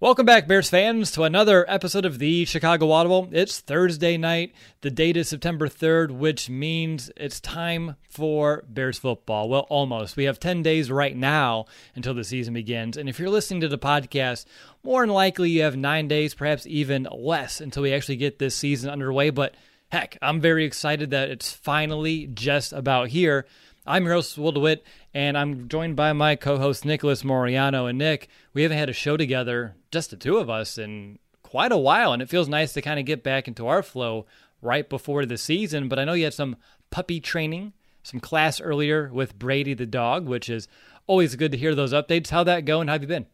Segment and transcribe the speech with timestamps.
[0.00, 3.28] Welcome back, Bears fans, to another episode of the Chicago Audible.
[3.32, 4.54] It's Thursday night.
[4.80, 9.48] The date is September 3rd, which means it's time for Bears football.
[9.48, 10.16] Well, almost.
[10.16, 11.64] We have 10 days right now
[11.96, 12.96] until the season begins.
[12.96, 14.44] And if you're listening to the podcast,
[14.84, 18.54] more than likely you have nine days, perhaps even less, until we actually get this
[18.54, 19.30] season underway.
[19.30, 19.56] But
[19.88, 23.46] heck, I'm very excited that it's finally just about here.
[23.84, 27.88] I'm your host, Will DeWitt, and I'm joined by my co host, Nicholas Moriano.
[27.88, 31.72] And Nick, we haven't had a show together, just the two of us, in quite
[31.72, 34.26] a while, and it feels nice to kind of get back into our flow
[34.60, 35.88] right before the season.
[35.88, 36.56] But I know you had some
[36.90, 37.72] puppy training,
[38.02, 40.68] some class earlier with Brady the dog, which is
[41.06, 42.30] always good to hear those updates.
[42.30, 43.26] How'd that go, and how have you been?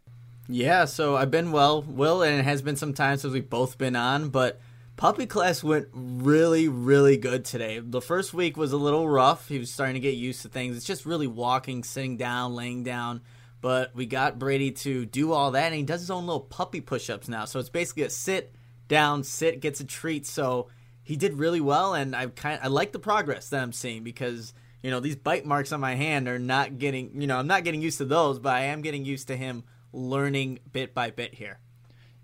[0.49, 3.79] Yeah, so I've been well, Will, and it has been some time since we've both
[3.79, 4.61] been on, but
[4.97, 7.81] Puppy class went really, really good today.
[7.81, 9.49] The first week was a little rough.
[9.49, 10.77] He was starting to get used to things.
[10.77, 13.23] It's just really walking, sitting down, laying down.
[13.65, 16.83] But we got Brady to do all that, and he does his own little puppy
[16.83, 17.47] push ups now.
[17.47, 18.55] So it's basically a sit,
[18.89, 20.27] down, sit, gets a treat.
[20.27, 20.69] So
[21.03, 24.53] he did really well, and I kind I like the progress that I'm seeing because
[24.83, 27.65] you know these bite marks on my hand are not getting you know I'm not
[27.65, 29.65] getting used to those, but I am getting used to him
[29.95, 31.59] learning bit by bit here.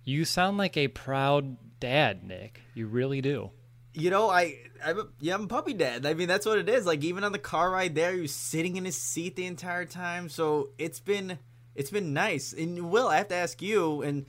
[0.04, 2.60] You sound like a proud dad, Nick.
[2.74, 3.50] You really do.
[3.92, 6.06] You know, I, I'm a, yeah, I'm puppy dad.
[6.06, 6.86] I mean, that's what it is.
[6.86, 9.84] Like even on the car ride there, he was sitting in his seat the entire
[9.84, 10.28] time.
[10.28, 11.38] So it's been
[11.74, 12.52] it's been nice.
[12.52, 14.26] And Will, I have to ask you, and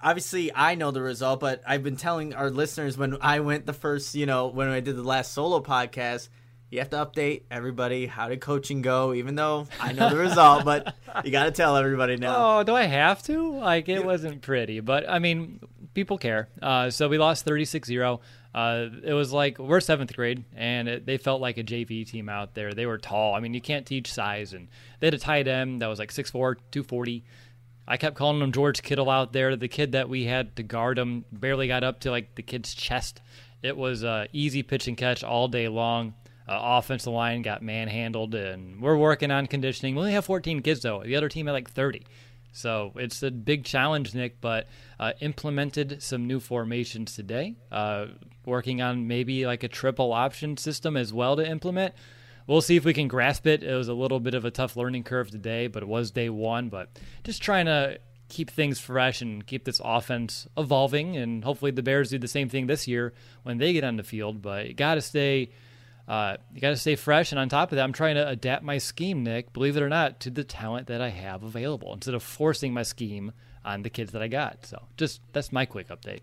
[0.00, 3.72] obviously I know the result, but I've been telling our listeners when I went the
[3.72, 6.28] first, you know, when I did the last solo podcast,
[6.70, 8.06] you have to update everybody.
[8.06, 9.14] How did coaching go?
[9.14, 10.94] Even though I know the result, but
[11.24, 12.58] you got to tell everybody now.
[12.58, 13.58] Oh, do I have to?
[13.58, 15.60] Like it wasn't pretty, but I mean,
[15.94, 16.48] people care.
[16.60, 18.20] Uh, so we lost 36 0.
[18.54, 22.28] Uh, it was like we're seventh grade, and it, they felt like a JV team
[22.28, 22.72] out there.
[22.72, 23.34] They were tall.
[23.34, 24.68] I mean, you can't teach size, and
[25.00, 27.24] they had a tight end that was like 6'4", 240.
[27.86, 29.56] I kept calling him George Kittle out there.
[29.56, 32.74] The kid that we had to guard him barely got up to like the kid's
[32.74, 33.20] chest.
[33.62, 36.14] It was uh, easy pitch and catch all day long.
[36.46, 39.94] Uh, offensive line got manhandled, and we're working on conditioning.
[39.94, 41.02] We only have 14 kids though.
[41.02, 42.06] The other team had like 30.
[42.54, 44.68] So it's a big challenge, Nick, but
[45.00, 47.56] uh, implemented some new formations today.
[47.70, 48.06] Uh,
[48.46, 51.94] working on maybe like a triple option system as well to implement.
[52.46, 53.64] We'll see if we can grasp it.
[53.64, 56.30] It was a little bit of a tough learning curve today, but it was day
[56.30, 56.68] one.
[56.68, 56.90] But
[57.24, 57.98] just trying to
[58.28, 61.16] keep things fresh and keep this offense evolving.
[61.16, 64.04] And hopefully the Bears do the same thing this year when they get on the
[64.04, 64.42] field.
[64.42, 65.50] But you got to stay
[66.06, 68.62] uh, you got to stay fresh, and on top of that, I'm trying to adapt
[68.62, 69.52] my scheme, Nick.
[69.52, 72.82] Believe it or not, to the talent that I have available instead of forcing my
[72.82, 73.32] scheme
[73.64, 74.66] on the kids that I got.
[74.66, 76.20] So, just that's my quick update.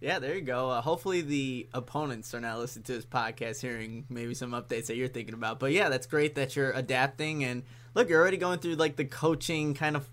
[0.00, 0.70] Yeah, there you go.
[0.70, 4.96] Uh, hopefully, the opponents are now listening to this podcast, hearing maybe some updates that
[4.96, 5.58] you're thinking about.
[5.58, 7.44] But yeah, that's great that you're adapting.
[7.44, 7.64] And
[7.94, 10.08] look, you're already going through like the coaching kind of,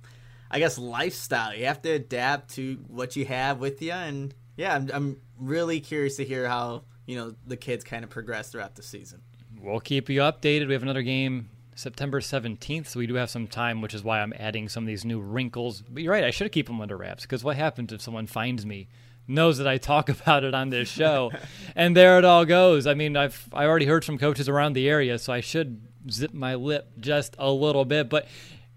[0.50, 1.56] I guess, lifestyle.
[1.56, 3.92] You have to adapt to what you have with you.
[3.92, 8.10] And yeah, I'm, I'm really curious to hear how you know the kids kind of
[8.10, 9.22] progress throughout the season.
[9.62, 10.68] We'll keep you updated.
[10.68, 14.22] We have another game September 17th, so we do have some time, which is why
[14.22, 15.82] I'm adding some of these new wrinkles.
[15.82, 18.66] But you're right, I should keep them under wraps because what happens if someone finds
[18.66, 18.88] me,
[19.28, 21.32] knows that I talk about it on this show,
[21.76, 22.88] and there it all goes?
[22.88, 26.34] I mean, I've I already heard from coaches around the area, so I should zip
[26.34, 28.10] my lip just a little bit.
[28.10, 28.28] But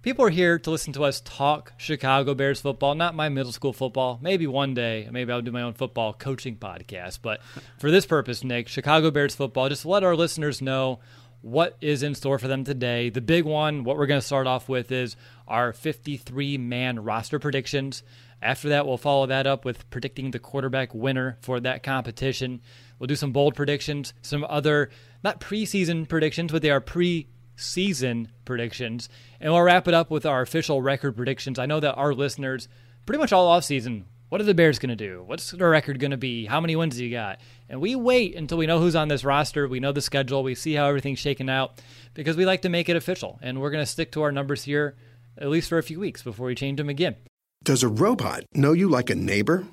[0.09, 3.75] people are here to listen to us talk Chicago Bears football, not my middle school
[3.75, 4.19] football.
[4.23, 7.19] Maybe one day, maybe I'll do my own football coaching podcast.
[7.21, 7.43] But
[7.79, 11.01] for this purpose, Nick, Chicago Bears football, just let our listeners know
[11.43, 13.11] what is in store for them today.
[13.11, 15.15] The big one, what we're going to start off with, is
[15.47, 18.03] our 53 man roster predictions.
[18.41, 22.63] After that, we'll follow that up with predicting the quarterback winner for that competition.
[22.99, 24.89] We'll do some bold predictions, some other,
[25.23, 27.29] not preseason predictions, but they are pre
[27.59, 29.09] season predictions.
[29.41, 31.59] And we'll wrap it up with our official record predictions.
[31.59, 32.69] I know that our listeners,
[33.07, 35.23] pretty much all offseason, what are the Bears going to do?
[35.25, 36.47] What's their record going to be?
[36.47, 37.41] How many wins do you got?
[37.69, 39.67] And we wait until we know who's on this roster.
[39.67, 40.43] We know the schedule.
[40.43, 41.81] We see how everything's shaken out
[42.15, 43.39] because we like to make it official.
[43.43, 44.97] And we're going to stick to our numbers here
[45.41, 47.17] at least for a few weeks before we change them again.
[47.65, 49.67] Does a robot know you like a neighbor?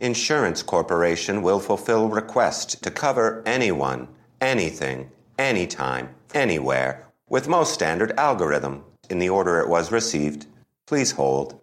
[0.00, 4.08] Insurance Corporation will fulfill request to cover anyone,
[4.40, 10.46] anything, anytime, anywhere with most standard algorithm in the order it was received.
[10.86, 11.60] Please hold.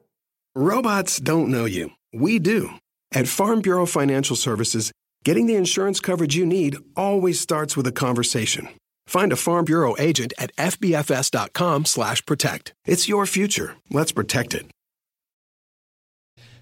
[0.55, 1.91] Robots don't know you.
[2.13, 2.71] We do.
[3.11, 4.91] At Farm Bureau Financial Services,
[5.23, 8.69] getting the insurance coverage you need always starts with a conversation.
[9.07, 12.73] Find a Farm Bureau agent at fbfs.com/protect.
[12.85, 13.75] It's your future.
[13.91, 14.67] Let's protect it.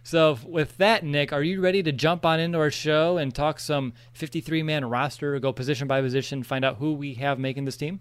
[0.07, 3.59] So, with that, Nick, are you ready to jump on into our show and talk
[3.59, 7.75] some 53 man roster, go position by position, find out who we have making this
[7.75, 7.99] team?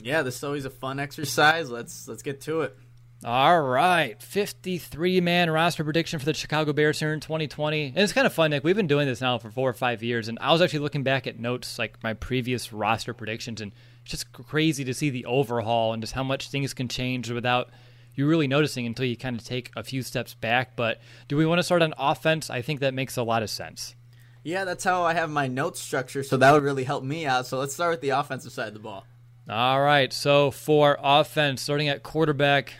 [0.00, 1.68] Yeah, this is always a fun exercise.
[1.68, 2.78] Let's let's get to it.
[3.24, 7.86] All right, 53 man roster prediction for the Chicago Bears here in 2020.
[7.86, 8.62] And it's kind of fun, Nick.
[8.62, 11.02] We've been doing this now for four or five years, and I was actually looking
[11.02, 13.72] back at notes like my previous roster predictions, and
[14.02, 17.70] it's just crazy to see the overhaul and just how much things can change without
[18.14, 20.76] you really noticing until you kind of take a few steps back.
[20.76, 22.50] But do we want to start on offense?
[22.50, 23.94] I think that makes a lot of sense.
[24.42, 27.46] Yeah, that's how I have my notes structure, so that would really help me out.
[27.46, 29.04] So let's start with the offensive side of the ball.
[29.48, 32.74] All right, so for offense, starting at quarterback,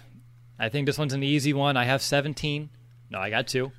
[0.59, 1.77] I think this one's an easy one.
[1.77, 2.71] I have 17.
[3.11, 3.73] No, I got two.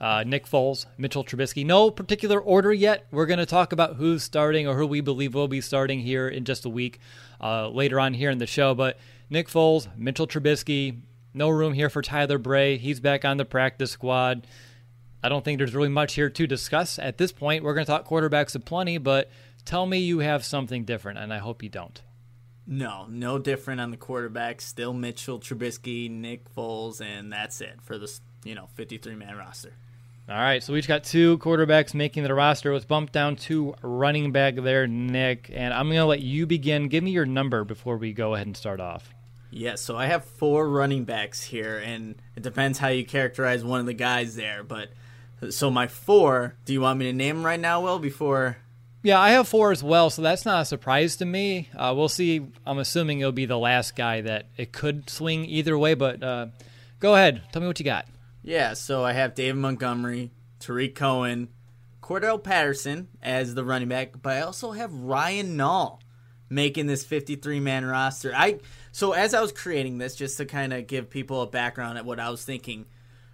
[0.00, 1.64] Uh, Nick Foles, Mitchell Trubisky.
[1.64, 3.06] No particular order yet.
[3.10, 6.28] We're going to talk about who's starting or who we believe will be starting here
[6.28, 7.00] in just a week
[7.40, 8.74] uh, later on here in the show.
[8.74, 8.98] But
[9.34, 11.00] Nick Foles, Mitchell Trubisky.
[11.34, 12.78] No room here for Tyler Bray.
[12.78, 14.46] He's back on the practice squad.
[15.24, 17.64] I don't think there's really much here to discuss at this point.
[17.64, 19.28] We're going to talk quarterbacks aplenty, but
[19.64, 22.00] tell me you have something different, and I hope you don't.
[22.64, 24.60] No, no different on the quarterback.
[24.60, 29.72] Still Mitchell Trubisky, Nick Foles, and that's it for this you know 53 man roster.
[30.28, 32.72] All right, so we have got two quarterbacks making the roster.
[32.72, 36.86] Let's bump down to running back there, Nick, and I'm going to let you begin.
[36.88, 39.13] Give me your number before we go ahead and start off.
[39.54, 43.78] Yeah, so I have four running backs here, and it depends how you characterize one
[43.78, 44.64] of the guys there.
[44.64, 44.90] But
[45.50, 48.00] so my four, do you want me to name them right now, Will?
[48.00, 48.56] Before
[49.04, 51.68] yeah, I have four as well, so that's not a surprise to me.
[51.76, 52.40] Uh, we'll see.
[52.66, 56.46] I'm assuming it'll be the last guy that it could swing either way, but uh,
[57.00, 57.42] go ahead.
[57.52, 58.06] Tell me what you got.
[58.42, 61.50] Yeah, so I have David Montgomery, Tarik Cohen,
[62.02, 66.00] Cordarrelle Patterson as the running back, but I also have Ryan Nall
[66.48, 68.32] making this 53 man roster.
[68.34, 68.60] I
[68.94, 72.04] so as I was creating this, just to kind of give people a background at
[72.04, 72.86] what I was thinking,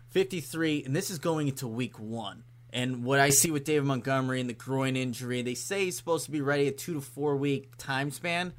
[0.09, 2.45] 53, and this is going into week one.
[2.71, 6.25] And what I see with David Montgomery and the groin injury, they say he's supposed
[6.25, 8.55] to be ready a two to four week time span.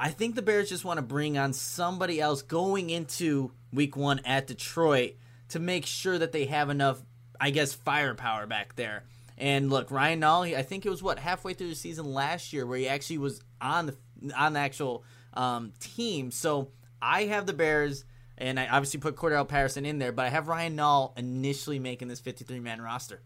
[0.00, 4.18] I think the Bears just want to bring on somebody else going into week one
[4.24, 5.12] at Detroit
[5.50, 7.00] to make sure that they have enough,
[7.40, 9.04] I guess, firepower back there.
[9.38, 12.66] And look, Ryan Nall, I think it was what halfway through the season last year
[12.66, 13.96] where he actually was on the
[14.36, 16.30] on the actual um, team.
[16.30, 16.70] So
[17.00, 18.04] I have the Bears,
[18.38, 22.08] and I obviously put Cordarrelle Patterson in there, but I have Ryan Nall initially making
[22.08, 23.22] this 53 man roster.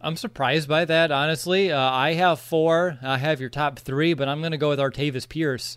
[0.00, 1.72] I'm surprised by that, honestly.
[1.72, 2.98] Uh, I have four.
[3.02, 5.76] I have your top three, but I'm going to go with Artavis Pierce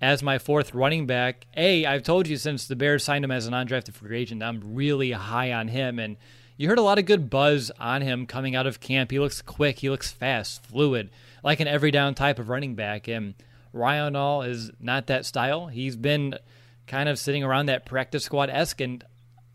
[0.00, 1.46] as my fourth running back.
[1.56, 4.74] A, I've told you since the Bears signed him as an undrafted free agent, I'm
[4.74, 5.98] really high on him.
[5.98, 6.16] And
[6.58, 9.10] you heard a lot of good buzz on him coming out of camp.
[9.10, 11.08] He looks quick, he looks fast, fluid,
[11.42, 13.08] like an every down type of running back.
[13.08, 13.34] And
[13.72, 15.66] Ryan Nall is not that style.
[15.66, 16.38] He's been
[16.86, 18.80] kind of sitting around that practice squad esque.
[18.80, 19.04] And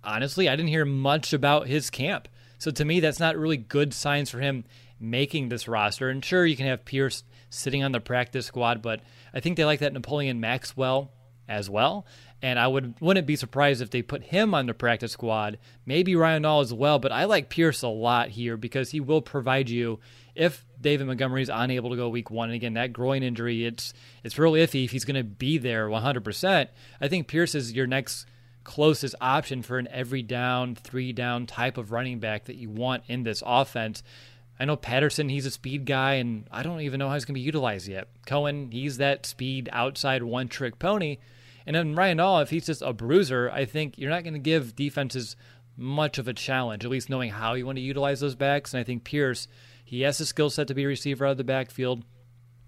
[0.04, 2.28] honestly, I didn't hear much about his camp.
[2.58, 4.64] So to me, that's not really good signs for him
[5.00, 6.10] making this roster.
[6.10, 9.02] And sure, you can have Pierce sitting on the practice squad, but
[9.34, 11.12] I think they like that Napoleon Maxwell
[11.48, 12.06] as well.
[12.42, 16.16] And I would wouldn't be surprised if they put him on the practice squad, maybe
[16.16, 17.00] Ryan Nall as well.
[17.00, 20.00] But I like Pierce a lot here because he will provide you
[20.38, 22.50] if David Montgomery is unable to go week one.
[22.50, 25.88] And again, that groin injury, it's it's real iffy if he's going to be there
[25.88, 26.68] 100%.
[27.02, 28.26] I think Pierce is your next
[28.64, 33.04] closest option for an every down, three down type of running back that you want
[33.08, 34.04] in this offense.
[34.60, 37.36] I know Patterson, he's a speed guy, and I don't even know how he's going
[37.36, 38.08] to be utilized yet.
[38.26, 41.18] Cohen, he's that speed outside one trick pony.
[41.66, 44.40] And then Ryan Nall, if he's just a bruiser, I think you're not going to
[44.40, 45.36] give defenses
[45.78, 48.74] much of a challenge, at least knowing how you want to utilize those backs.
[48.74, 49.48] And I think Pierce,
[49.88, 52.04] he has the skill set to be a receiver out of the backfield.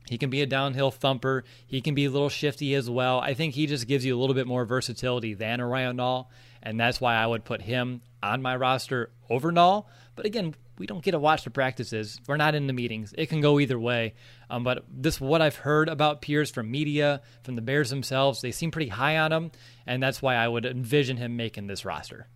[0.08, 1.44] He can be a downhill thumper.
[1.68, 3.20] He can be a little shifty as well.
[3.20, 6.28] I think he just gives you a little bit more versatility than Ryan Nall,
[6.64, 9.88] and that's why I would put him on my roster over Nall.
[10.16, 12.22] But again, we don't get to watch the practices.
[12.26, 13.14] We're not in the meetings.
[13.18, 14.14] It can go either way.
[14.50, 18.40] Um, but this what I've heard about Pierce from media, from the Bears themselves.
[18.40, 19.52] They seem pretty high on him,
[19.86, 22.28] and that's why I would envision him making this roster.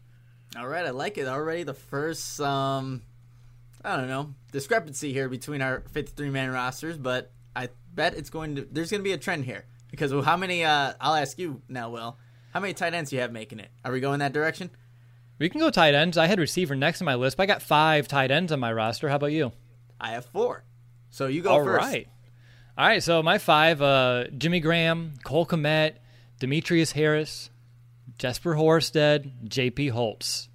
[0.57, 1.63] All right, I like it already.
[1.63, 3.01] The first, um,
[3.83, 8.55] I don't know, discrepancy here between our 53 man rosters, but I bet it's going
[8.55, 8.67] to.
[8.71, 10.63] There's going to be a trend here because how many?
[10.63, 12.17] Uh, I'll ask you now, Will.
[12.53, 13.69] How many tight ends do you have making it?
[13.83, 14.69] Are we going that direction?
[15.39, 16.17] We can go tight ends.
[16.17, 18.71] I had receiver next on my list, but I got five tight ends on my
[18.71, 19.09] roster.
[19.09, 19.51] How about you?
[19.99, 20.63] I have four.
[21.09, 21.85] So you go All first.
[21.85, 22.07] right.
[22.77, 23.03] All right.
[23.03, 25.95] So my five: uh, Jimmy Graham, Cole Kmet,
[26.39, 27.49] Demetrius Harris,
[28.17, 29.89] Jesper Horsted, J.P.
[29.89, 30.49] Holtz.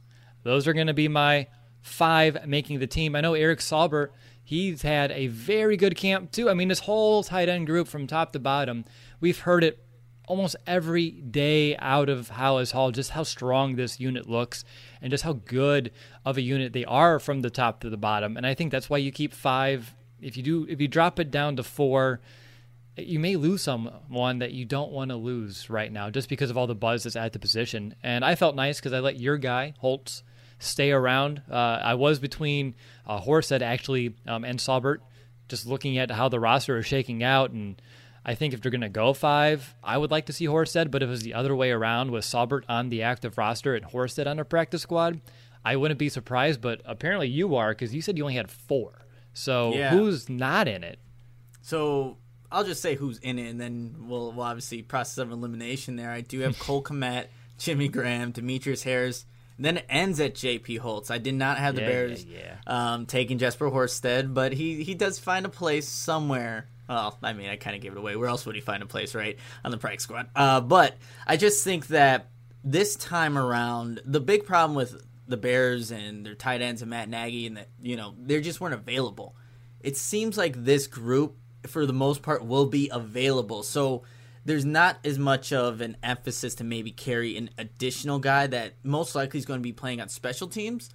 [0.45, 1.49] Those are going to be my
[1.83, 3.15] five making the team.
[3.15, 4.11] I know Eric Saubert.
[4.43, 6.49] He's had a very good camp too.
[6.49, 8.85] I mean, this whole tight end group from top to bottom,
[9.21, 9.85] we've heard it
[10.27, 14.65] almost every day out of Halas Hall just how strong this unit looks
[15.01, 15.91] and just how good
[16.25, 18.37] of a unit they are from the top to the bottom.
[18.37, 19.95] And I think that's why you keep five.
[20.21, 22.21] If you do, if you drop it down to four,
[22.97, 26.59] you may lose someone that you don't want to lose right now just because of
[26.59, 27.95] all the buzz that's at the position.
[28.03, 30.23] And I felt nice because I let your guy Holtz
[30.59, 31.43] stay around.
[31.51, 32.75] Uh, I was between
[33.07, 34.99] uh, Horsted actually um, and Saubert,
[35.49, 37.81] just looking at how the roster is shaking out and
[38.25, 41.03] I think if they're going to go five, I would like to see Horsted, but
[41.03, 44.27] if it was the other way around with Saubert on the active roster and Horsted
[44.27, 45.21] on a practice squad,
[45.65, 49.07] I wouldn't be surprised, but apparently you are because you said you only had four.
[49.33, 49.91] So Yeah.
[49.91, 50.99] who's not in it?
[51.63, 52.19] So
[52.53, 56.11] I'll just say who's in it, and then we'll, we'll obviously process of elimination there.
[56.11, 59.25] I do have Cole Kmet, Jimmy Graham, Demetrius Harris.
[59.59, 60.77] Then it ends at J.P.
[60.77, 61.11] Holtz.
[61.11, 64.95] I did not have the Yeah, Bears yeah, Um, taking Jesper Horsted, but he, he
[64.95, 66.69] does find a place somewhere.
[66.89, 68.17] Well, I mean, I kind of gave it away.
[68.17, 69.37] Where else would he find a place, right?
[69.65, 70.29] On the practice squad.
[70.35, 70.97] Uh, but
[71.27, 72.29] I just think that
[72.65, 77.09] this time around, the big problem with the Bears and their tight ends and Matt
[77.09, 79.37] Nagy, and that you know they just weren't available.
[79.81, 81.37] It seems like this group,
[81.67, 83.63] for the most part, will be available.
[83.63, 84.05] So
[84.49, 89.15] there's not as much of an emphasis to maybe carry an additional guy that most
[89.15, 90.89] likely is going to be playing on special teams.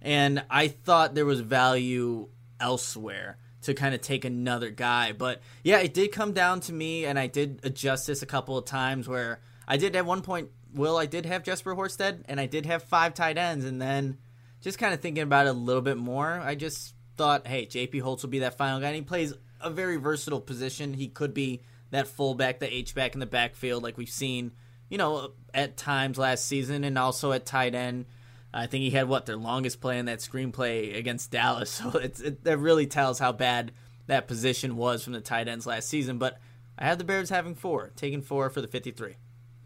[0.00, 5.12] And I thought there was value elsewhere to kind of take another guy.
[5.12, 8.56] But yeah, it did come down to me, and I did adjust this a couple
[8.56, 12.40] of times where I did at one point, Will, I did have Jesper Horsted, and
[12.40, 14.16] I did have five tight ends, and then
[14.62, 18.00] just kind of thinking about it a little bit more, I just thought, hey, JP
[18.00, 20.94] Holtz will be that final guy, and he plays a very versatile position.
[20.94, 21.60] He could be
[21.94, 24.50] that fullback, the H back in the backfield, like we've seen,
[24.88, 28.06] you know, at times last season, and also at tight end.
[28.52, 32.20] I think he had what their longest play in that screenplay against Dallas, so it's
[32.20, 33.70] it, that really tells how bad
[34.08, 36.18] that position was from the tight ends last season.
[36.18, 36.40] But
[36.76, 39.14] I had the Bears having four, taking four for the fifty-three.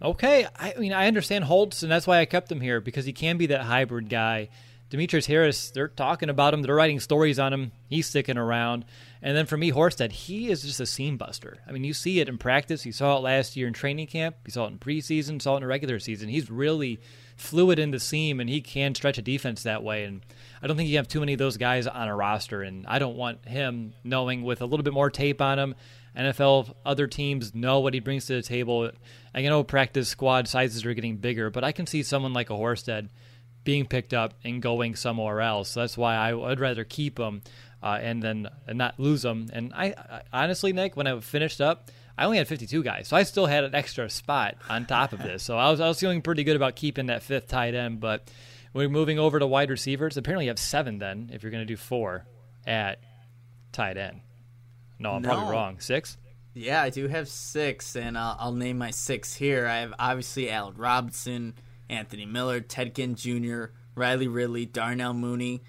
[0.02, 3.14] Okay, I mean I understand Holtz, and that's why I kept him here because he
[3.14, 4.50] can be that hybrid guy.
[4.90, 7.72] Demetrius Harris, they're talking about him, they're writing stories on him.
[7.88, 8.86] He's sticking around,
[9.20, 11.58] and then for me, Horsted, he is just a seam buster.
[11.66, 12.86] I mean, you see it in practice.
[12.86, 14.36] You saw it last year in training camp.
[14.46, 15.42] You saw it in preseason.
[15.42, 16.28] Saw it in regular season.
[16.28, 17.00] He's really
[17.36, 20.04] fluid in the seam, and he can stretch a defense that way.
[20.04, 20.24] And
[20.62, 22.98] I don't think you have too many of those guys on a roster, and I
[22.98, 25.74] don't want him knowing with a little bit more tape on him.
[26.16, 28.90] NFL other teams know what he brings to the table.
[29.34, 32.54] I know practice squad sizes are getting bigger, but I can see someone like a
[32.54, 33.08] Horsted
[33.68, 35.68] being picked up and going somewhere else.
[35.68, 37.42] So that's why I would rather keep him
[37.82, 39.50] uh, and then and not lose him.
[39.52, 39.88] And I,
[40.32, 43.44] I honestly, Nick, when I finished up, I only had 52 guys, so I still
[43.44, 45.42] had an extra spot on top of this.
[45.42, 48.00] So I was I was feeling pretty good about keeping that fifth tight end.
[48.00, 48.30] But
[48.72, 50.16] we're moving over to wide receivers.
[50.16, 52.24] Apparently, you have seven then if you're going to do four
[52.66, 53.00] at
[53.72, 54.22] tight end.
[54.98, 55.28] No, I'm No.
[55.28, 55.78] probably wrong.
[55.80, 56.16] Six.
[56.54, 59.66] Yeah, I do have six, and I'll, I'll name my six here.
[59.66, 61.52] I have obviously Allen Robinson,
[61.88, 63.64] Anthony Miller, Ted Jr.,
[63.94, 65.62] Riley Ridley, Darnell Mooney,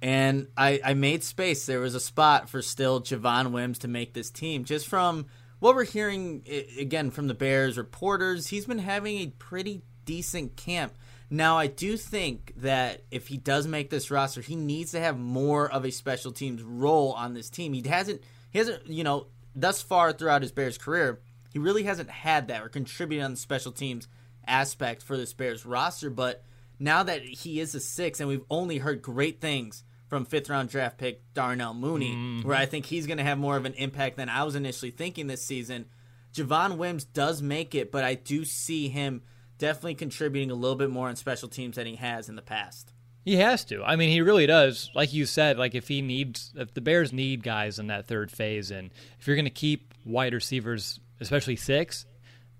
[0.00, 1.66] and I, I made space.
[1.66, 5.26] There was a spot for still Javon Wims to make this team, just from
[5.60, 6.44] what we're hearing
[6.78, 10.94] again from the Bears reporters, he's been having a pretty decent camp.
[11.30, 15.18] Now, I do think that if he does make this roster, he needs to have
[15.18, 17.72] more of a special teams role on this team.
[17.72, 21.20] He hasn't, he hasn't, you know, thus far throughout his Bears career,
[21.52, 24.06] he really hasn't had that or contributed on the special teams
[24.46, 26.10] aspect for this Bears roster.
[26.10, 26.44] But
[26.78, 30.68] now that he is a six, and we've only heard great things from fifth round
[30.68, 32.48] draft pick Darnell Mooney, mm-hmm.
[32.48, 34.90] where I think he's going to have more of an impact than I was initially
[34.90, 35.86] thinking this season.
[36.34, 39.22] Javon Wims does make it, but I do see him
[39.58, 42.92] definitely contributing a little bit more on special teams than he has in the past.
[43.24, 43.82] He has to.
[43.82, 44.90] I mean, he really does.
[44.94, 48.30] Like you said, like if he needs, if the Bears need guys in that third
[48.30, 52.04] phase, and if you're going to keep wide receivers, especially six,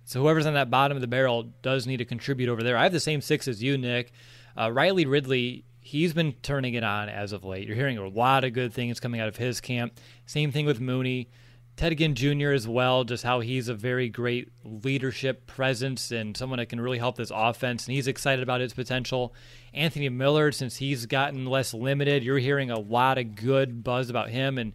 [0.04, 2.76] so whoever's on that bottom of the barrel does need to contribute over there.
[2.76, 4.12] I have the same six as you, Nick.
[4.56, 7.66] Uh, Riley Ridley, he's been turning it on as of late.
[7.66, 9.98] You're hearing a lot of good things coming out of his camp.
[10.26, 11.28] Same thing with Mooney.
[11.76, 12.52] Ted Ginn Jr.
[12.52, 16.98] as well, just how he's a very great leadership presence and someone that can really
[16.98, 19.34] help this offense, and he's excited about his potential.
[19.72, 24.28] Anthony Miller, since he's gotten less limited, you're hearing a lot of good buzz about
[24.28, 24.56] him.
[24.56, 24.72] And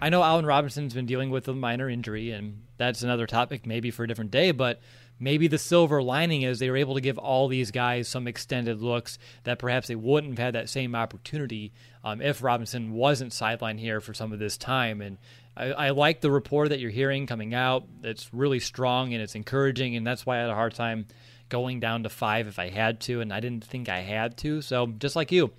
[0.00, 3.90] I know Allen Robinson's been dealing with a minor injury, and that's another topic maybe
[3.90, 4.80] for a different day, but
[5.20, 8.80] maybe the silver lining is they were able to give all these guys some extended
[8.80, 11.72] looks that perhaps they wouldn't have had that same opportunity
[12.04, 15.00] um, if Robinson wasn't sidelined here for some of this time.
[15.00, 15.18] And
[15.56, 17.84] I, I, like the report that you're hearing coming out.
[18.02, 21.06] It's really strong and it's encouraging, and that's why I had a hard time
[21.48, 24.62] going down to five if I had to, and I didn't think I had to.
[24.62, 25.50] So just like you,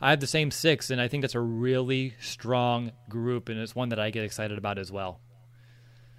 [0.00, 3.74] I have the same six, and I think that's a really strong group, and it's
[3.74, 5.20] one that I get excited about as well.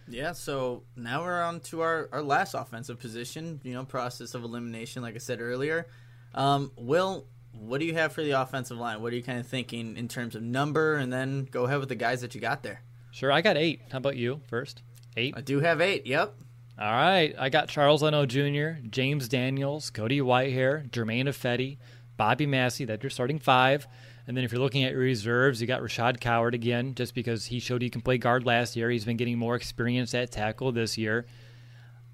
[0.07, 4.43] Yeah, so now we're on to our, our last offensive position, you know, process of
[4.43, 5.87] elimination, like I said earlier.
[6.33, 9.01] Um, Will, what do you have for the offensive line?
[9.01, 10.95] What are you kind of thinking in terms of number?
[10.95, 12.81] And then go ahead with the guys that you got there.
[13.11, 13.81] Sure, I got eight.
[13.91, 14.81] How about you first?
[15.17, 15.33] Eight?
[15.37, 16.35] I do have eight, yep.
[16.77, 17.33] All right.
[17.39, 21.77] I got Charles Leno Jr., James Daniels, Cody Whitehair, Germain Ifedi,
[22.17, 22.83] Bobby Massie.
[22.85, 23.87] That's your starting five.
[24.27, 27.59] And then if you're looking at reserves, you got Rashaad Coward again, just because he
[27.59, 28.89] showed he can play guard last year.
[28.89, 31.25] He's been getting more experience at tackle this year.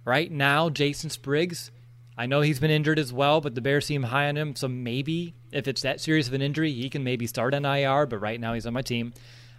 [0.04, 1.72] Right now, Jason Spriggs,
[2.18, 4.56] I know he's been injured as well, but the Bears seem high on him.
[4.56, 8.06] So maybe if it's that serious of an injury, he can maybe start on IR,
[8.08, 9.14] but right now he's on my team.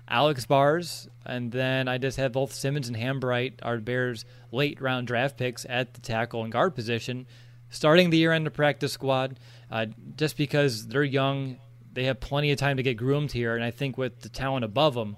[0.08, 5.06] Alex Bars, and then I just have both Simmons and Hambright, our Bears' late round
[5.06, 7.26] draft picks at the tackle and guard position,
[7.70, 9.38] starting the year end of practice squad.
[9.70, 9.86] Uh,
[10.16, 11.56] just because they're young,
[11.92, 14.64] they have plenty of time to get groomed here, and I think with the talent
[14.64, 15.16] above them,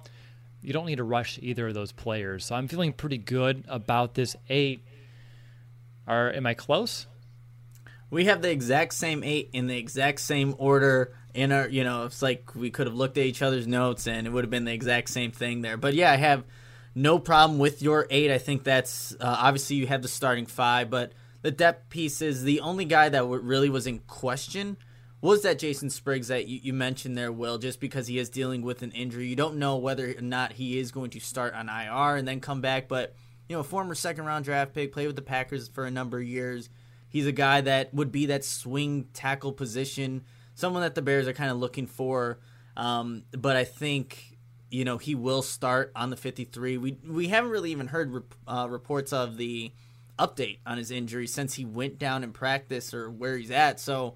[0.62, 2.46] you don't need to rush either of those players.
[2.46, 4.82] So I'm feeling pretty good about this eight.
[6.06, 7.06] Are am I close?
[8.10, 12.04] We have the exact same eight in the exact same order in our you know
[12.04, 14.64] it's like we could have looked at each other's notes and it would have been
[14.64, 16.44] the exact same thing there but yeah i have
[16.94, 20.88] no problem with your eight i think that's uh, obviously you have the starting five
[20.88, 24.76] but the depth piece is the only guy that really was in question
[25.24, 28.62] was that jason spriggs that you, you mentioned there will just because he is dealing
[28.62, 31.68] with an injury you don't know whether or not he is going to start on
[31.68, 33.14] ir and then come back but
[33.48, 36.18] you know a former second round draft pick played with the packers for a number
[36.18, 36.68] of years
[37.08, 40.22] he's a guy that would be that swing tackle position
[40.54, 42.38] someone that the Bears are kind of looking for.
[42.76, 44.38] Um, but I think
[44.70, 46.78] you know he will start on the 53.
[46.78, 49.72] We we haven't really even heard uh, reports of the
[50.18, 53.80] update on his injury since he went down in practice or where he's at.
[53.80, 54.14] So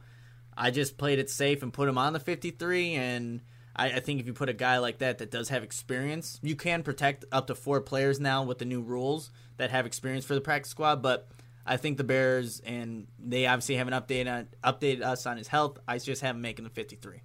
[0.58, 2.94] I just played it safe and put him on the 53.
[2.94, 3.40] And
[3.76, 6.56] I, I think if you put a guy like that that does have experience, you
[6.56, 10.34] can protect up to four players now with the new rules that have experience for
[10.34, 11.00] the practice squad.
[11.00, 11.28] But
[11.64, 15.78] I think the Bears and they obviously haven't updated updated us on his health.
[15.86, 17.20] I just have him making the 53.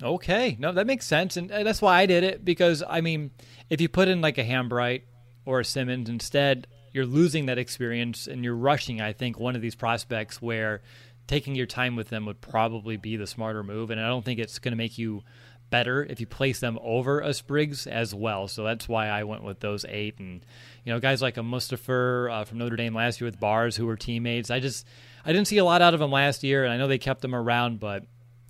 [0.00, 3.32] Okay, no, that makes sense, and that's why I did it because I mean,
[3.68, 5.02] if you put in like a Hambright
[5.44, 9.00] or a Simmons instead, you're losing that experience and you're rushing.
[9.00, 10.82] I think one of these prospects where
[11.28, 14.40] taking your time with them would probably be the smarter move, and I don't think
[14.40, 15.22] it's going to make you
[15.70, 18.48] better if you place them over a Spriggs as well.
[18.48, 20.18] So that's why I went with those eight.
[20.18, 20.44] And
[20.84, 23.86] you know, guys like a Mustipher uh, from Notre Dame last year with Bars, who
[23.86, 24.50] were teammates.
[24.50, 24.86] I just
[25.24, 27.24] I didn't see a lot out of him last year, and I know they kept
[27.24, 28.04] him around, but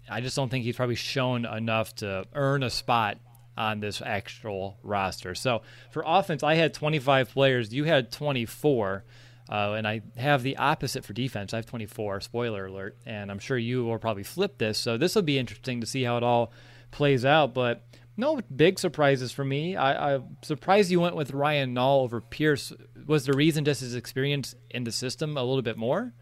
[0.08, 3.18] I just don't think he's probably shown enough to earn a spot
[3.56, 5.34] on this actual roster.
[5.34, 7.74] So for offense, I had 25 players.
[7.74, 9.04] You had 24.
[9.48, 11.54] Uh, and I have the opposite for defense.
[11.54, 12.96] I have 24, spoiler alert.
[13.06, 14.78] And I'm sure you will probably flip this.
[14.78, 16.52] So this will be interesting to see how it all
[16.90, 17.54] plays out.
[17.54, 17.84] But
[18.16, 19.76] no big surprises for me.
[19.76, 22.72] I, I'm surprised you went with Ryan Nall over Pierce.
[23.06, 26.12] Was the reason just his experience in the system a little bit more?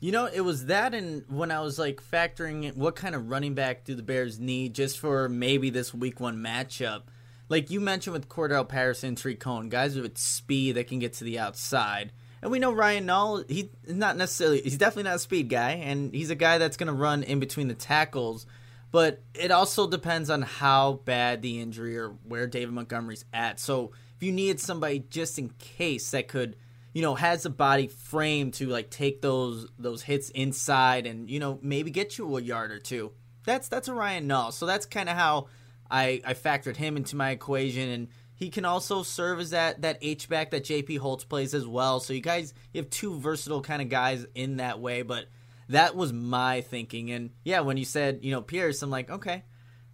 [0.00, 3.28] You know, it was that, and when I was like factoring in what kind of
[3.28, 7.02] running back do the Bears need just for maybe this Week One matchup,
[7.50, 11.24] like you mentioned with Cordarrelle Patterson, Tarik Cohen, guys with speed that can get to
[11.24, 12.12] the outside.
[12.42, 16.14] And we know Ryan Nall, he's not necessarily, he's definitely not a speed guy, and
[16.14, 18.46] he's a guy that's going to run in between the tackles.
[18.92, 23.60] But it also depends on how bad the injury or where David Montgomery's at.
[23.60, 26.56] So if you needed somebody just in case that could,
[26.92, 31.38] you know, has a body frame to like take those those hits inside and you
[31.38, 33.12] know maybe get you a yard or two,
[33.44, 34.52] that's that's a Ryan Nall.
[34.52, 35.46] So that's kind of how
[35.88, 38.08] I I factored him into my equation and
[38.40, 42.00] he can also serve as that that H back that JP Holtz plays as well.
[42.00, 45.26] So you guys you have two versatile kind of guys in that way, but
[45.68, 47.10] that was my thinking.
[47.10, 49.44] And yeah, when you said you know Pierce, I'm like okay,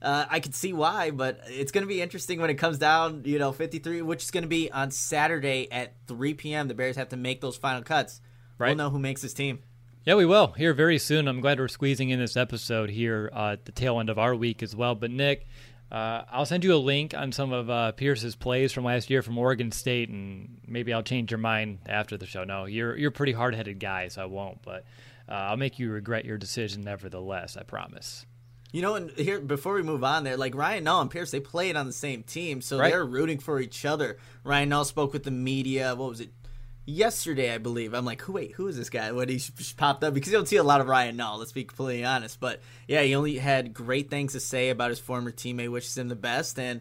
[0.00, 3.22] uh, I could see why, but it's going to be interesting when it comes down,
[3.24, 6.68] you know, 53, which is going to be on Saturday at 3 p.m.
[6.68, 8.20] The Bears have to make those final cuts.
[8.58, 8.68] Right.
[8.68, 9.58] We'll know who makes this team.
[10.04, 11.26] Yeah, we will here very soon.
[11.26, 14.36] I'm glad we're squeezing in this episode here uh, at the tail end of our
[14.36, 14.94] week as well.
[14.94, 15.48] But Nick,
[15.90, 19.22] uh, I'll send you a link on some of uh, Pierce's plays from last year
[19.22, 22.44] from Oregon State, and maybe I'll change your mind after the show.
[22.44, 24.62] No, you're you're a pretty hard headed guy, so I won't.
[24.62, 24.84] But
[25.28, 27.56] uh, I'll make you regret your decision, nevertheless.
[27.56, 28.26] I promise.
[28.72, 31.40] You know, and here before we move on, there like Ryan Nall and Pierce, they
[31.40, 32.90] played on the same team, so right.
[32.90, 34.18] they're rooting for each other.
[34.42, 35.94] Ryan Nall spoke with the media.
[35.94, 36.30] What was it?
[36.86, 37.92] Yesterday, I believe.
[37.92, 39.12] I'm like, who wait, who is this guy?
[39.12, 39.42] When he
[39.76, 41.38] popped up because you don't see a lot of Ryan Nall.
[41.38, 44.98] Let's be completely honest, but yeah, he only had great things to say about his
[44.98, 46.80] former teammate, wishes him the best, and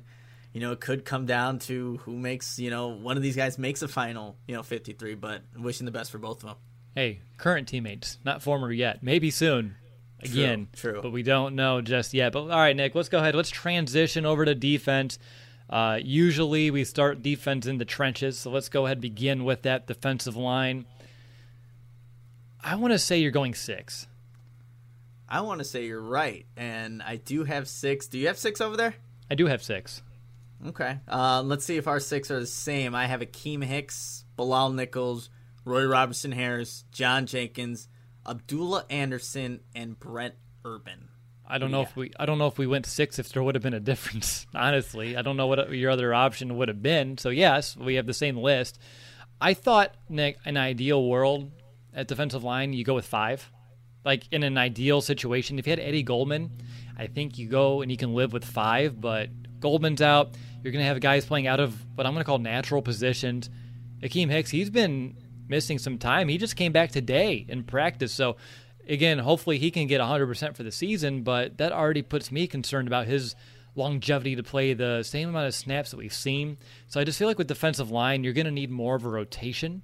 [0.54, 3.58] you know it could come down to who makes you know one of these guys
[3.58, 5.16] makes a final, you know, 53.
[5.16, 6.58] But wishing the best for both of them.
[6.94, 9.04] Hey, current teammates, not former yet.
[9.04, 9.76] Maybe soon.
[10.22, 11.02] Again, true, true.
[11.02, 12.32] but we don't know just yet.
[12.32, 13.36] But all right, Nick, let's go ahead.
[13.36, 15.20] Let's transition over to defense.
[15.70, 19.64] Uh, usually we start defense in the trenches, so let's go ahead and begin with
[19.64, 20.86] that defensive line.
[22.64, 24.08] I want to say you're going six.
[25.28, 28.08] I want to say you're right, and I do have six.
[28.08, 28.96] Do you have six over there?
[29.30, 30.04] I do have six.
[30.68, 31.00] Okay.
[31.08, 32.94] Uh, let's see if our six are the same.
[32.96, 35.30] I have Akiem Hicks, Bilal Nichols,
[35.64, 37.88] Roy Robertson Harris, John Jenkins,
[38.28, 41.10] Abdullah Anderson, and Brent Urban.
[41.48, 41.88] I don't know yeah.
[41.88, 43.80] if we I don't know if we went six if there would have been a
[43.80, 44.48] difference.
[44.56, 47.18] Honestly, I don't know what your other option would have been.
[47.18, 48.80] So yes, we have the same list.
[49.40, 51.52] I thought Nick, an ideal world
[51.94, 53.50] at defensive line, you go with five.
[54.04, 56.52] Like in an ideal situation, if you had Eddie Goldman,
[56.98, 59.00] I think you go and you can live with five.
[59.00, 59.30] But
[59.60, 60.36] Goldman's out.
[60.64, 63.50] You're going to have guys playing out of what I'm going to call natural positions.
[64.02, 66.28] Akiem Hicks, he's been missing some time.
[66.28, 68.38] He just came back today in practice, so
[68.88, 72.88] again, hopefully he can get 100% for the season, but that already puts me concerned
[72.88, 73.36] about his
[73.76, 76.58] longevity to play the same amount of snaps that we've seen.
[76.88, 79.10] So I just feel like with defensive line, you're going to need more of a
[79.10, 79.84] rotation,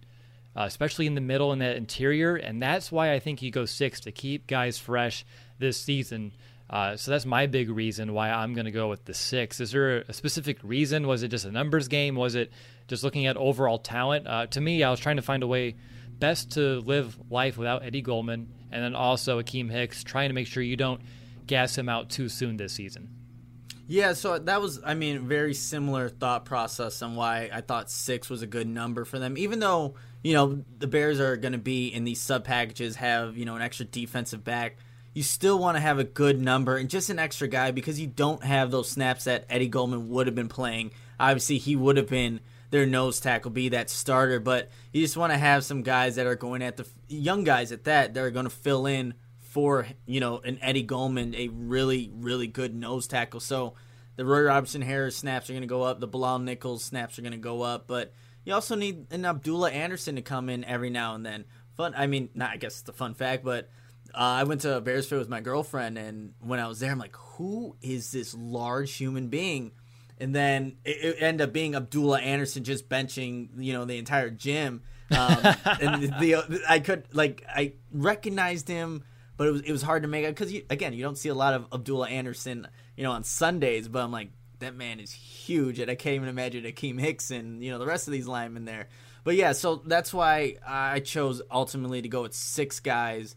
[0.56, 3.66] uh, especially in the middle and that interior, and that's why I think you go
[3.66, 5.26] six to keep guys fresh
[5.60, 6.32] this season.
[6.70, 9.60] Uh, so that's my big reason why I'm going to go with the six.
[9.60, 11.06] Is there a specific reason?
[11.06, 12.16] Was it just a numbers game?
[12.16, 12.50] Was it
[12.88, 14.26] just looking at overall talent?
[14.26, 15.76] Uh, to me, I was trying to find a way
[16.18, 20.48] best to live life without Eddie Goldman and then also Akiem Hicks, trying to make
[20.48, 21.02] sure you don't
[21.48, 23.10] gas him out too soon this season.
[23.88, 28.30] Yeah, so that was, I mean, very similar thought process on why I thought six
[28.30, 29.38] was a good number for them.
[29.38, 33.36] Even though, you know, the Bears are going to be in these sub packages, have,
[33.36, 34.78] you know, an extra defensive back,
[35.14, 38.08] you still want to have a good number and just an extra guy because you
[38.08, 40.92] don't have those snaps that Eddie Goldman would have been playing.
[41.20, 42.40] Obviously, he would have been
[42.72, 44.40] their nose tackle, be that starter.
[44.40, 47.72] But you just want to have some guys that are going at the young guys
[47.72, 51.50] at that that are going to fill in for you know an Eddie Goldman, a
[51.50, 53.40] really really good nose tackle.
[53.40, 53.76] So
[54.16, 56.00] the Roy Robertson Harris snaps are going to go up.
[56.00, 58.14] The Bilal Nichols snaps are going to go up, but
[58.46, 61.46] you also need an Abdullah Anderson to come in every now and then.
[61.78, 61.94] Fun.
[61.96, 63.70] I mean, not I guess it's a fun fact, but.
[64.14, 67.16] Uh, I went to Bearsfield with my girlfriend, and when I was there, I'm like,
[67.16, 69.72] "Who is this large human being?"
[70.22, 74.30] And then it, it ended up being Abdullah Anderson just benching, you know, the entire
[74.30, 74.84] gym.
[75.10, 75.40] Um,
[75.82, 79.04] and the, the, I could like I recognized him,
[79.36, 81.34] but it was it was hard to make it because again you don't see a
[81.34, 83.88] lot of Abdullah Anderson, you know, on Sundays.
[83.88, 84.30] But I'm like
[84.60, 87.88] that man is huge, and I can't even imagine Akiem Hicks and you know the
[87.88, 88.88] rest of these linemen there.
[89.24, 93.36] But yeah, so that's why I chose ultimately to go with six guys.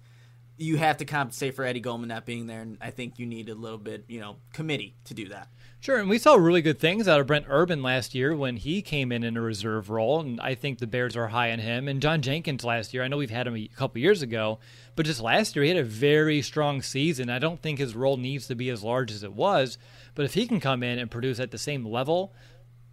[0.56, 3.48] You have to compensate for Eddie Goldman not being there, and I think you need
[3.48, 5.48] a little bit, you know, committee to do that.
[5.84, 8.80] Sure, and we saw really good things out of Brent Urban last year when he
[8.80, 11.88] came in in a reserve role, and I think the Bears are high on him.
[11.88, 14.60] And John Jenkins last year, I know we've had him a couple years ago,
[14.96, 17.28] but just last year he had a very strong season.
[17.28, 19.76] I don't think his role needs to be as large as it was,
[20.14, 22.32] but if he can come in and produce at the same level,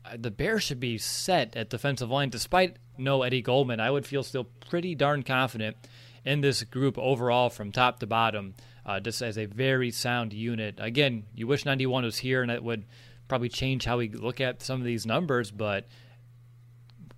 [0.03, 2.29] uh, the Bears should be set at defensive line.
[2.29, 5.77] Despite no Eddie Goldman, I would feel still pretty darn confident
[6.25, 8.53] in this group overall from top to bottom
[8.85, 10.75] uh, just as a very sound unit.
[10.79, 12.85] Again, you wish 91 was here, and it would
[13.27, 15.87] probably change how we look at some of these numbers, but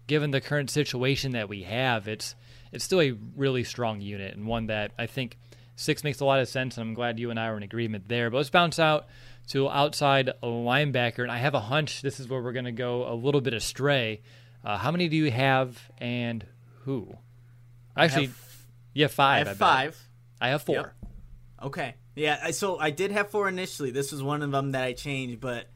[0.08, 2.36] given the current situation that we have, it's
[2.72, 5.38] it's still a really strong unit and one that I think
[5.76, 8.08] six makes a lot of sense, and I'm glad you and I are in agreement
[8.08, 8.30] there.
[8.30, 9.08] But let's bounce out
[9.50, 13.12] to outside linebacker, and I have a hunch this is where we're going to go
[13.12, 14.22] a little bit astray.
[14.64, 16.46] Uh, how many do you have, and
[16.84, 17.16] who?
[17.96, 19.48] Actually, have, you have five.
[19.48, 20.10] I have I five.
[20.42, 20.76] I have four.
[20.76, 20.94] Yep.
[21.64, 21.96] Okay.
[22.16, 22.52] Yeah.
[22.52, 23.92] So I did have four initially.
[23.92, 25.68] This was one of them that I changed, but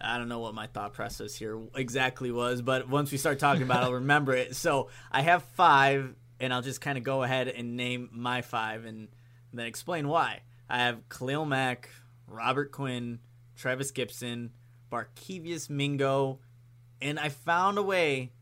[0.00, 2.62] I don't know what my thought process here exactly was.
[2.62, 4.56] But once we start talking about, it, I'll remember it.
[4.56, 8.84] So I have five, and I'll just kind of go ahead and name my five,
[8.86, 9.08] and
[9.52, 10.40] then explain why.
[10.68, 11.90] I have Khalil Mack,
[12.26, 13.18] Robert Quinn,
[13.56, 14.50] Trevis Gipson,
[14.90, 16.38] Barkevious Mingo,
[17.02, 18.32] and I found a way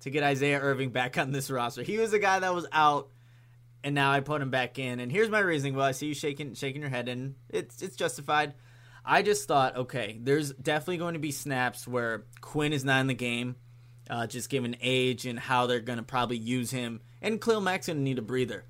[0.00, 1.82] to get Isaiah Irving back on this roster.
[1.82, 3.10] He was a guy that was out,
[3.84, 5.00] and now I put him back in.
[5.00, 5.74] And here's my reasoning.
[5.74, 8.54] Well, I see you shaking shaking your head, and it's it's justified.
[9.04, 13.06] I just thought, okay, there's definitely going to be snaps where Quinn is not in
[13.06, 13.56] the game,
[14.10, 17.86] uh, just given age and how they're going to probably use him, and Khalil Mack's
[17.86, 18.64] going to need a breather.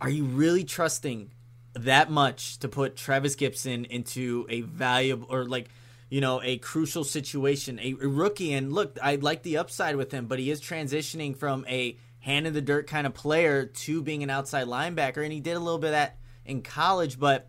[0.00, 1.32] Are you really trusting
[1.74, 5.68] that much to put Trevis Gipson into a valuable or like
[6.08, 10.26] you know a crucial situation a, rookie and look I like the upside with him
[10.26, 11.96] but he is transitioning from a
[12.28, 15.56] hand in the dirt kind of player to being an outside linebacker and he did
[15.56, 17.48] a little bit of that in college but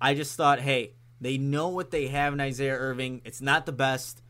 [0.00, 3.72] I just thought hey they know what they have in Isaiah Irving it's not the
[3.72, 4.22] best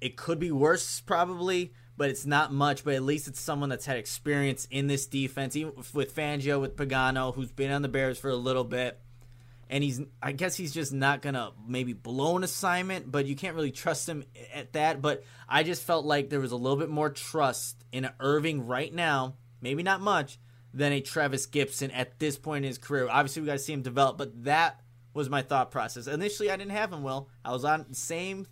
[0.00, 2.84] it could be worse probably but it's not much.
[2.84, 6.76] But at least it's someone that's had experience in this defense, even with Fangio, with
[6.76, 8.98] Pagano, who's been on the Bears for a little bit.
[9.70, 13.54] And he's, I guess he's just not gonna maybe blow an assignment, but you can't
[13.54, 15.02] really trust him at that.
[15.02, 18.92] But I just felt like there was a little bit more trust in Irving right
[18.92, 20.38] now, maybe not much,
[20.72, 23.08] than a Trevis Gipson at this point in his career.
[23.10, 24.80] Obviously, we got to see him develop, but that
[25.14, 26.06] was my thought process.
[26.06, 27.02] Initially, I didn't have him.
[27.02, 28.46] Well, I was on the same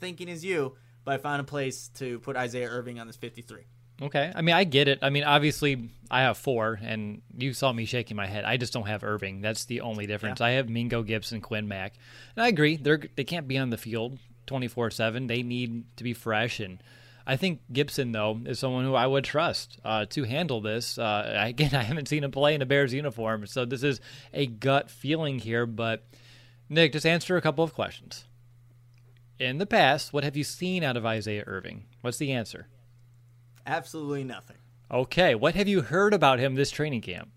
[0.00, 3.66] thinking as you, but I found a place to put Isaiah Irving on this 53.
[4.00, 4.32] Okay.
[4.34, 5.00] I mean, I get it.
[5.02, 8.44] I mean, obviously, I have four, and you saw me shaking my head.
[8.44, 9.40] I just don't have Irving.
[9.40, 10.40] That's the only difference.
[10.40, 10.46] Yeah.
[10.46, 11.94] I have Mingo, Gipson, Quinn, Mack,
[12.36, 12.76] and I agree.
[12.76, 15.26] They're they can't be on the field twenty four seven.
[15.26, 16.82] They need to be fresh, and
[17.26, 20.96] I think Gipson though is someone who I would trust uh, to handle this.
[20.96, 24.00] Uh, again, I haven't seen him play in a Bears uniform, so this is
[24.32, 25.66] a gut feeling here.
[25.66, 26.06] But
[26.68, 28.24] Nick, just answer a couple of questions
[29.38, 31.84] in the past, what have you seen out of Isaiah Irving?
[32.00, 32.66] What's the answer?
[33.68, 34.56] Absolutely nothing.
[34.90, 37.28] Okay, what have you heard about him this training camp?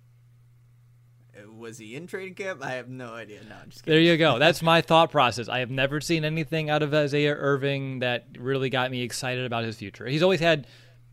[1.58, 2.64] Was he in training camp?
[2.64, 3.42] I have no idea.
[3.48, 4.04] No, I'm just kidding.
[4.04, 4.40] There you go.
[4.40, 5.48] That's my thought process.
[5.48, 9.64] I have never seen anything out of Isaiah Irving that really got me excited about
[9.64, 10.08] his future.
[10.08, 10.66] He's always had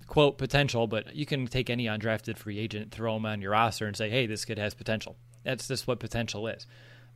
[0.07, 3.87] quote potential, but you can take any undrafted free agent, throw him on your roster,
[3.87, 6.67] and say, "Hey, this kid has potential." That's just what potential is.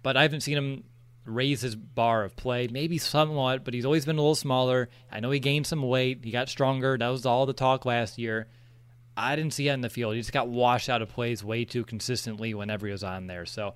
[0.03, 0.85] But I haven't seen him
[1.25, 4.89] raise his bar of play, maybe somewhat, but he's always been a little smaller.
[5.11, 6.99] I know he gained some weight, he got stronger.
[6.99, 8.49] That was all the talk last year.
[9.17, 10.15] I didn't see that in the field.
[10.15, 13.45] He just got washed out of plays way too consistently whenever he was on there.
[13.45, 13.75] So,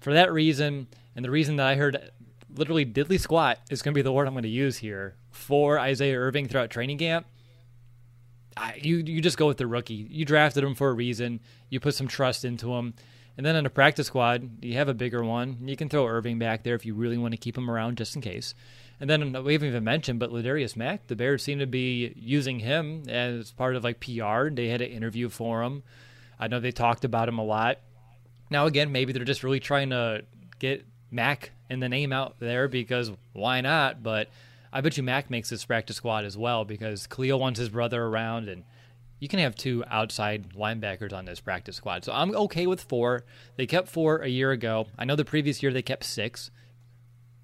[0.00, 2.10] for that reason, and the reason that I heard
[2.54, 5.78] literally diddly squat is going to be the word I'm going to use here for
[5.78, 7.26] Isaiah Irving throughout training camp.
[8.56, 9.94] I, you you just go with the rookie.
[10.10, 11.40] You drafted him for a reason.
[11.68, 12.94] You put some trust into him.
[13.36, 15.58] And then in a practice squad, you have a bigger one.
[15.62, 18.16] You can throw Irving back there if you really want to keep him around just
[18.16, 18.54] in case.
[18.98, 22.60] And then we haven't even mentioned, but LaDarius Mack, the Bears seem to be using
[22.60, 24.48] him as part of like PR.
[24.48, 25.82] They had an interview for him.
[26.40, 27.78] I know they talked about him a lot.
[28.50, 30.22] Now again, maybe they're just really trying to
[30.58, 34.02] get Mack and the name out there because why not?
[34.02, 34.30] But
[34.72, 38.02] I bet you Mack makes this practice squad as well because Khalil wants his brother
[38.02, 38.64] around and
[39.18, 42.04] you can have two outside linebackers on this practice squad.
[42.04, 43.24] So I'm okay with four.
[43.56, 44.86] They kept four a year ago.
[44.98, 46.50] I know the previous year they kept six,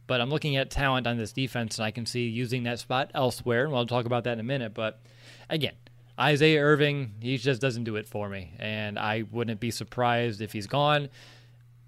[0.07, 3.11] but I'm looking at talent on this defense and I can see using that spot
[3.15, 3.65] elsewhere.
[3.65, 4.75] And we'll talk about that in a minute.
[4.75, 5.01] But
[5.49, 5.75] again,
[6.19, 8.53] Isaiah Irving, he just doesn't do it for me.
[8.59, 11.09] And I wouldn't be surprised if he's gone.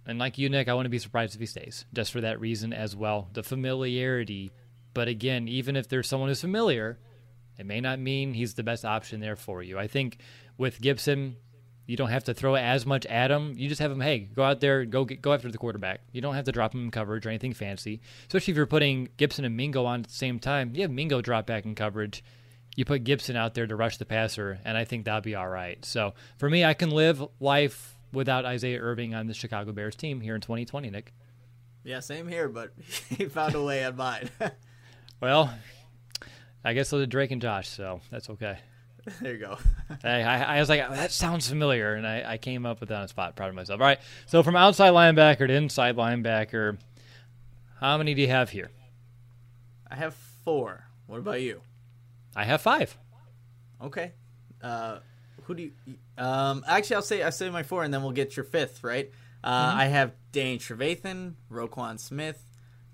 [0.06, 2.72] And like you, Nick, I wouldn't be surprised if he stays, just for that reason
[2.72, 3.28] as well.
[3.32, 4.52] The familiarity.
[4.94, 6.98] But again, even if there's someone who's familiar,
[7.58, 9.78] it may not mean he's the best option there for you.
[9.78, 10.18] I think
[10.56, 11.34] with Gipson,
[11.86, 13.54] you don't have to throw as much at him.
[13.56, 16.00] You just have him, hey, go out there, go get, go after the quarterback.
[16.12, 18.00] You don't have to drop him in coverage or anything fancy.
[18.26, 20.74] Especially if you're putting Gipson and Mingo on at the same time.
[20.74, 22.24] You have Mingo drop back in coverage.
[22.76, 25.48] You put Gipson out there to rush the passer, and I think that'll be all
[25.48, 25.84] right.
[25.84, 30.20] So for me, I can live life without Isaiah Irving on the Chicago Bears team
[30.20, 31.12] here in 2020, Nick.
[31.84, 32.72] Yeah, same here, but
[33.10, 34.30] he found a way on mine.
[35.20, 35.52] well,
[36.64, 38.58] I guess it was Drake and Josh, so that's okay.
[39.20, 39.58] There you go.
[40.02, 42.88] hey, I, I, was like, oh, that sounds familiar, and I, I came up with
[42.88, 43.36] that on the spot.
[43.36, 43.78] Proud of myself.
[43.78, 46.78] All right, so from outside linebacker to inside linebacker,
[47.80, 48.70] how many do you have here?
[49.90, 50.86] I I have four.
[51.06, 51.60] What about you?
[52.34, 52.96] I have five.
[53.82, 54.12] Okay.
[54.62, 54.98] Uh,
[55.44, 55.72] who do you?
[56.16, 58.82] Um, actually, I'll say I say my four, and then we'll get your fifth.
[58.82, 59.10] Right.
[59.42, 59.78] Uh, Mm-hmm.
[59.78, 62.42] I have Danny Trevathan, Roquan Smith,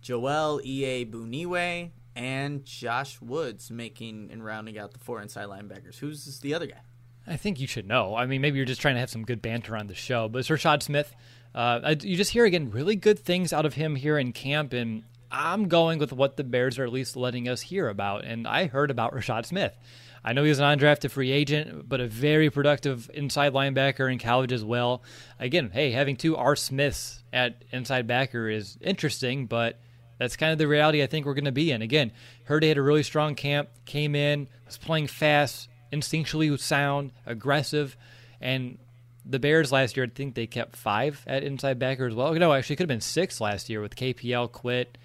[0.03, 5.99] Joel Iyiegbuniwe, and Josh Woods making and rounding out the four inside linebackers.
[5.99, 6.81] Who's the other guy?
[7.27, 8.17] I think you should know.
[8.17, 10.39] I mean, maybe you're just trying to have some good banter on the show, but
[10.39, 11.15] it's Rashad Smith.
[11.55, 15.05] Uh, you just hear again really good things out of him here in camp, and
[15.31, 18.25] I'm going with what the Bears are at least letting us hear about.
[18.25, 19.77] And I heard about Rashad Smith.
[20.23, 24.19] I know he was an undrafted free agent, but a very productive inside linebacker in
[24.19, 25.03] college as well.
[25.39, 26.57] Again, hey, having two R.
[26.57, 29.81] Smiths at inside backer is interesting, but
[30.21, 31.81] that's kind of the reality I think we're going to be in.
[31.81, 32.13] Again,
[32.45, 37.97] heard he had a really strong camp, came in, was playing fast, instinctually sound, aggressive,
[38.39, 38.77] and
[39.25, 42.35] the Bears last year, I think they kept five at inside backer as well.
[42.35, 44.99] No, actually, it could have been six last year with KPL quit,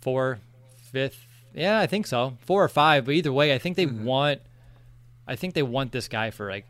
[0.00, 0.38] four,
[0.90, 1.26] fifth.
[1.54, 3.04] Yeah, I think so, four or five.
[3.04, 4.04] But either way, I think they mm-hmm.
[4.04, 4.40] want.
[5.26, 6.64] I think they want this guy for like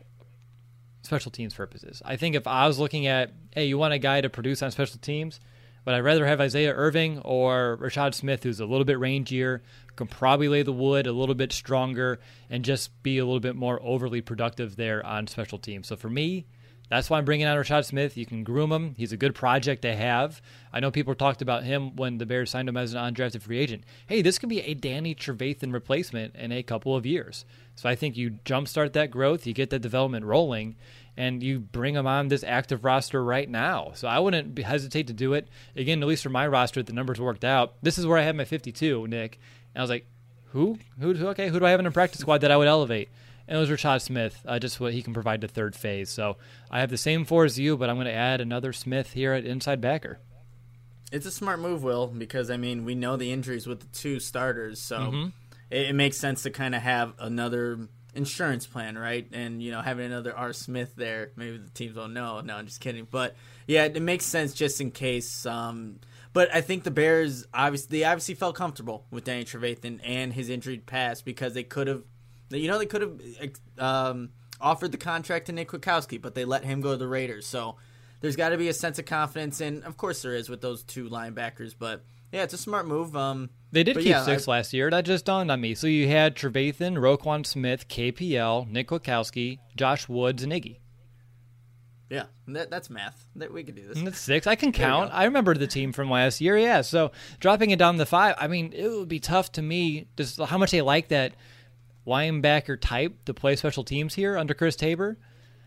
[1.03, 2.01] special teams purposes.
[2.03, 4.71] I think if I was looking at, hey, you want a guy to produce on
[4.71, 5.39] special teams,
[5.85, 9.61] but I'd rather have Isaiah Irving or Rashad Smith, who's a little bit rangier,
[9.95, 13.55] can probably lay the wood a little bit stronger, and just be a little bit
[13.55, 15.87] more overly productive there on special teams.
[15.87, 16.45] So for me,
[16.89, 18.17] that's why I'm bringing out Rashad Smith.
[18.17, 18.95] You can groom him.
[18.97, 20.41] He's a good project to have.
[20.73, 23.59] I know people talked about him when the Bears signed him as an undrafted free
[23.59, 23.83] agent.
[24.07, 27.45] Hey, this could be a Danny Trevathan replacement in a couple of years.
[27.75, 30.77] So I think you jumpstart that growth, you get that development rolling,
[31.19, 33.91] and you bring him on this active roster right now.
[33.95, 35.49] So I wouldn't hesitate to do it.
[35.75, 37.73] Again, at least for my roster, the numbers worked out.
[37.83, 39.37] This is where I had my 52, Nick.
[39.75, 40.05] And I was like,
[40.51, 40.79] who?
[40.99, 41.13] Who?
[41.13, 43.09] who- Okay, who do I have in a practice squad that I would elevate?
[43.47, 46.09] And it was Rashad Smith, uh, just what he can provide to third phase.
[46.09, 46.37] So
[46.71, 49.33] I have the same four as you, but I'm going to add another Smith here
[49.33, 50.19] at inside backer.
[51.11, 54.19] It's a smart move, Will, because I mean we know the injuries with the two
[54.19, 55.29] starters, so Mm-hmm.
[55.71, 59.27] it, it makes sense to kind of have another insurance plan, right?
[59.31, 60.53] And you know having another R.
[60.53, 62.41] Smith there, maybe the teams don't know.
[62.41, 63.35] No, I'm just kidding, but
[63.67, 65.45] yeah, it makes sense just in case.
[65.45, 65.99] Um,
[66.33, 70.49] but I think the Bears obviously they obviously felt comfortable with Danny Trevathan and his
[70.49, 72.03] injured past because they could have,
[72.49, 74.29] you know, they could have um,
[74.61, 77.45] offered the contract to Nick Kwiatkowski, but they let him go to the Raiders.
[77.45, 77.77] So
[78.21, 80.83] there's got to be a sense of confidence, and of course there is with those
[80.83, 81.73] two linebackers.
[81.77, 83.15] But yeah, it's a smart move.
[83.15, 84.89] Um, They did but keep yeah, six I- last year.
[84.89, 85.75] That just dawned on me.
[85.75, 90.79] So you had Trevathan, Roquan Smith, KPL, Nick Kwiatkowski, Josh Woods, and Iggy.
[92.09, 93.27] Yeah, that, that's math.
[93.35, 94.01] That we could do this.
[94.01, 94.47] That's six.
[94.47, 95.11] I can count.
[95.13, 96.57] I remember the team from last year.
[96.57, 96.81] Yeah.
[96.81, 98.33] So dropping it down to five.
[98.39, 100.07] I mean, it would be tough to me.
[100.17, 101.33] Just how much they like that
[102.07, 105.19] linebacker type to play special teams here under Chris Tabor.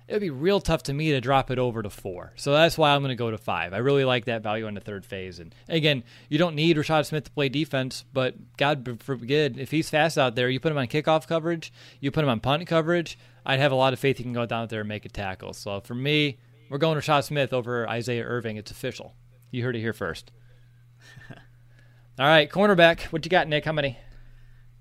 [0.08, 2.32] It would be real tough to me to drop it over to four.
[2.36, 3.72] So that's why I'm going to go to five.
[3.72, 5.38] I really like that value on the third phase.
[5.38, 9.90] And again, you don't need Rashad Smith to play defense, but God forbid if he's
[9.90, 13.16] fast out there, you put him on kickoff coverage, you put him on punt coverage.
[13.46, 15.52] I'd have a lot of faith he can go down there and make a tackle.
[15.52, 16.38] So for me,
[16.68, 18.56] we're going Rashad Smith over Isaiah Irving.
[18.56, 19.14] It's official.
[19.50, 20.30] You heard it here first.
[22.18, 23.02] All right, cornerback.
[23.04, 23.64] What you got, Nick?
[23.64, 23.98] How many?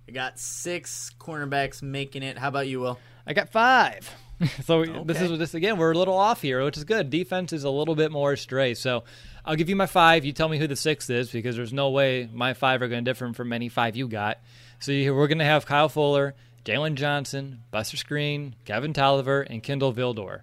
[0.08, 2.38] I got six cornerbacks making it.
[2.38, 3.00] How about you, Will?
[3.26, 4.14] I got five.
[4.64, 5.78] so this is this again.
[5.78, 7.10] We're a little off here, which is good.
[7.10, 8.74] Defense is a little bit more stray.
[8.74, 9.04] So
[9.46, 10.26] I'll give you my five.
[10.26, 13.04] You tell me who the sixth is because there's no way my five are going
[13.04, 14.40] to differ from any five you got.
[14.80, 16.34] So you, we're going to have Kyle Fuller,
[16.66, 20.42] Jaylon Johnson, Buster Skrine, Kevin Toliver, and Kindle Vildor.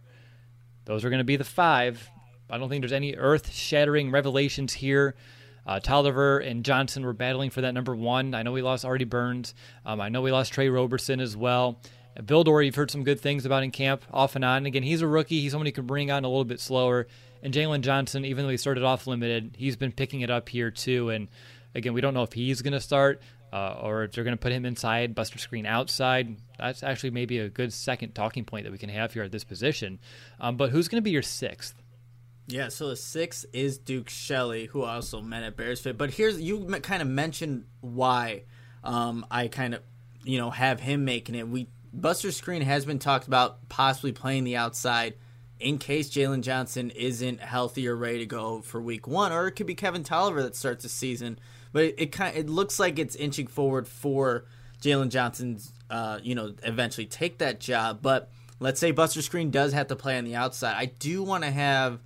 [0.84, 2.08] Those are going to be the five.
[2.48, 5.16] I don't think there's any earth-shattering revelations here.
[5.66, 8.34] Uh, Toliver and Johnson were battling for that number one.
[8.34, 9.54] I know we lost Artie Burns.
[9.84, 11.78] Um, I know we lost Tre Roberson as well.
[12.20, 14.66] Vildor, you've heard some good things about in camp, off and on.
[14.66, 15.40] Again, he's a rookie.
[15.40, 17.06] He's someone you can bring on a little bit slower.
[17.42, 20.70] And Jaylon Johnson, even though he started off limited, he's been picking it up here
[20.70, 21.10] too.
[21.10, 21.28] And
[21.74, 24.40] again, we don't know if he's going to start uh, or if they're going to
[24.40, 26.36] put him inside, Buster Skrine outside.
[26.58, 29.44] That's actually maybe a good second talking point that we can have here at this
[29.44, 29.98] position.
[30.40, 31.74] Um, but who's going to be your sixth?
[32.48, 35.98] Yeah, so the six is Duke Shelley, who I also met at Bears Fit.
[35.98, 38.44] But here's you kind of mentioned why
[38.82, 39.82] um, I kind of
[40.24, 41.46] you know have him making it.
[41.46, 45.14] We Buster Skrine has been talked about possibly playing the outside
[45.60, 49.52] in case Jaylon Johnson isn't healthy or ready to go for Week One, or it
[49.52, 51.38] could be Kevin Toliver that starts the season.
[51.72, 54.44] But it, it kind it looks like it's inching forward for
[54.80, 58.00] Jaylon Johnson's uh, you know eventually take that job.
[58.02, 60.76] But let's say Buster Skrine does have to play on the outside.
[60.76, 62.00] I do want to have.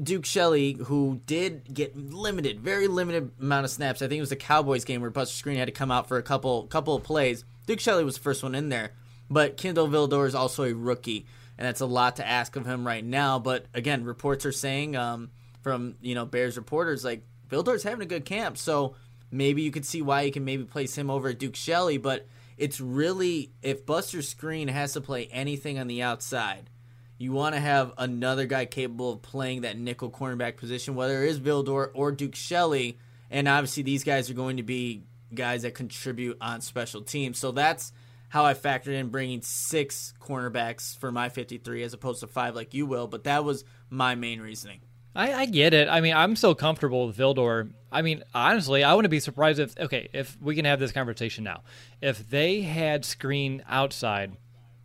[0.00, 4.00] Duke Shelley, who did get limited, very limited amount of snaps.
[4.00, 6.18] I think it was the Cowboys game where Buster Skrine had to come out for
[6.18, 7.44] a couple couple of plays.
[7.66, 8.92] Duke Shelley was the first one in there,
[9.30, 11.26] but Kindle Vildor is also a rookie,
[11.58, 13.38] and that's a lot to ask of him right now.
[13.38, 15.30] But again, reports are saying um,
[15.62, 18.94] from you know Bears reporters like Vildor's having a good camp, so
[19.30, 22.80] maybe you could see why you can maybe place him over Duke Shelley, but it's
[22.80, 26.70] really if Buster Skrine has to play anything on the outside,
[27.18, 31.30] you want to have another guy capable of playing that nickel cornerback position, whether it
[31.30, 32.98] is Vildor or Duke Shelley.
[33.30, 35.04] And obviously, these guys are going to be
[35.34, 37.38] guys that contribute on special teams.
[37.38, 37.92] So that's
[38.32, 42.72] how I factored in bringing six cornerbacks for my 53 as opposed to five like
[42.72, 43.06] you will.
[43.06, 44.80] But that was my main reasoning.
[45.14, 45.86] I, I, get it.
[45.86, 47.70] I mean, I'm so comfortable with Vildor.
[47.92, 51.44] I mean, honestly, I wouldn't be surprised if okay, if we can have this conversation
[51.44, 51.60] now.
[52.00, 54.32] If they had Skrine outside,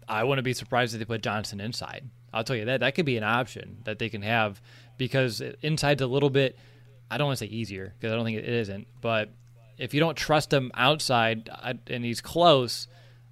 [0.10, 2.10] I wouldn't be surprised if they put Johnson inside.
[2.34, 4.62] I'll tell you that that could be an option that they can have
[4.98, 6.58] because inside's a little bit.
[7.10, 9.30] I don't want to say easier because I don't think it isn't, but
[9.78, 11.50] if you don't trust him outside
[11.88, 12.90] and he's close,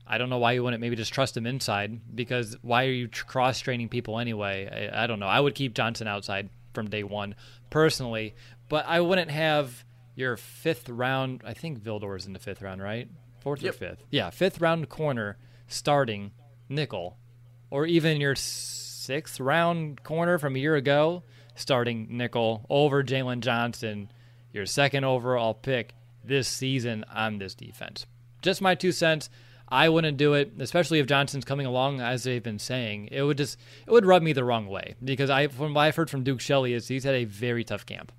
[0.07, 3.07] I don't know why you wouldn't maybe just trust him inside because why are you
[3.07, 4.89] cross training people anyway?
[4.93, 5.27] I, I don't know.
[5.27, 7.35] I would keep Johnson outside from day one
[7.69, 8.35] personally,
[8.69, 9.83] but I wouldn't have
[10.15, 11.41] your fifth round.
[11.45, 13.07] I think Vildor's in the fifth round, right?
[13.39, 13.73] Fourth yep.
[13.73, 14.03] or fifth?
[14.11, 15.37] Yeah, fifth round corner
[15.67, 16.31] starting
[16.69, 17.17] nickel,
[17.69, 21.23] or even your sixth round corner from a year ago
[21.55, 24.11] starting nickel over Jaylon Johnson,
[24.51, 25.93] your second overall pick
[26.23, 28.05] this season on this defense.
[28.41, 29.29] Just my two cents.
[29.75, 33.09] I wouldn't do it, especially if Johnson's coming along as they've been saying.
[33.11, 35.97] It would just it would rub me the wrong way because I from what I've
[35.97, 38.13] heard from Duke Shelley is he's had a very tough camp.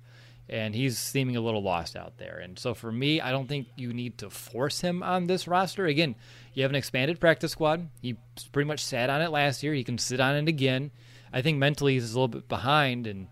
[0.49, 2.37] And he's seeming a little lost out there.
[2.37, 5.87] And so for me, I don't think you need to force him on this roster.
[5.87, 6.15] Again,
[6.53, 7.89] you have an expanded practice squad.
[8.01, 8.15] He
[8.53, 9.73] pretty much sat on it last year.
[9.73, 10.91] He can sit on it again.
[11.33, 13.27] I think mentally he's a little bit behind, and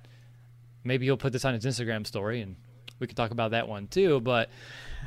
[0.83, 2.57] maybe he'll put this on his Instagram story, and
[2.99, 4.19] we could talk about that one too.
[4.19, 4.49] But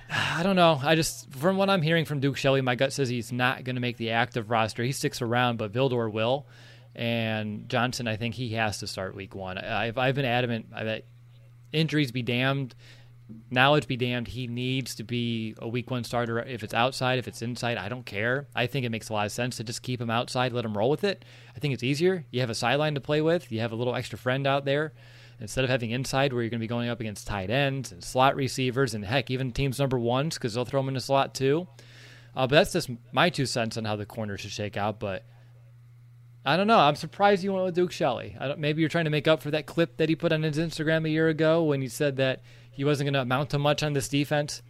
[0.10, 0.80] I don't know.
[0.82, 3.76] I just, from what I'm hearing from Duke Shelley, my gut says he's not going
[3.76, 4.82] to make the active roster.
[4.82, 6.46] He sticks around, but Vildor will.
[6.94, 9.58] And Johnson, I think he has to start week one.
[9.58, 11.04] I've, I've been adamant that
[11.72, 12.74] injuries be damned,
[13.50, 14.28] knowledge be damned.
[14.28, 16.40] He needs to be a week one starter.
[16.40, 18.48] If it's outside, if it's inside, I don't care.
[18.54, 20.76] I think it makes a lot of sense to just keep him outside, let him
[20.76, 21.24] roll with it.
[21.54, 22.24] I think it's easier.
[22.30, 24.92] You have a sideline to play with, you have a little extra friend out there
[25.40, 28.02] instead of having inside where you're going to be going up against tight ends and
[28.02, 31.34] slot receivers and heck, even teams number ones because they'll throw them in the slot
[31.34, 31.66] too.
[32.36, 35.00] Uh, but that's just my two cents on how the corner should shake out.
[35.00, 35.24] But
[36.44, 36.78] I don't know.
[36.78, 38.36] I'm surprised you went with Duke Shelley.
[38.56, 41.04] maybe you're trying to make up for that clip that he put on his Instagram
[41.04, 43.92] a year ago when he said that he wasn't going to amount to much on
[43.92, 44.62] this defense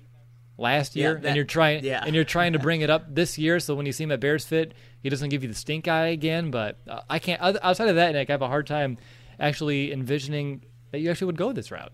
[0.56, 2.02] last year, yeah, that, and you're trying yeah.
[2.04, 3.60] and you're trying to bring it up this year.
[3.60, 6.08] So when you see him at Bears Fit, he doesn't give you the stink eye
[6.08, 6.50] again.
[6.50, 7.40] But uh, I can't.
[7.40, 8.98] Outside of that, Nick, I have a hard time
[9.38, 11.92] actually envisioning that you actually would go this route.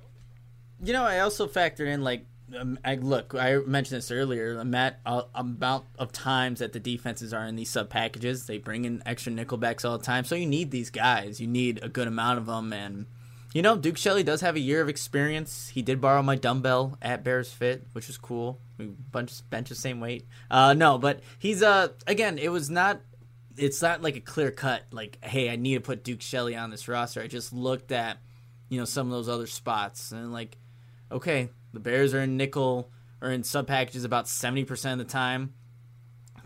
[0.82, 2.26] You know, I also factored in like
[2.56, 3.34] um, I look.
[3.34, 4.62] I mentioned this earlier.
[4.64, 8.84] Matt, uh, amount of times that the defenses are in these sub packages, they bring
[8.84, 10.24] in extra nickelbacks all the time.
[10.24, 11.40] So you need these guys.
[11.40, 12.72] You need a good amount of them.
[12.72, 13.06] And
[13.54, 15.68] you know, Duke Shelley does have a year of experience.
[15.68, 18.60] He did borrow my dumbbell at Bears Fit, which was cool.
[18.78, 20.26] We bunch bench the same weight.
[20.50, 22.38] Uh, no, but he's uh again.
[22.38, 23.00] It was not
[23.56, 26.70] it's not like a clear cut like hey i need to put duke shelley on
[26.70, 27.22] this roster.
[27.22, 28.18] I just looked at
[28.68, 30.56] you know some of those other spots and like
[31.10, 32.90] okay the bears are in nickel
[33.20, 35.54] or in sub packages about 70% of the time.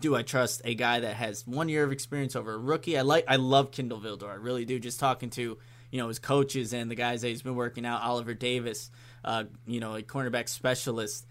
[0.01, 2.97] Do i trust a guy that has one year of experience over a rookie?
[2.97, 4.29] I like i love kindle vildor.
[4.29, 4.79] I really do.
[4.79, 5.57] Just talking to
[5.91, 8.91] you know his coaches and the guys that he's been working out oliver davis
[9.25, 11.25] uh, you know a cornerback specialist.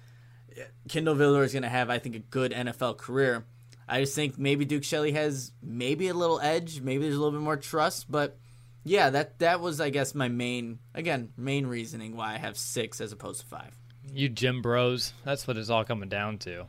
[0.89, 3.45] Kindle vildor is going to have i think a good nfl career
[3.89, 7.33] I just think maybe Duke Shelley has maybe a little edge, maybe there's a little
[7.33, 8.39] bit more trust, but
[8.85, 13.01] yeah, that that was I guess my main again main reasoning why I have six
[13.01, 13.75] as opposed to five.
[14.13, 16.67] You Jim Bros, that's what it's all coming down to.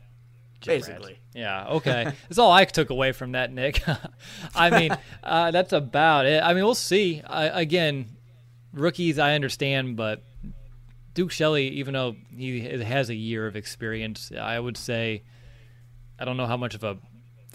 [0.60, 1.34] Jim Basically, Rats.
[1.34, 1.66] yeah.
[1.68, 3.82] Okay, that's all I took away from that, Nick.
[4.54, 6.42] I mean, uh, that's about it.
[6.42, 7.22] I mean, we'll see.
[7.26, 8.16] again,
[8.72, 10.22] rookies, I understand, but
[11.14, 15.22] Duke Shelley, even though he has a year of experience, I would say
[16.18, 16.98] I don't know how much of a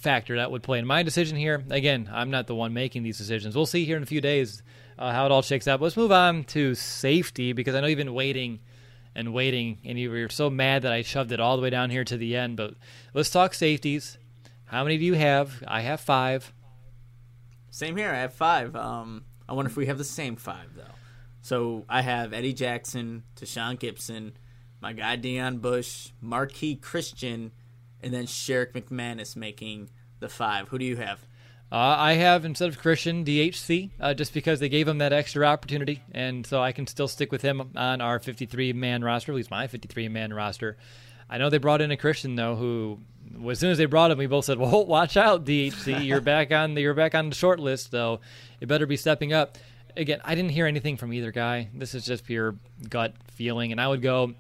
[0.06, 1.64] factor that would play in my decision here.
[1.72, 3.56] Again, I'm not the one making these decisions.
[3.56, 4.62] We'll see here in a few days
[4.99, 5.80] uh, how it all shakes out.
[5.80, 8.60] But let's move on to safety because I know you've been waiting
[9.16, 11.89] and waiting, and you were so mad that I shoved it all the way down
[11.89, 12.56] here to the end.
[12.56, 12.76] But
[13.16, 14.20] let's talk safeties.
[14.66, 15.64] How many do you have?
[15.68, 16.53] I have five.
[17.72, 18.12] Same here.
[18.12, 18.76] I have five.
[18.76, 20.84] Um, I wonder if we have the same five though.
[21.41, 24.34] So I have Eddie Jackson, Tashaun Gipson,
[24.82, 27.51] my guy Deon Bush, Marqui Christian,
[28.01, 29.89] and then Sherrick McManus making
[30.20, 30.70] the five.
[30.70, 31.20] Who do you have?
[31.72, 35.45] Uh, I have instead of Christian DHC uh, just because they gave him that extra
[35.45, 39.36] opportunity, and so I can still stick with him on our 53 man roster, at
[39.36, 40.78] least my 53 man roster.
[41.30, 42.99] I know they brought in a Christian though, who
[43.49, 46.51] as soon as they brought him, we both said, "Well, watch out, DHC, you're back
[46.51, 48.20] on the you're back on the short list, though.
[48.59, 49.57] You better be stepping up."
[49.97, 51.70] Again, I didn't hear anything from either guy.
[51.74, 52.55] This is just pure
[52.89, 54.34] gut feeling, and I would go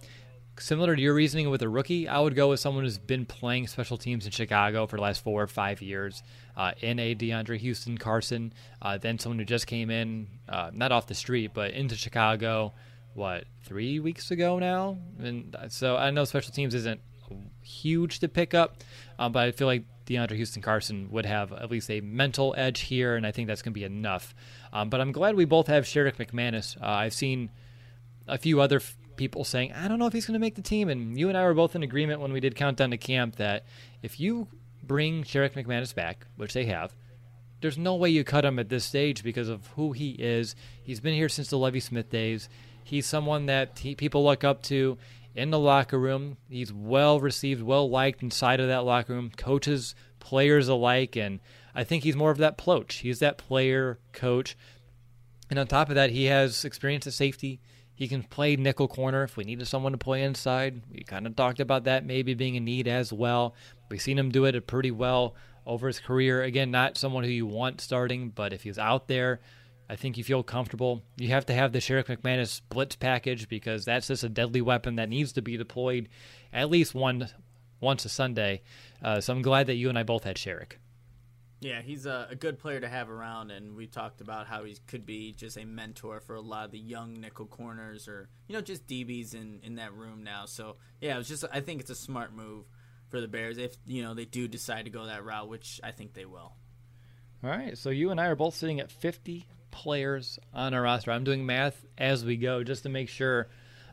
[0.59, 3.67] similar to your reasoning with a rookie, I would go with someone who's been playing
[3.67, 6.23] special teams in Chicago for the last four or five years,
[6.55, 10.91] uh, in a DeAndre Houston Carson, uh, then someone who just came in, uh, not
[10.91, 12.73] off the street, but into Chicago,
[13.13, 14.97] what, three weeks ago now?
[15.19, 17.01] And so I know special teams isn't
[17.61, 18.83] huge to pick up,
[19.17, 22.81] uh, but I feel like DeAndre Houston Carson would have at least a mental edge
[22.81, 24.35] here, and I think that's going to be enough.
[24.71, 26.79] Um, but I'm glad we both have Sherrick McManus.
[26.81, 27.49] Uh, I've seen
[28.27, 30.61] a few other f- people saying, I don't know if he's going to make the
[30.61, 30.89] team.
[30.89, 33.65] And you and I were both in agreement when we did Countdown to Camp that
[34.01, 34.47] if you
[34.83, 36.95] bring Sherrick McManus back, which they have,
[37.61, 40.55] there's no way you cut him at this stage because of who he is.
[40.83, 42.49] He's been here since the Lovie Smith days.
[42.83, 44.97] He's someone that he, people look up to
[45.33, 46.37] in the locker room.
[46.49, 51.15] He's well received, well liked inside of that locker room, coaches, players alike.
[51.15, 51.39] And
[51.73, 52.97] I think he's more of that ploach.
[52.97, 54.55] He's that player coach.
[55.49, 57.59] And on top of that, he has experience at safety.
[57.95, 60.81] He can play nickel corner if we needed someone to play inside.
[60.91, 63.55] We kind of talked about that maybe being a need as well.
[63.89, 65.35] We've seen him do it pretty well
[65.65, 66.43] over his career.
[66.43, 69.39] Again, not someone who you want starting, but if he's out there,
[69.89, 71.03] I think you feel comfortable.
[71.17, 74.95] You have to have the Sherrick McManus blitz package because that's just a deadly weapon
[74.95, 76.09] that needs to be deployed
[76.51, 77.29] at least one
[77.79, 78.61] once a Sunday.
[79.01, 80.79] Uh, so I'm glad that you and I both had Sherrick.
[81.65, 84.77] Yeah, he's a, a, good player to have around, and we talked about how he
[84.85, 88.53] could be just a mentor for a lot of the young nickel corners or you
[88.53, 90.45] know just DBs in in that room now.
[90.45, 92.65] So yeah, it was just I think it's a smart move
[93.09, 95.89] for the Bears if you know they do decide to go that route, which I
[95.89, 96.53] think they will.
[97.43, 101.09] All right, so you and I are both sitting at 50 players on our roster.
[101.09, 103.47] I'm doing math as we go just to make sure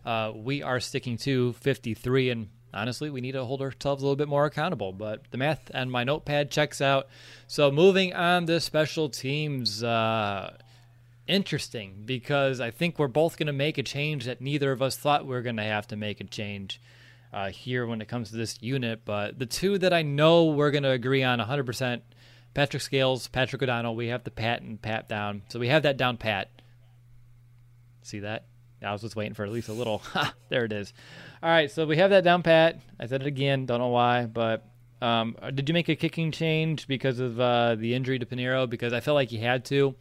[0.05, 4.17] uh, we are sticking to 53 and honestly, we need to hold ourselves a little
[4.17, 4.93] bit more accountable.
[4.93, 7.09] But the math and my notepad checks out.
[7.47, 9.83] So moving on to special teams.
[9.83, 10.57] Uh,
[11.27, 14.97] interesting because I think we're both going to make a change that neither of us
[14.97, 16.81] thought we were going to have to make a change
[17.33, 19.03] uh, here when it comes to this unit.
[19.05, 22.01] But the two that I know we're going to agree on 100%
[22.55, 25.43] Patrick Scales, Patrick O'Donnell, we have the pat and pat down.
[25.49, 26.51] So we have that down pat.
[28.03, 28.45] See that?
[28.85, 30.03] I was just waiting for at least a little.
[30.49, 30.93] There it is.
[31.43, 32.81] All right, so we have that down pat.
[33.01, 33.67] I said it again.
[33.67, 34.65] Don't know why, but
[35.01, 38.71] um, did you make a kicking change because of uh, the injury to Piñeiro?
[38.71, 39.97] Because I felt like you had to.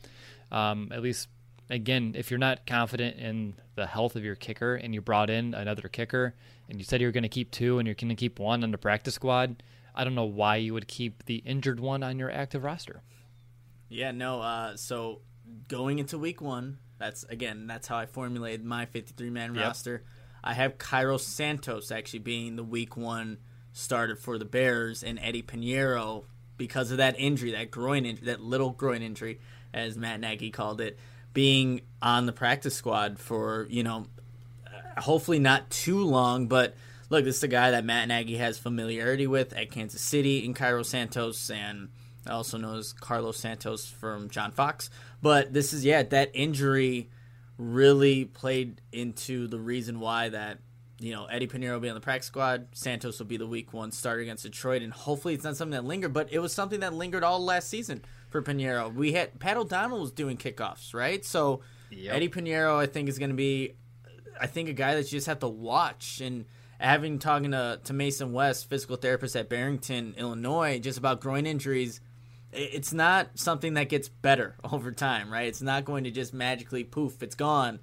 [0.52, 1.30] Um, at least,
[1.72, 5.56] again, if you're not confident in the health of your kicker and you brought in
[5.56, 6.36] another kicker
[6.70, 8.64] and you said you were going to keep two and you're going to keep one
[8.64, 9.64] on the practice squad,
[9.96, 13.02] I don't know why you would keep the injured one on your active roster.
[13.90, 14.42] Yeah, no.
[14.42, 15.22] Uh, so
[15.68, 19.66] going into week one, that's again, that's how I formulated my 53 man yep.
[19.66, 20.04] roster.
[20.44, 23.38] I have Cairo Santos actually being the week one
[23.74, 26.26] starter for the Bears, and Eddie Piñeiro
[26.58, 29.40] because of that injury, that groin injury, that little groin injury,
[29.74, 31.00] as Matt Nagy called it,
[31.34, 34.06] being on the practice squad for you know,
[34.98, 36.48] hopefully not too long.
[36.48, 36.76] But
[37.10, 40.54] look, this is a guy that Matt Nagy has familiarity with at Kansas City in
[40.54, 41.90] Cairo Santos, and
[42.28, 44.90] also knows Carlos Santos from John Fox.
[45.22, 47.10] But this is yeah, that injury
[47.58, 50.60] really played into the reason why that
[51.00, 53.74] you know Eddie Piñeiro will be on the practice squad, Santos will be the week
[53.74, 56.80] one starter against Detroit, and hopefully it's not something that lingered, but it was something
[56.82, 58.94] that lingered all last season for Piñeiro.
[58.94, 61.24] We had Pat O'Donnell was doing kickoffs, right?
[61.26, 62.16] So yep.
[62.16, 63.74] Eddie Piñeiro, I think, is going to be,
[64.40, 66.46] I think, a guy that you just have to watch and.
[66.80, 72.02] Having talking to, to Mason West, physical therapist at Barrington, Illinois, just about groin injuries,
[72.54, 75.48] it's not something that gets better over time, right?
[75.48, 77.80] It's not going to just magically poof, it's gone.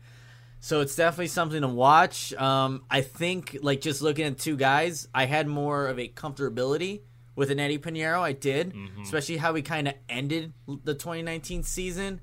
[0.60, 2.34] So it's definitely something to watch.
[2.34, 7.02] Um, I think, like just looking at two guys, I had more of a comfortability
[7.36, 8.20] with an Eddie Piñeiro.
[8.20, 9.02] I did, mm-hmm.
[9.02, 12.20] especially how we kind of ended the 2019 season.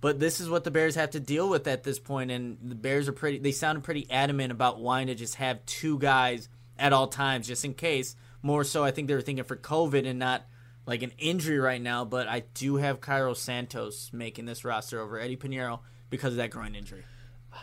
[0.00, 2.74] But this is what the Bears have to deal with at this point, and the
[2.74, 3.38] Bears are pretty.
[3.38, 7.64] They sounded pretty adamant about wanting to just have two guys at all times, just
[7.64, 8.16] in case.
[8.42, 10.44] More so, I think they were thinking for COVID and not
[10.86, 15.18] like an injury right now, but I do have Cairo Santos making this roster over
[15.18, 15.80] Eddie Piñeiro
[16.10, 17.04] because of that groin injury.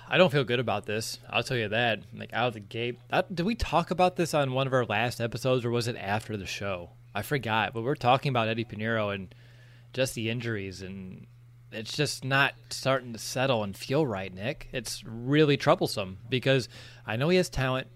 [0.07, 1.19] I don't feel good about this.
[1.29, 2.01] I'll tell you that.
[2.13, 2.99] Like out of the gate.
[3.33, 6.37] did we talk about this on one of our last episodes, or was it after
[6.37, 6.91] the show?
[7.13, 7.73] I forgot.
[7.73, 9.33] But we're talking about Eddie Piñeiro and
[9.93, 11.27] just the injuries, and
[11.71, 14.69] it's just not starting to settle and feel right, Nick.
[14.71, 16.69] It's really troublesome because
[17.05, 17.87] I know he has talent,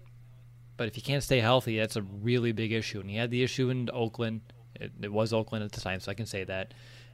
[0.76, 3.00] but if he can't stay healthy, that's a really big issue.
[3.00, 4.42] And he had the issue in Oakland.
[4.80, 6.72] It, it, was Oakland at the time, so I can say that.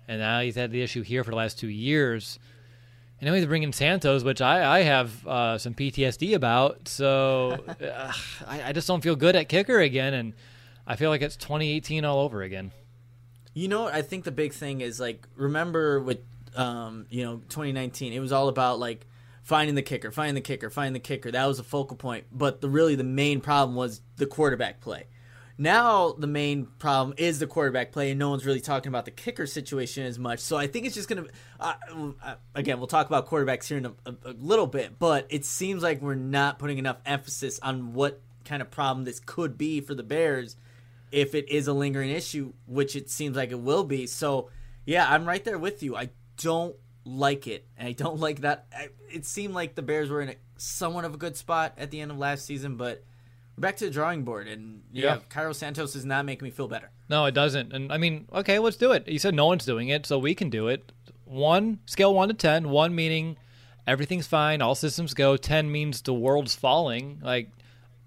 [0.09, 2.39] And now he's had the issue here for the last two years.
[3.21, 6.89] And now he's bringing Santos, which I, I have uh, some PTSD about.
[6.89, 8.13] So uh,
[8.47, 10.15] I, I just don't feel good at kicker again.
[10.15, 10.33] And
[10.87, 12.73] I feel like it's 2018 all over again.
[13.55, 16.21] You know, I think the big thing is like remember with
[16.57, 19.07] um, you know 2019, it was all about like
[19.43, 21.31] finding the kicker, finding the kicker, finding the kicker.
[21.31, 22.27] That was a focal point.
[22.33, 25.07] But the really the main problem was the quarterback play.
[25.59, 29.11] Now the main problem is the quarterback play, and no one's really talking about the
[29.11, 30.41] kicker situation as much.
[30.41, 31.27] So I think it's just gonna.
[31.61, 31.75] Uh,
[32.55, 35.83] again, we'll talk about quarterbacks here in a, a, a little bit, but it seems
[35.83, 39.95] like we're not putting enough emphasis on what kind of problem this could be for
[39.95, 40.57] the Bears
[41.11, 44.07] if it is a lingering issue, which it seems like it will be.
[44.07, 44.49] So
[44.85, 45.95] yeah, I'm right there with you.
[45.95, 46.75] I don't
[47.05, 48.67] like it, and I don't like that.
[49.11, 52.01] It seemed like the Bears were in a, somewhat of a good spot at the
[52.01, 53.05] end of last season, but
[53.59, 55.19] back to the drawing board, and yeah, yeah.
[55.29, 56.91] Cairo Santos is not making me feel better.
[57.09, 57.73] No, it doesn't.
[57.73, 59.07] And I mean, okay, let's do it.
[59.09, 60.93] You said no one's doing it, so we can do it.
[61.25, 62.71] One scale one to ten.
[62.71, 63.37] One meaning
[63.87, 65.37] everything's fine, all systems go.
[65.37, 67.21] Ten means the world's falling.
[67.23, 67.51] Like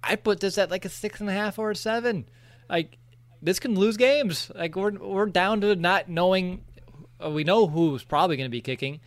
[0.04, 2.28] I put this at like a six and a half or a seven.
[2.70, 2.98] Like
[3.42, 4.52] this can lose games.
[4.54, 6.64] Like we're we're down to not knowing
[7.28, 9.00] we know who's probably going to be kicking.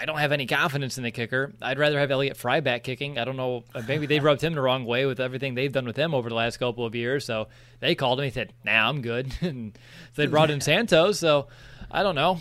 [0.00, 1.52] I don't have any confidence in the kicker.
[1.60, 3.18] I'd rather have Elliott Fry back kicking.
[3.18, 3.64] I don't know.
[3.74, 6.30] Uh, maybe they rubbed him the wrong way with everything they've done with him over
[6.30, 7.26] the last couple of years.
[7.26, 7.48] So
[7.80, 8.24] they called him.
[8.24, 9.78] He said, "Nah, I'm good." and
[10.14, 11.18] they brought in Santos.
[11.18, 11.48] So
[11.90, 12.38] I don't know.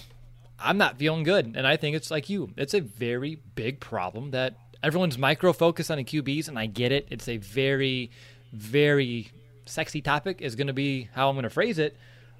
[0.57, 2.51] I'm not feeling good, and I think it's like you.
[2.55, 6.93] It's a very big problem that everyone's micro focused on the QBs, and I get
[6.93, 7.07] it.
[7.11, 8.11] It's a very,
[8.53, 9.31] very
[9.65, 10.41] sexy topic.
[10.41, 11.97] Is going to be how I'm going to phrase it,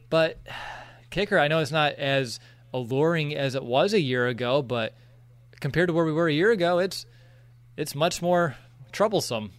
[0.10, 0.38] but
[1.10, 2.40] kicker, I know it's not as
[2.74, 4.94] alluring as it was a year ago, but
[5.60, 7.06] compared to where we were a year ago, it's
[7.78, 8.56] it's much more
[8.92, 9.52] troublesome.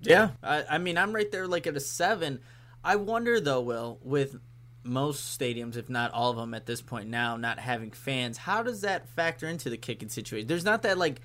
[0.00, 2.40] Yeah, I, I mean, I'm right there, like at a seven.
[2.82, 4.36] I wonder though, Will, with
[4.82, 8.62] most stadiums, if not all of them at this point now, not having fans, how
[8.62, 10.46] does that factor into the kicking situation?
[10.46, 11.20] There's not that like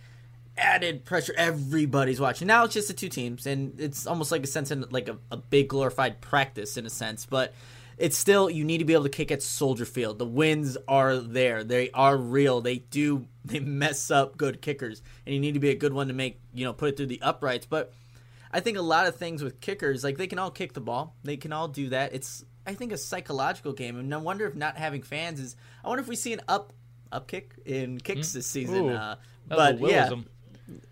[0.58, 1.34] added pressure.
[1.38, 2.48] Everybody's watching.
[2.48, 5.18] Now it's just the two teams, and it's almost like a sense in like a,
[5.32, 7.54] a big glorified practice in a sense, but
[8.00, 10.18] it's still you need to be able to kick at Soldier Field.
[10.20, 11.64] The wins are there.
[11.66, 12.62] They are real.
[12.62, 16.08] They do they mess up good kickers, and you need to be a good one
[16.08, 17.66] to make you know put it through the uprights.
[17.66, 17.94] But
[18.52, 21.16] I think a lot of things with kickers, like they can all kick the ball,
[21.24, 22.14] they can all do that.
[22.14, 25.56] It's I think a psychological game, and I wonder if not having fans is.
[25.84, 26.72] I wonder if we see an up
[27.12, 28.34] up kick in kicks mm.
[28.34, 28.90] this season.
[28.90, 29.16] Uh,
[29.48, 30.10] but yeah,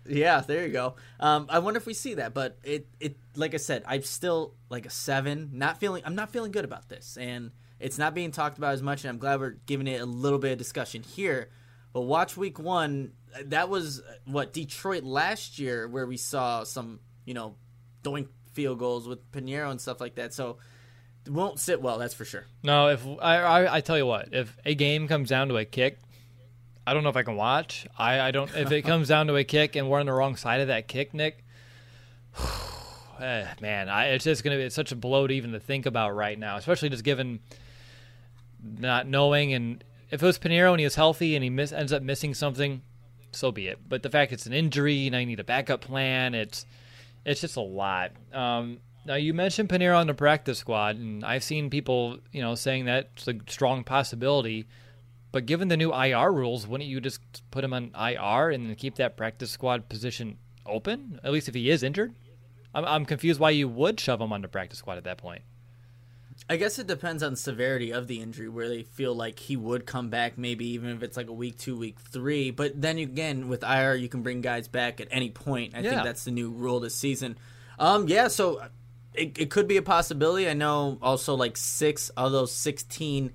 [0.06, 0.96] yeah, there you go.
[1.20, 4.54] Um, I wonder if we see that, but it, it, like I said, I'm still
[4.68, 5.50] like a seven.
[5.52, 7.50] Not feeling, I'm not feeling good about this, and
[7.80, 9.04] it's not being talked about as much.
[9.04, 11.50] And I'm glad we're giving it a little bit of discussion here.
[11.92, 13.12] But watch week one.
[13.46, 17.56] That was what Detroit last year, where we saw some, you know,
[18.02, 20.32] doing field goals with Piñeiro and stuff like that.
[20.32, 20.58] So
[21.28, 22.46] won't sit well, that's for sure.
[22.62, 25.64] No, if I, I, I tell you what, if a game comes down to a
[25.64, 25.98] kick,
[26.88, 27.86] I don't know if I can watch.
[27.98, 28.50] I, I don't.
[28.56, 30.88] If it comes down to a kick and we're on the wrong side of that
[30.88, 31.44] kick, Nick,
[33.20, 35.84] eh, man, I, it's just gonna be it's such a blow to even to think
[35.84, 37.40] about right now, especially just given
[38.62, 39.52] not knowing.
[39.52, 42.32] And if it was Piñeiro and he was healthy and he miss, ends up missing
[42.32, 42.80] something,
[43.32, 43.80] so be it.
[43.86, 46.64] But the fact it's an injury and I need a backup plan, it's
[47.26, 48.12] it's just a lot.
[48.32, 52.54] Um, now you mentioned Piñeiro on the practice squad, and I've seen people, you know,
[52.54, 54.66] saying that's a strong possibility.
[55.38, 57.20] But given the new IR rules, wouldn't you just
[57.52, 60.36] put him on IR and keep that practice squad position
[60.66, 61.20] open?
[61.22, 62.12] At least if he is injured.
[62.74, 65.42] I'm, I'm confused why you would shove him on the practice squad at that point.
[66.50, 69.56] I guess it depends on the severity of the injury, where they feel like he
[69.56, 72.50] would come back, maybe even if it's like a week two, week three.
[72.50, 75.72] But then again, with IR, you can bring guys back at any point.
[75.76, 75.90] I yeah.
[75.90, 77.38] think that's the new rule this season.
[77.78, 78.60] Um, yeah, so
[79.14, 80.48] it, it could be a possibility.
[80.48, 83.30] I know also like six of those 16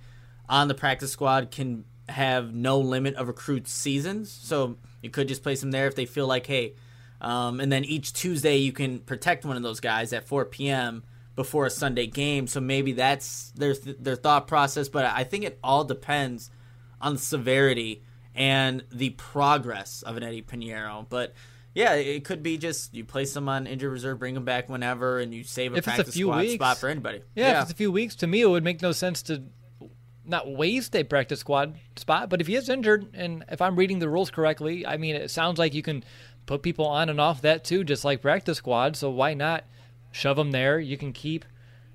[0.49, 4.31] on the practice squad can have no limit of accrued seasons.
[4.31, 6.73] So you could just place them there if they feel like, hey,
[7.21, 11.03] um, and then each Tuesday you can protect one of those guys at 4 p.m.
[11.35, 12.47] before a Sunday game.
[12.47, 14.89] So maybe that's their their thought process.
[14.89, 16.51] But I think it all depends
[16.99, 18.03] on the severity
[18.35, 21.07] and the progress of an Eddie Piñeiro.
[21.07, 21.33] But
[21.73, 25.19] yeah, it could be just you place them on injured reserve, bring them back whenever,
[25.19, 27.21] and you save a if practice a squad weeks, spot for anybody.
[27.35, 29.43] Yeah, yeah, if it's a few weeks, to me it would make no sense to
[30.25, 33.99] not waste a practice squad spot, but if he is injured, and if I'm reading
[33.99, 36.03] the rules correctly, I mean, it sounds like you can
[36.45, 38.95] put people on and off that too, just like practice squad.
[38.95, 39.63] So why not
[40.11, 40.79] shove them there?
[40.79, 41.45] You can keep,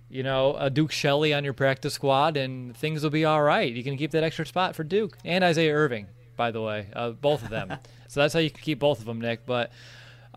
[0.09, 3.73] you know, a Duke Shelley on your practice squad, and things will be all right.
[3.73, 6.07] You can keep that extra spot for Duke and Isaiah Irving,
[6.37, 7.75] by the way, uh, both of them.
[8.09, 9.47] so that's how you can keep both of them, Nick.
[9.47, 9.73] But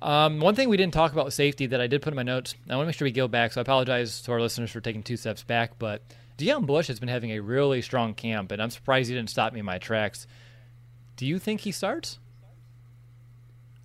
[0.01, 2.23] um, one thing we didn't talk about with safety that I did put in my
[2.23, 3.51] notes, I want to make sure we go back.
[3.51, 6.01] So I apologize to our listeners for taking two steps back, but
[6.41, 9.53] Deon Bush has been having a really strong camp, and I'm surprised he didn't stop
[9.53, 10.25] me in my tracks.
[11.15, 12.17] Do you think he starts?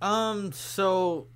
[0.01, 1.27] Um, so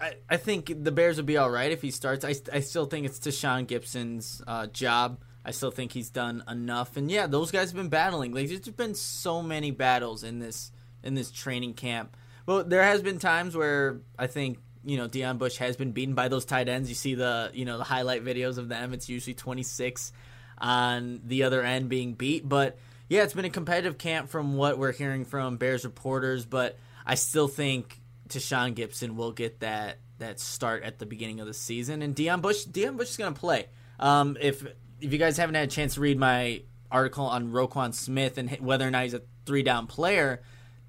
[0.00, 2.24] I, I think the Bears would be all right if he starts.
[2.24, 5.20] I, I still think it's Tashaun Gipson's uh, job.
[5.44, 6.96] I still think he's done enough.
[6.96, 8.32] And yeah, those guys have been battling.
[8.32, 10.70] Like there's been so many battles in this
[11.02, 12.16] in this training camp.
[12.46, 16.14] Well, there has been times where I think you know Deon Bush has been beaten
[16.14, 16.88] by those tight ends.
[16.88, 18.92] You see the you know the highlight videos of them.
[18.92, 20.12] It's usually 26
[20.58, 22.78] on the other end being beat, but
[23.08, 26.44] yeah, it's been a competitive camp from what we're hearing from Bears reporters.
[26.44, 31.46] But I still think Tashaun Gipson will get that that start at the beginning of
[31.46, 33.66] the season, and Deon Bush Deon Bush is going to play.
[34.00, 34.66] Um, if
[35.00, 38.50] if you guys haven't had a chance to read my article on Roquan Smith and
[38.60, 40.42] whether or not he's a three down player,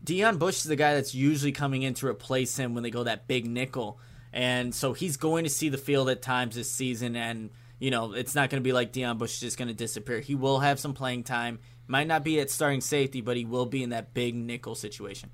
[0.03, 3.03] Deon Bush is the guy that's usually coming in to replace him when they go
[3.03, 3.99] that big nickel.
[4.34, 7.15] And so he's going to see the field at times this season.
[7.15, 7.49] And,
[7.80, 10.19] you know, it's not going to be like Deon Bush is just going to disappear.
[10.19, 11.59] He will have some playing time.
[11.88, 15.30] Might not be at starting safety, but he will be in that big nickel situation.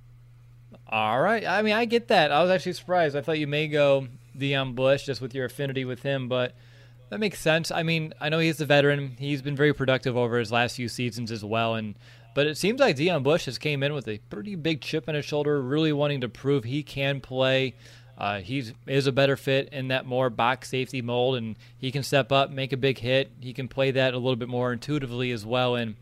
[0.88, 1.46] All right.
[1.46, 2.32] I mean, I get that.
[2.32, 3.16] I was actually surprised.
[3.16, 6.56] I thought you may go Deon Bush just with your affinity with him, but
[7.10, 7.72] that makes sense.
[7.72, 9.16] I mean, I know he's a veteran.
[9.18, 11.96] He's been very productive over his last few seasons as well, and
[12.36, 15.16] but it seems like Deon Bush has came in with a pretty big chip on
[15.16, 17.76] his shoulder, really wanting to prove he can play.
[18.18, 22.04] Uh, he is a better fit in that more box safety mold, and he can
[22.04, 23.32] step up, make a big hit.
[23.40, 25.76] He can play that a little bit more intuitively as well.
[25.76, 25.96] And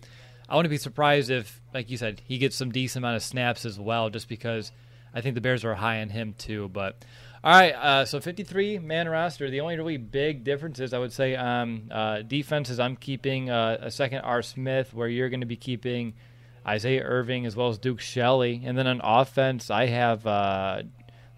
[0.50, 3.66] I wouldn't be surprised if, like you said, he gets some decent amount of snaps
[3.66, 4.72] as well, just because
[5.14, 6.70] I think the Bears are high on him too.
[6.70, 7.04] But
[7.44, 9.50] all right, uh, so 53 man roster.
[9.50, 12.80] The only really big differences I would say um, uh, defenses.
[12.80, 14.42] I'm keeping uh, a second R.
[14.42, 16.14] Smith, where you're going to be keeping
[16.68, 20.84] Isaiah Irving as well as Duke Shelley, and then on offense I have uh,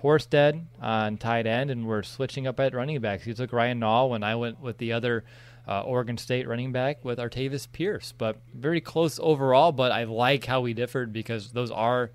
[0.03, 3.25] Horsted on tight end, and we're switching up at running backs.
[3.25, 5.23] You took Ryan Nall when I went with the other
[5.65, 9.71] uh, Oregon State running back with Artavis Pierce, but very close overall.
[9.71, 12.11] But I like how we differed because those are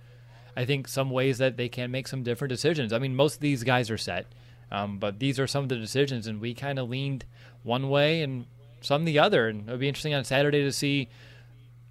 [0.54, 2.92] I think some ways that they can make some different decisions.
[2.92, 4.26] I mean, most of these guys are set,
[4.70, 7.24] um, but these are some of the decisions, and we kind of leaned
[7.62, 8.44] one way and
[8.80, 9.48] some the other.
[9.48, 11.08] And it'll be interesting on Saturday to see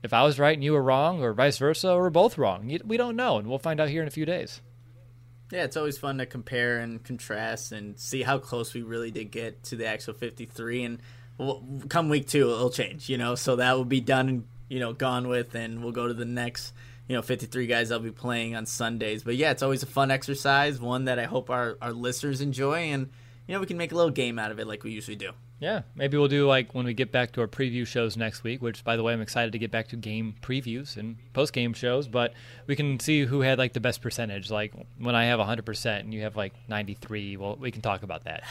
[0.03, 2.77] if I was right and you were wrong, or vice versa, or both wrong.
[2.85, 4.61] We don't know, and we'll find out here in a few days.
[5.51, 9.31] Yeah, it's always fun to compare and contrast and see how close we really did
[9.31, 10.83] get to the actual 53.
[10.83, 11.01] And
[11.37, 13.35] we'll, come week two, it'll change, you know.
[13.35, 16.25] So that will be done and you know gone with, and we'll go to the
[16.25, 16.73] next
[17.07, 19.23] you know 53 guys I'll be playing on Sundays.
[19.23, 22.91] But yeah, it's always a fun exercise, one that I hope our our listeners enjoy,
[22.91, 23.09] and
[23.47, 25.31] you know we can make a little game out of it like we usually do.
[25.59, 28.61] Yeah, maybe we'll do like when we get back to our preview shows next week,
[28.61, 31.73] which by the way, I'm excited to get back to game previews and post game
[31.73, 32.33] shows, but
[32.67, 34.51] we can see who had like the best percentage.
[34.51, 38.25] Like when I have 100% and you have like 93, well, we can talk about
[38.25, 38.43] that.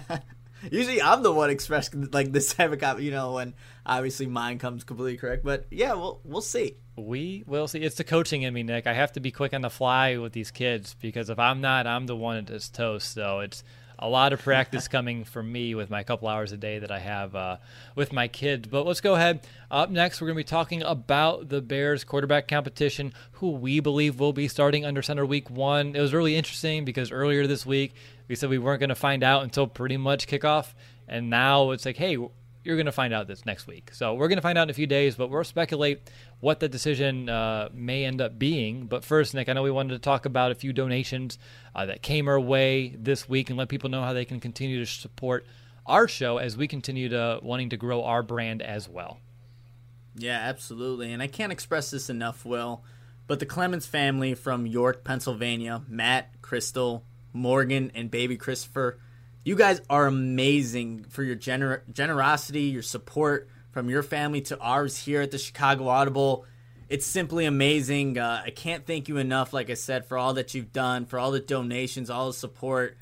[0.70, 3.52] Usually, I'm the one expressing like this type of cop, you know, when
[3.84, 5.44] obviously mine comes completely correct.
[5.44, 6.76] But yeah, we'll we'll see.
[6.96, 7.80] We will see.
[7.80, 8.86] It's the coaching in me, Nick.
[8.86, 11.86] I have to be quick on the fly with these kids because if I'm not,
[11.86, 13.12] I'm the one that's toast.
[13.12, 13.62] So it's
[13.98, 16.98] a lot of practice coming from me with my couple hours a day that I
[16.98, 17.56] have uh,
[17.94, 18.68] with my kids.
[18.68, 19.46] But let's go ahead.
[19.70, 24.18] Up next, we're going to be talking about the Bears quarterback competition, who we believe
[24.18, 25.94] will be starting under center week one.
[25.94, 27.94] It was really interesting because earlier this week
[28.28, 30.74] we said we weren't going to find out until pretty much kickoff,
[31.08, 32.16] and now it's like, hey,
[32.64, 33.90] you're going to find out this next week.
[33.92, 36.00] So we're going to find out in a few days, but we'll speculate
[36.40, 38.86] what the decision uh, may end up being.
[38.86, 41.38] But first, Nick, I know we wanted to talk about a few donations
[41.74, 44.78] uh, that came our way this week and let people know how they can continue
[44.78, 45.46] to support
[45.86, 49.18] our show as we continue to wanting to grow our brand as well.
[50.16, 51.12] Yeah, absolutely.
[51.12, 52.82] And I can't express this enough, Will,
[53.26, 57.04] but the Clemens family from York, Pennsylvania, Matt, Crystal,
[57.34, 58.98] Morgan, and baby Christopher–
[59.44, 64.96] you guys are amazing for your gener- generosity, your support from your family to ours
[64.96, 66.46] here at the Chicago Audible.
[66.88, 68.18] It's simply amazing.
[68.18, 71.18] Uh, I can't thank you enough, like I said, for all that you've done, for
[71.18, 72.96] all the donations, all the support.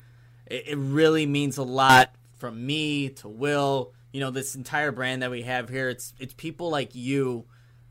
[0.45, 3.93] It, it really means a lot from me to Will.
[4.11, 5.89] You know, this entire brand that we have here.
[5.89, 7.45] It's it's people like you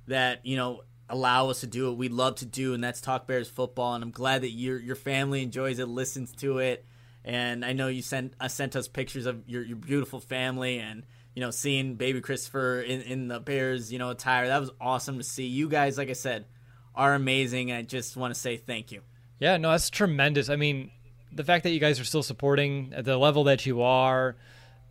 [0.06, 3.26] that you know allow us to do what we love to do, and that's talk
[3.26, 3.94] Bears football.
[3.94, 6.84] And I'm glad that your your family enjoys it, listens to it
[7.24, 11.04] and I know you sent uh, sent us pictures of your, your beautiful family and
[11.34, 14.46] you know seeing baby Christopher in, in the Bears you know attire.
[14.48, 15.46] That was awesome to see.
[15.46, 16.46] You guys, like I said,
[16.94, 17.72] are amazing.
[17.72, 19.02] I just want to say thank you.
[19.38, 20.48] Yeah, no, that's tremendous.
[20.48, 20.90] I mean,
[21.32, 24.36] the fact that you guys are still supporting at the level that you are.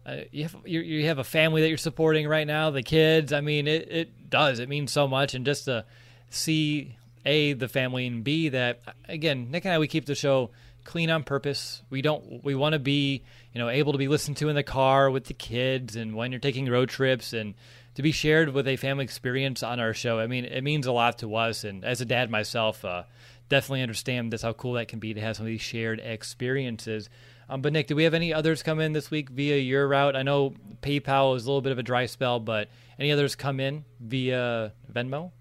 [0.04, 3.32] Uh, you have you, you have a family that you're supporting right now, the kids.
[3.32, 4.58] I mean, it, it does.
[4.58, 5.86] It means so much, and just to
[6.32, 10.50] see a the family and b that again, Nick and I we keep the show
[10.84, 11.82] clean on purpose.
[11.90, 13.24] We don't we want to be,
[13.54, 16.32] you know, able to be listened to in the car with the kids and when
[16.32, 17.54] you're taking road trips and
[17.96, 20.20] to be shared with a family experience on our show.
[20.20, 23.04] I mean, it means a lot to us and as a dad myself, uh,
[23.50, 27.10] definitely understand that's how cool that can be to have some of these shared experiences.
[27.50, 30.16] Um, but Nick, do we have any others come in this week via your route?
[30.16, 33.60] I know PayPal is a little bit of a dry spell, but any others come
[33.60, 35.32] in via Venmo?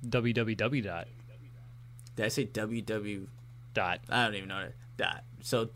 [0.04, 1.06] www dot
[2.16, 3.26] Did I say www?
[3.74, 4.00] dot.
[4.08, 4.74] I don't even know that.
[4.96, 5.24] Dot.
[5.42, 5.66] So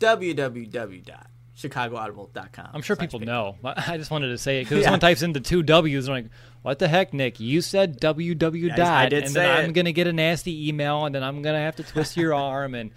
[1.57, 2.69] www.chicagoaudible.com.
[2.73, 3.55] I'm sure people know.
[3.61, 4.83] but I just wanted to say it because Yeah.
[4.85, 6.31] someone types into two W's and I'm like,
[6.61, 7.39] what the heck, Nick?
[7.39, 10.67] You said www I- dot, I did and say then I'm gonna get a nasty
[10.69, 12.91] email, and then I'm gonna have to twist your arm, and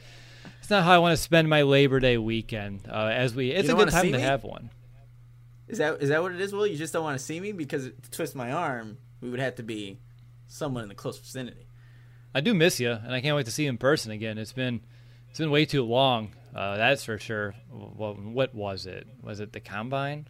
[0.61, 2.83] it's not how I want to spend my Labor Day weekend.
[2.89, 4.21] Uh, as we, it's a good time to me?
[4.21, 4.71] have one.
[5.67, 6.67] Is that is that what it is, Will?
[6.67, 9.55] You just don't want to see me because to twist my arm, we would have
[9.57, 9.99] to be
[10.47, 11.67] someone in the close vicinity.
[12.35, 14.37] I do miss you, and I can't wait to see you in person again.
[14.37, 14.81] It's been
[15.31, 16.33] it's been way too long.
[16.55, 17.55] Uh, that's for sure.
[17.71, 19.07] What, what was it?
[19.23, 20.29] Was it the combine?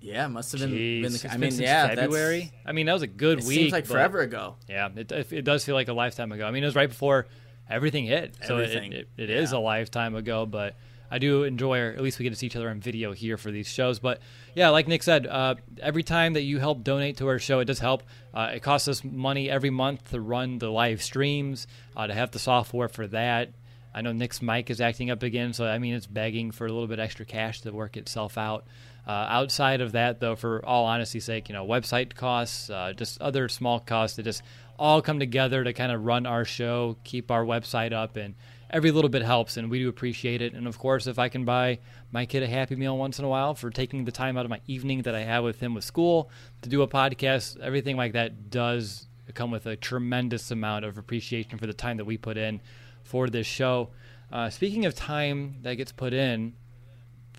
[0.00, 0.70] Yeah, it must have been.
[0.70, 2.52] Jeez, been the, I mean, yeah, February.
[2.64, 3.58] I mean, that was a good It week.
[3.58, 4.56] seems like forever ago.
[4.68, 6.46] Yeah, it, it does feel like a lifetime ago.
[6.46, 7.26] I mean, it was right before
[7.68, 8.92] everything hit, so Everything.
[8.92, 10.46] it, it, it is a lifetime ago.
[10.46, 10.76] But
[11.10, 13.36] I do enjoy, or at least we get to see each other on video here
[13.36, 13.98] for these shows.
[13.98, 14.20] But
[14.54, 17.64] yeah, like Nick said, uh, every time that you help donate to our show, it
[17.64, 18.04] does help.
[18.32, 21.66] Uh, it costs us money every month to run the live streams,
[21.96, 23.50] uh, to have the software for that.
[23.98, 26.72] I know Nick's mic is acting up again, so I mean it's begging for a
[26.72, 28.64] little bit extra cash to work itself out.
[29.04, 33.20] Uh, outside of that, though, for all honesty's sake, you know, website costs, uh, just
[33.20, 34.42] other small costs that just
[34.78, 38.36] all come together to kind of run our show, keep our website up, and
[38.70, 40.52] every little bit helps, and we do appreciate it.
[40.52, 41.80] And of course, if I can buy
[42.12, 44.50] my kid a Happy Meal once in a while for taking the time out of
[44.50, 46.30] my evening that I have with him with school
[46.62, 51.58] to do a podcast, everything like that does come with a tremendous amount of appreciation
[51.58, 52.60] for the time that we put in
[53.08, 53.88] for this show.
[54.30, 56.52] Uh, speaking of time that gets put in,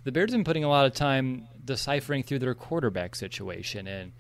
[0.04, 3.88] the Bears have been putting a lot of time deciphering through their quarterback situation.
[3.88, 4.12] And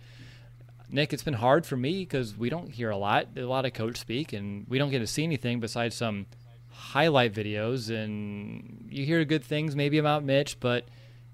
[0.89, 3.73] Nick, it's been hard for me because we don't hear a lot, a lot of
[3.73, 6.27] coach speak, and we don't get to see anything besides some
[6.69, 7.89] highlight videos.
[7.89, 10.87] And you hear good things maybe about Mitch, but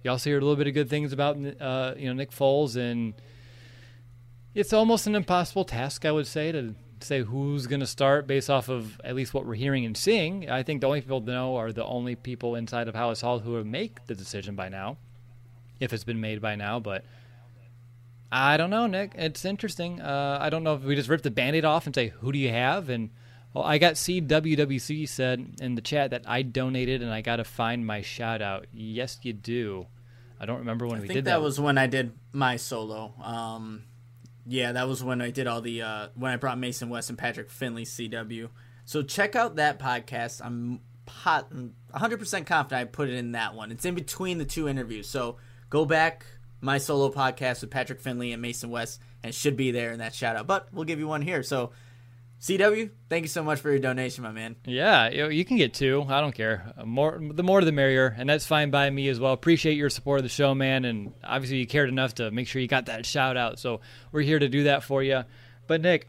[0.04, 2.78] you also hear a little bit of good things about uh, you know Nick Foles,
[2.78, 3.14] and
[4.54, 6.76] it's almost an impossible task, I would say, to
[7.06, 10.50] say who's going to start based off of at least what we're hearing and seeing.
[10.50, 13.40] I think the only people to know are the only people inside of Halas Hall
[13.40, 14.98] who will make the decision by now,
[15.80, 16.80] if it's been made by now.
[16.80, 17.06] But
[18.32, 19.14] I don't know, Nick.
[19.16, 20.02] It's interesting.
[20.02, 22.40] Uh, I don't know if we just rip the band-aid off and say, who do
[22.40, 22.90] you have?
[22.90, 23.12] And
[23.54, 27.46] well, I got CWWC said in the chat that I donated and I got to
[27.46, 28.66] find my shout out.
[28.74, 29.88] Yes, you do.
[30.40, 31.12] I don't remember when we did that.
[31.12, 33.14] I think that was when I did my solo.
[33.24, 33.84] Um,
[34.46, 37.18] yeah, that was when I did all the uh, when I brought Mason West and
[37.18, 38.50] Patrick Finley CW.
[38.86, 40.42] So check out that podcast.
[40.44, 43.72] I'm pot, 100% confident I put it in that one.
[43.72, 45.10] It's in between the two interviews.
[45.10, 45.38] So
[45.70, 46.26] go back
[46.62, 50.14] my solo podcast with Patrick Finley and Mason West and should be there in that
[50.14, 50.48] shout out.
[50.48, 51.44] But we'll give you one here.
[51.44, 51.72] So
[52.42, 54.56] CW, thank you so much for your donation, my man.
[54.66, 56.06] Yeah, you, can get two.
[56.08, 56.74] I don't care.
[56.78, 59.34] Uh, More, the more the merrier, and that's fine by me as well.
[59.34, 62.62] Appreciate your support of the show, man, and obviously you cared enough to make sure
[62.62, 63.58] you got that shout out.
[63.58, 63.82] So
[64.12, 65.24] we're here to do that for you.
[65.66, 66.08] But Nick,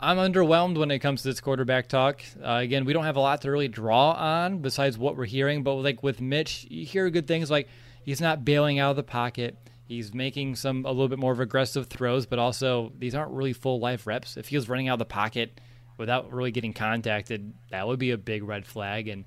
[0.00, 2.22] I'm underwhelmed when it comes to this quarterback talk.
[2.42, 5.62] Uh, again, we don't have a lot to really draw on besides what we're hearing.
[5.62, 7.68] But like with Mitch, you hear good things like
[8.02, 9.56] he's not bailing out of the pocket.
[9.90, 13.52] He's making some a little bit more of aggressive throws, but also these aren't really
[13.52, 14.36] full life reps.
[14.36, 15.60] If he was running out of the pocket
[15.96, 19.08] without really getting contacted, that would be a big red flag.
[19.08, 19.24] And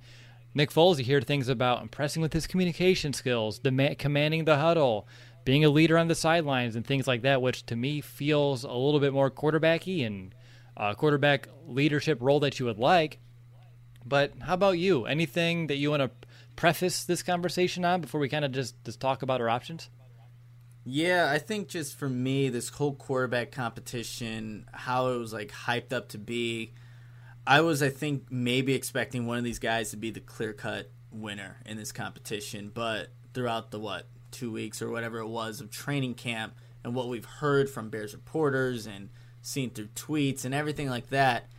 [0.53, 5.05] Nick Foles, you hear things about impressing with his communication skills, commanding the huddle,
[5.43, 8.71] being a leader on the sidelines, and things like that, which to me feels a
[8.71, 10.33] little bit more quarterbacky and
[10.77, 13.19] uh, quarterback leadership role that you would like.
[14.05, 15.07] But how about you?
[15.07, 19.01] Anything that you want to preface this conversation on before we kind of just, just
[19.01, 19.89] talk about our options?
[20.85, 25.93] Yeah, I think just for me, this whole quarterback competition, how it was like hyped
[25.93, 26.73] up to be,
[27.47, 30.91] I was, I think, maybe expecting one of these guys to be the clear cut
[31.09, 32.69] winner in this competition.
[32.73, 37.07] But throughout the, what, two weeks or whatever it was of training camp and what
[37.07, 39.09] we've heard from Bears reporters and
[39.41, 41.49] seen through tweets and everything like that,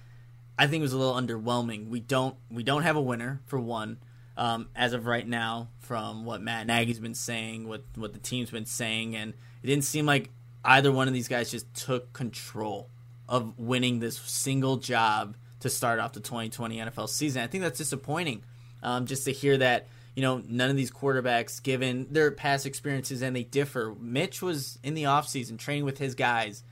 [0.58, 1.88] I think it was a little underwhelming.
[1.88, 3.98] We don't we don't have a winner for one
[4.36, 8.50] um, as of right now from what Matt Nagy's been saying, what what the team's
[8.50, 10.30] been saying, and it didn't seem like
[10.64, 12.88] either one of these guys just took control
[13.28, 17.42] of winning this single job to start off the 2020 NFL season.
[17.42, 18.42] I think that's disappointing.
[18.82, 23.22] Um, just to hear that, you know, none of these quarterbacks, given their past experiences
[23.22, 23.94] and they differ.
[23.98, 26.62] Mitch was in the offseason training with his guys.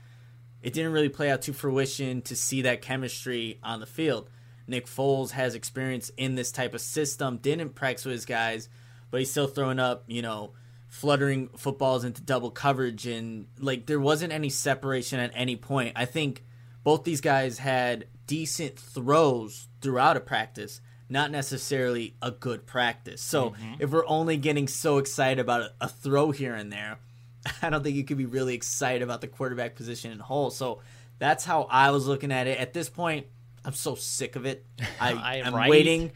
[0.61, 4.29] It didn't really play out to fruition to see that chemistry on the field.
[4.67, 8.69] Nick Foles has experience in this type of system, didn't practice with his guys,
[9.11, 10.53] but he's still throwing up, you know,
[10.87, 15.91] fluttering footballs into double coverage and like there wasn't any separation at any point.
[15.95, 16.43] I think
[16.83, 23.21] both these guys had decent throws throughout a practice, not necessarily a good practice.
[23.21, 23.73] So mm-hmm.
[23.79, 26.99] if we're only getting so excited about a, a, throw here and there,
[27.61, 30.51] I don't think you could be really excited about the quarterback position in whole.
[30.51, 30.81] So
[31.19, 32.59] that's how I was looking at it.
[32.59, 33.27] At this point,
[33.65, 34.65] I'm so sick of it.
[34.99, 35.69] I, am right?
[35.69, 36.11] waiting.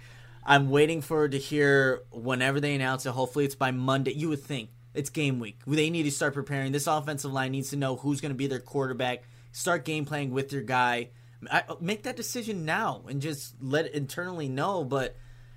[0.46, 3.12] I'm waiting for to hear whenever they announce it.
[3.12, 4.14] Hopefully, it's by Monday.
[4.14, 5.60] You would think it's game week.
[5.68, 6.72] They need to start preparing.
[6.72, 9.24] This offensive line needs to know who's going to be their quarterback.
[9.52, 11.10] Start game playing with your guy.
[11.52, 14.84] I, uh, make that decision now and just let it internally know.
[14.84, 15.16] But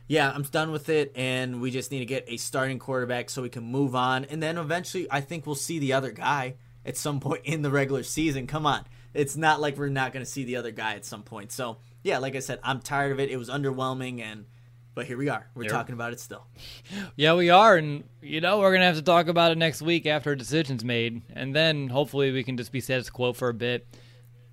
[0.08, 3.42] yeah, I'm done with it, and we just need to get a starting quarterback so
[3.42, 4.24] we can move on.
[4.24, 7.70] And then eventually, I think we'll see the other guy at some point in the
[7.70, 8.46] regular season.
[8.48, 8.84] Come on,
[9.14, 11.52] it's not like we're not going to see the other guy at some point.
[11.52, 13.30] So yeah, like I said, I'm tired of it.
[13.30, 14.46] It was underwhelming, and
[14.94, 15.48] but here we are.
[15.54, 16.46] We're talking about it still.
[17.16, 20.06] Yeah, we are, and you know we're gonna have to talk about it next week
[20.06, 23.54] after a decision's made, and then hopefully we can just be status quo for a
[23.54, 23.86] bit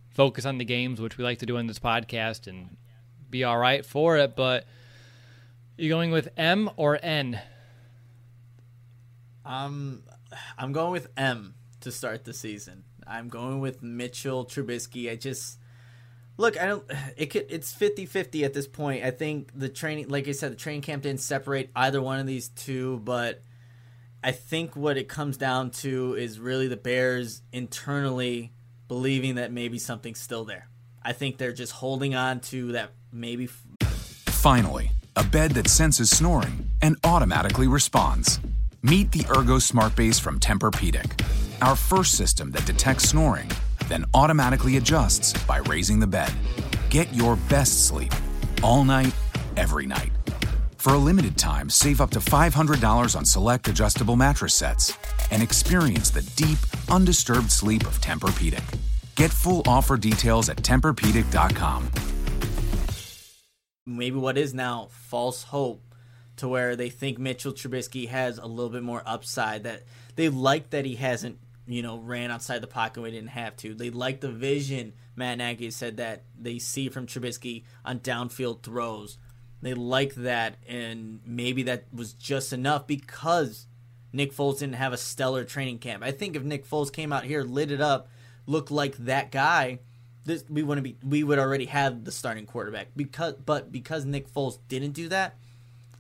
[0.09, 2.75] focus on the games, which we like to do in this podcast, and
[3.29, 4.35] be all right for it.
[4.35, 4.65] But
[5.77, 7.39] you going with M or N?
[9.45, 10.03] Um,
[10.57, 12.83] I'm going with M to start the season.
[13.07, 15.11] I'm going with Mitchell Trubisky.
[15.11, 15.59] I just
[16.37, 16.83] look, I don't
[17.17, 19.03] it could it's 50-50 at this point.
[19.03, 22.27] I think the training like I said the training camp didn't separate either one of
[22.27, 23.41] these two, but
[24.23, 28.51] I think what it comes down to is really the Bears internally
[28.87, 30.67] believing that maybe something's still there.
[31.03, 33.47] I think they're just holding on to that maybe.
[34.27, 38.39] Finally, a bed that senses snoring and automatically responds.
[38.83, 41.19] Meet the Ergo Smart Base from Tempur-Pedic,
[41.61, 43.49] our first system that detects snoring,
[43.87, 46.31] then automatically adjusts by raising the bed.
[46.89, 48.13] Get your best sleep
[48.63, 49.13] all night,
[49.55, 50.11] every night.
[50.77, 54.97] For a limited time, save up to $500 on select adjustable mattress sets
[55.31, 58.63] and experience the deep, undisturbed sleep of Tempur-Pedic.
[59.15, 61.91] Get full offer details at TempurPedic.com.
[63.85, 65.81] Maybe what is now false hope
[66.37, 69.83] to where they think Mitchell Trubisky has a little bit more upside that
[70.15, 73.55] they like that he hasn't, you know, ran outside the pocket when he didn't have
[73.57, 73.73] to.
[73.73, 79.17] They like the vision Matt Nagy said that they see from Trubisky on downfield throws.
[79.61, 83.65] They like that, and maybe that was just enough because
[84.13, 86.03] Nick Foles didn't have a stellar training camp.
[86.03, 88.07] I think if Nick Foles came out here, lit it up,
[88.45, 89.79] looked like that guy,
[90.25, 92.89] this, we wouldn't be we would already have the starting quarterback.
[92.95, 95.35] Because but because Nick Foles didn't do that,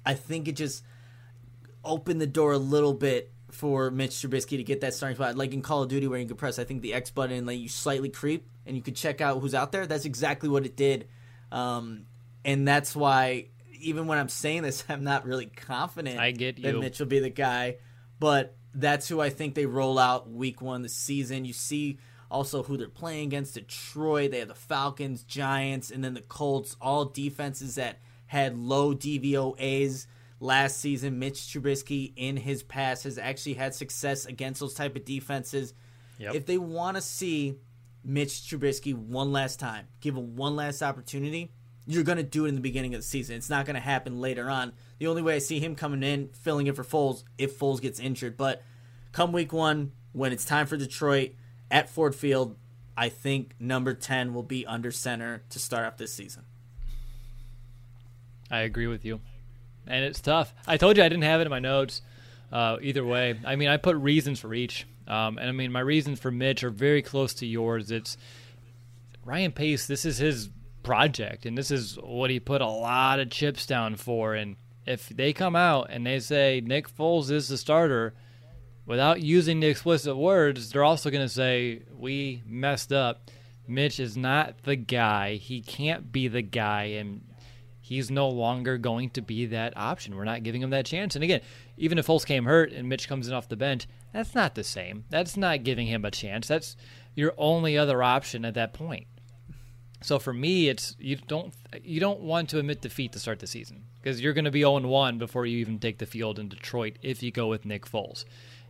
[0.05, 0.83] I think it just
[1.83, 5.35] opened the door a little bit for Mitch Trubisky to get that starting spot.
[5.35, 7.47] Like in Call of Duty, where you could press, I think the X button, and
[7.47, 9.87] like you slightly creep, and you could check out who's out there.
[9.87, 11.07] That's exactly what it did.
[11.51, 12.05] Um,
[12.45, 13.47] and that's why
[13.79, 16.19] even when I'm saying this, I'm not really confident.
[16.19, 16.71] I get you.
[16.71, 17.77] that Mitch will be the guy,
[18.19, 21.43] but that's who I think they roll out week one the season.
[21.43, 21.97] You see
[22.29, 24.31] also who they're playing against Detroit.
[24.31, 30.05] They have the Falcons, Giants, and then the Colts, all defenses that had low DVOAs
[30.39, 31.19] last season.
[31.19, 35.73] Mitch Trubisky in his past has actually had success against those type of defenses.
[36.19, 36.35] Yep.
[36.35, 37.55] If they want to see
[38.03, 41.51] Mitch Trubisky one last time, give him one last opportunity,
[41.85, 43.37] you're going to do it in the beginning of the season.
[43.37, 44.73] It's not going to happen later on.
[44.99, 47.99] The only way I see him coming in, filling in for Foles, if Foles gets
[47.99, 48.35] injured.
[48.35, 48.61] But
[49.11, 51.31] come week one, when it's time for Detroit
[51.71, 52.57] at Ford Field,
[52.97, 56.43] I think number 10 will be under center to start off this season.
[58.49, 59.19] I agree with you.
[59.89, 60.53] And it's tough.
[60.67, 62.01] I told you I didn't have it in my notes.
[62.51, 64.87] Uh, either way, I mean, I put reasons for each.
[65.07, 67.91] Um, and I mean, my reasons for Mitch are very close to yours.
[67.91, 68.17] It's
[69.25, 70.49] Ryan Pace, this is his
[70.83, 74.35] project, and this is what he put a lot of chips down for.
[74.35, 78.13] And if they come out and they say Nick Foles is the starter,
[78.85, 83.29] without using the explicit words, they're also going to say we messed up.
[83.67, 85.35] Mitch is not the guy.
[85.35, 87.21] He can't be the guy, and
[87.87, 90.15] he's no longer going to be that option.
[90.15, 91.15] We're not giving him that chance.
[91.15, 91.41] And again,
[91.77, 94.63] even if Foles came hurt and Mitch comes in off the bench, that's not the
[94.63, 95.05] same.
[95.09, 96.47] That's not giving him a chance.
[96.47, 96.75] That's
[97.15, 99.07] your only other option at that point.
[100.01, 103.47] So for me, it's you don't you don't want to admit defeat to start the
[103.47, 106.49] season because you're going to be 0 1 before you even take the field in
[106.49, 108.25] Detroit if you go with Nick Foles.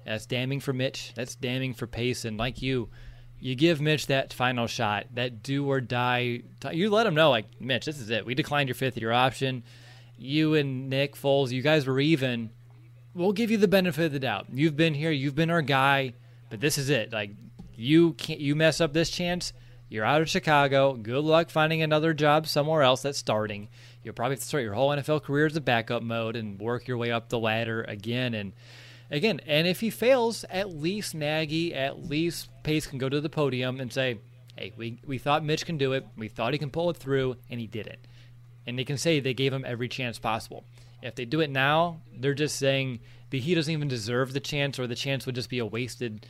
[0.05, 1.11] That's damning for Mitch.
[1.15, 2.24] That's damning for Pace.
[2.24, 2.89] And like you,
[3.40, 6.42] you give Mitch that final shot, that do or die.
[6.72, 8.26] You let him know, like, Mitch, this is it.
[8.26, 9.64] We declined your fifth year option.
[10.18, 12.50] You and Nick Foles, you guys were even.
[13.14, 14.48] We'll give you the benefit of the doubt.
[14.52, 15.12] You've been here.
[15.12, 16.14] You've been our guy.
[16.50, 17.14] But this is it.
[17.14, 17.32] Like,
[17.76, 18.40] you can't.
[18.40, 19.54] You mess up this chance.
[19.90, 20.94] You're out of Chicago.
[20.94, 23.70] Good luck finding another job somewhere else that's starting.
[24.04, 26.88] You'll probably have to start your whole NFL career as a backup mode and work
[26.88, 28.34] your way up the ladder again.
[28.34, 28.54] And
[29.10, 33.30] again, and if he fails, at least Nagy, at least Pace can go to the
[33.30, 34.20] podium and say,
[34.55, 36.05] hey, we, we thought Mitch can do it.
[36.18, 37.99] We thought he can pull it through, and he didn't.
[38.66, 40.66] And they can say they gave him every chance possible.
[41.01, 42.99] If they do it now, they're just saying
[43.30, 46.26] that he doesn't even deserve the chance, or the chance would just be a wasted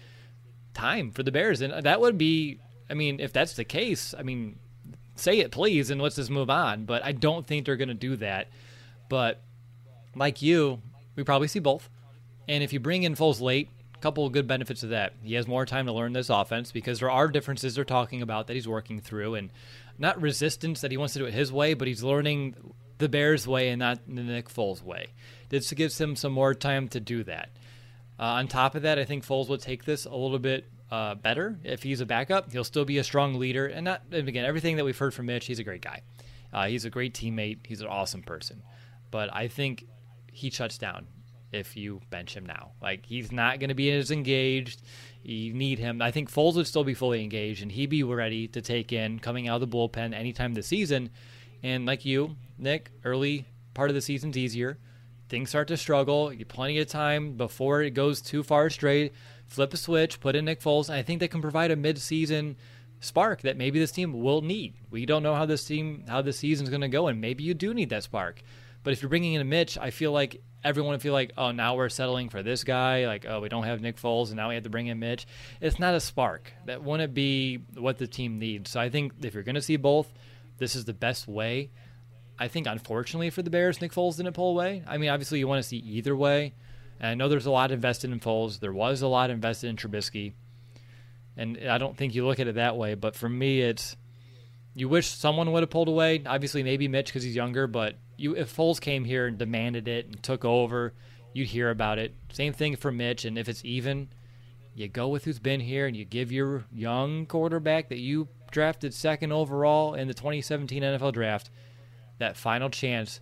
[0.73, 1.61] time for the Bears.
[1.61, 2.59] And that would be,
[2.89, 4.59] I mean, if that's the case, I mean,
[5.15, 6.85] say it please, and let's just move on.
[6.85, 8.49] But I don't think they're going to do that.
[9.09, 9.41] But
[10.15, 10.81] like you,
[11.15, 11.89] we probably see both.
[12.47, 15.13] And if you bring in Foles late, a couple of good benefits of that.
[15.23, 18.47] He has more time to learn this offense because there are differences they're talking about
[18.47, 19.49] that he's working through, and
[19.97, 22.55] not resistance that he wants to do it his way, but he's learning
[22.99, 25.07] the Bears' way and not the Nick Foles' way.
[25.49, 27.49] This gives him some more time to do that.
[28.19, 31.15] Uh, on top of that, I think Foles will take this a little bit uh,
[31.15, 32.51] better if he's a backup.
[32.51, 35.25] He'll still be a strong leader, and not and again everything that we've heard from
[35.25, 35.45] Mitch.
[35.45, 36.01] He's a great guy.
[36.53, 37.65] Uh, he's a great teammate.
[37.65, 38.63] He's an awesome person.
[39.11, 39.85] But I think
[40.31, 41.07] he shuts down
[41.51, 42.71] if you bench him now.
[42.81, 44.81] Like he's not going to be as engaged.
[45.23, 46.01] You need him.
[46.01, 49.19] I think Foles would still be fully engaged, and he'd be ready to take in
[49.19, 51.09] coming out of the bullpen anytime this season.
[51.63, 54.77] And like you, Nick, early part of the season's easier.
[55.29, 56.31] Things start to struggle.
[56.31, 59.13] You plenty of time before it goes too far straight.
[59.47, 62.57] Flip a switch, put in Nick Foles, and I think they can provide a mid-season
[62.99, 64.75] spark that maybe this team will need.
[64.89, 67.53] We don't know how this team, how this season's going to go, and maybe you
[67.53, 68.41] do need that spark.
[68.83, 71.51] But if you're bringing in a Mitch, I feel like everyone would feel like, oh,
[71.51, 73.07] now we're settling for this guy.
[73.07, 75.25] Like, oh, we don't have Nick Foles, and now we have to bring in Mitch.
[75.61, 76.51] It's not a spark.
[76.65, 78.69] That wouldn't be what the team needs.
[78.71, 80.11] So I think if you're going to see both,
[80.57, 81.71] this is the best way.
[82.39, 84.83] I think, unfortunately for the Bears, Nick Foles didn't pull away.
[84.85, 86.53] I mean, obviously, you want to see either way.
[86.99, 88.59] And I know there's a lot invested in Foles.
[88.59, 90.33] There was a lot invested in Trubisky.
[91.35, 92.95] And I don't think you look at it that way.
[92.95, 93.95] But for me, it's
[94.75, 96.21] you wish someone would have pulled away.
[96.25, 97.67] Obviously, maybe Mitch because he's younger.
[97.67, 100.93] But you, if Foles came here and demanded it and took over,
[101.33, 102.15] you'd hear about it.
[102.31, 103.25] Same thing for Mitch.
[103.25, 104.09] And if it's even,
[104.73, 108.93] you go with who's been here and you give your young quarterback that you drafted
[108.93, 111.49] second overall in the 2017 NFL draft
[112.19, 113.19] that final chance.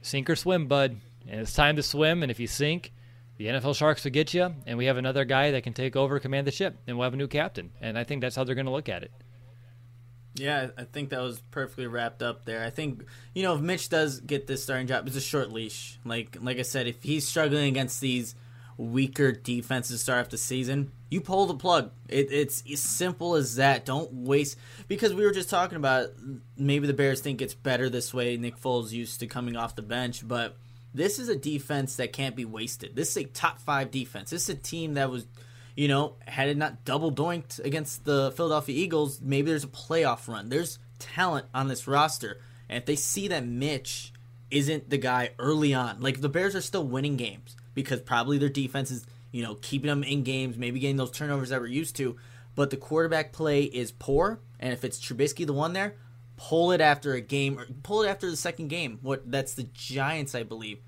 [0.00, 1.00] Sink or swim, bud.
[1.26, 2.22] And it's time to swim.
[2.22, 2.92] And if you sink,
[3.36, 6.18] the NFL Sharks will get you, and we have another guy that can take over,
[6.18, 7.70] command the ship, and we'll have a new captain.
[7.80, 9.12] And I think that's how they're going to look at it.
[10.38, 12.64] Yeah, I think that was perfectly wrapped up there.
[12.64, 15.98] I think you know if Mitch does get this starting job, it's a short leash.
[16.04, 18.34] Like like I said, if he's struggling against these
[18.76, 21.90] weaker defenses start off the season, you pull the plug.
[22.08, 23.84] It, it's as simple as that.
[23.84, 26.10] Don't waste because we were just talking about
[26.56, 28.36] maybe the Bears think it's better this way.
[28.36, 30.56] Nick Foles used to coming off the bench, but
[30.94, 32.96] this is a defense that can't be wasted.
[32.96, 34.30] This is a top five defense.
[34.30, 35.26] This is a team that was,
[35.78, 40.26] you know, had it not double doinked against the Philadelphia Eagles, maybe there's a playoff
[40.26, 40.48] run.
[40.48, 42.40] There's talent on this roster.
[42.68, 44.12] And if they see that Mitch
[44.50, 48.48] isn't the guy early on, like the Bears are still winning games because probably their
[48.48, 51.94] defense is, you know, keeping them in games, maybe getting those turnovers that we're used
[51.94, 52.16] to.
[52.56, 54.40] But the quarterback play is poor.
[54.58, 55.94] And if it's Trubisky the one there,
[56.36, 58.98] pull it after a game or pull it after the second game.
[59.00, 60.80] What that's the Giants, I believe.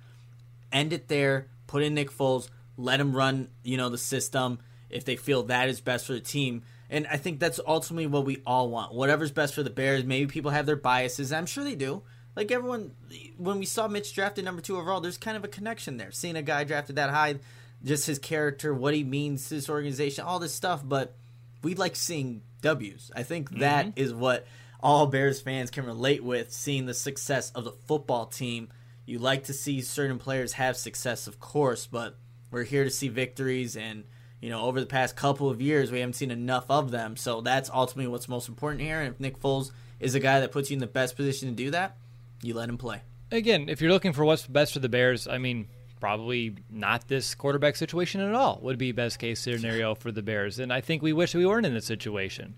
[0.73, 1.47] End it there.
[1.69, 2.51] Put in Nick Foles.
[2.77, 3.51] Let him run.
[3.63, 4.59] You know the system
[4.91, 6.63] if they feel that is best for the team.
[6.89, 8.93] And I think that's ultimately what we all want.
[8.93, 10.05] Whatever's best for the Bears.
[10.05, 11.33] Maybe people have their biases.
[11.33, 12.03] I'm sure they do.
[12.35, 12.93] Like everyone,
[13.37, 16.11] when we saw Mitch drafted number two overall, there's kind of a connection there.
[16.11, 17.37] Seeing a guy drafted that high,
[17.85, 20.83] just his character, what he means to this organization, all this stuff.
[20.85, 21.15] But
[21.63, 23.11] we like seeing W's.
[23.15, 24.01] I think that mm-hmm.
[24.01, 24.47] is what
[24.81, 28.69] all Bears fans can relate with seeing the success of the football team.
[29.07, 32.17] You like to see certain players have success, of course, but
[32.51, 33.77] we're here to see victories.
[33.77, 34.05] And,
[34.41, 37.17] you know, over the past couple of years, we haven't seen enough of them.
[37.17, 39.01] So that's ultimately what's most important here.
[39.01, 41.55] And if Nick Foles is a guy that puts you in the best position to
[41.55, 41.97] do that,
[42.43, 43.03] you let him play.
[43.31, 45.69] Again, if you're looking for what's best for the Bears, I mean,
[46.01, 50.59] probably not this quarterback situation at all would be best case scenario for the Bears.
[50.59, 52.55] And I think we wish we weren't in this situation.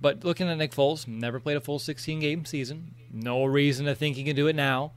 [0.00, 2.94] But looking at Nick Foles, never played a full 16 game season.
[3.10, 4.92] No reason to think he can do it now.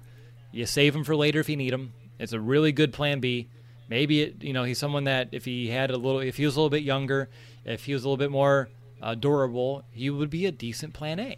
[0.51, 1.93] You save him for later if you need him.
[2.19, 3.47] It's a really good plan B.
[3.89, 6.55] Maybe it, you know he's someone that if he had a little, if he was
[6.55, 7.29] a little bit younger,
[7.65, 8.69] if he was a little bit more
[9.01, 11.37] uh, durable, he would be a decent plan A.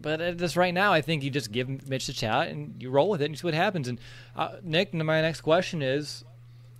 [0.00, 2.90] But at this right now, I think you just give Mitch the chat and you
[2.90, 3.88] roll with it and see what happens.
[3.88, 3.98] And
[4.36, 6.24] uh, Nick, my next question is,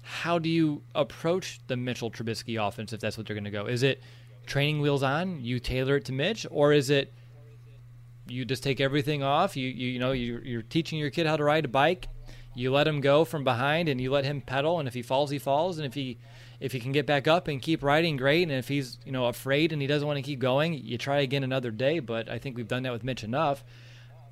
[0.02, 3.66] how do you approach the Mitchell Trubisky offense if that's what they're going to go?
[3.66, 4.00] Is it
[4.46, 7.12] training wheels on, you tailor it to Mitch, or is it
[8.28, 9.56] you just take everything off?
[9.56, 12.08] You you, you know you you're teaching your kid how to ride a bike.
[12.58, 15.30] You let him go from behind and you let him pedal, and if he falls,
[15.30, 16.18] he falls, and if he
[16.60, 18.42] if he can get back up and keep riding, great.
[18.42, 21.20] And if he's you know afraid and he doesn't want to keep going, you try
[21.20, 22.00] again another day.
[22.00, 23.62] But I think we've done that with Mitch enough.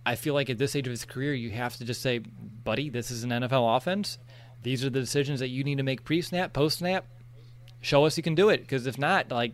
[0.05, 2.91] I feel like at this stage of his career, you have to just say, buddy,
[2.91, 4.19] this is an NFL offense.
[4.63, 7.07] These are the decisions that you need to make pre-snap, post-snap.
[7.81, 9.53] Show us you can do it, because if not, like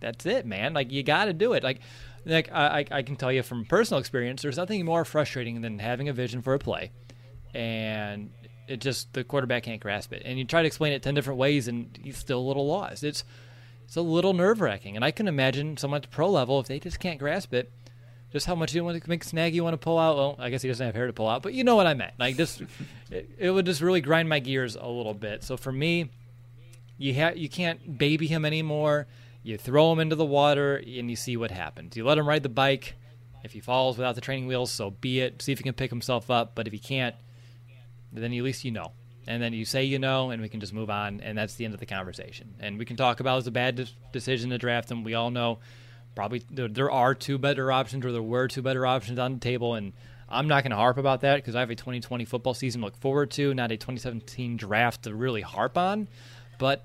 [0.00, 0.74] that's it, man.
[0.74, 1.62] Like you got to do it.
[1.62, 1.80] Like,
[2.26, 6.08] like I, I can tell you from personal experience, there's nothing more frustrating than having
[6.08, 6.90] a vision for a play,
[7.54, 8.30] and
[8.68, 10.22] it just the quarterback can't grasp it.
[10.24, 13.04] And you try to explain it ten different ways, and he's still a little lost.
[13.04, 13.24] It's
[13.84, 16.66] it's a little nerve wracking, and I can imagine someone at the pro level if
[16.66, 17.70] they just can't grasp it,
[18.32, 20.16] just how much you want to make snag you want to pull out.
[20.16, 21.94] Well, I guess he doesn't have hair to pull out, but you know what I
[21.94, 22.14] meant.
[22.18, 22.62] Like just,
[23.10, 25.44] it, it would just really grind my gears a little bit.
[25.44, 26.10] So for me,
[26.96, 29.06] you ha- you can't baby him anymore.
[29.42, 31.96] You throw him into the water and you see what happens.
[31.96, 32.94] You let him ride the bike.
[33.44, 35.42] If he falls without the training wheels, so be it.
[35.42, 36.54] See if he can pick himself up.
[36.54, 37.16] But if he can't,
[38.12, 38.92] then at least you know.
[39.26, 41.64] And then you say you know, and we can just move on, and that's the
[41.64, 42.54] end of the conversation.
[42.58, 45.04] And we can talk about it's a bad de- decision to draft him.
[45.04, 45.60] We all know
[46.14, 49.40] probably there, there are two better options, or there were two better options on the
[49.40, 49.92] table, and
[50.28, 52.86] I'm not going to harp about that because I have a 2020 football season to
[52.86, 56.08] look forward to, not a 2017 draft to really harp on.
[56.58, 56.84] But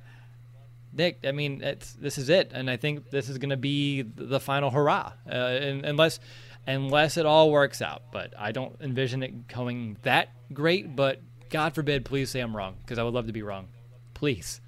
[0.93, 4.39] Nick, I mean, this is it, and I think this is going to be the
[4.39, 6.19] final hurrah, uh, unless
[6.67, 8.03] unless it all works out.
[8.11, 10.95] But I don't envision it going that great.
[10.95, 13.67] But God forbid, please say I'm wrong, because I would love to be wrong.
[14.13, 14.61] Please.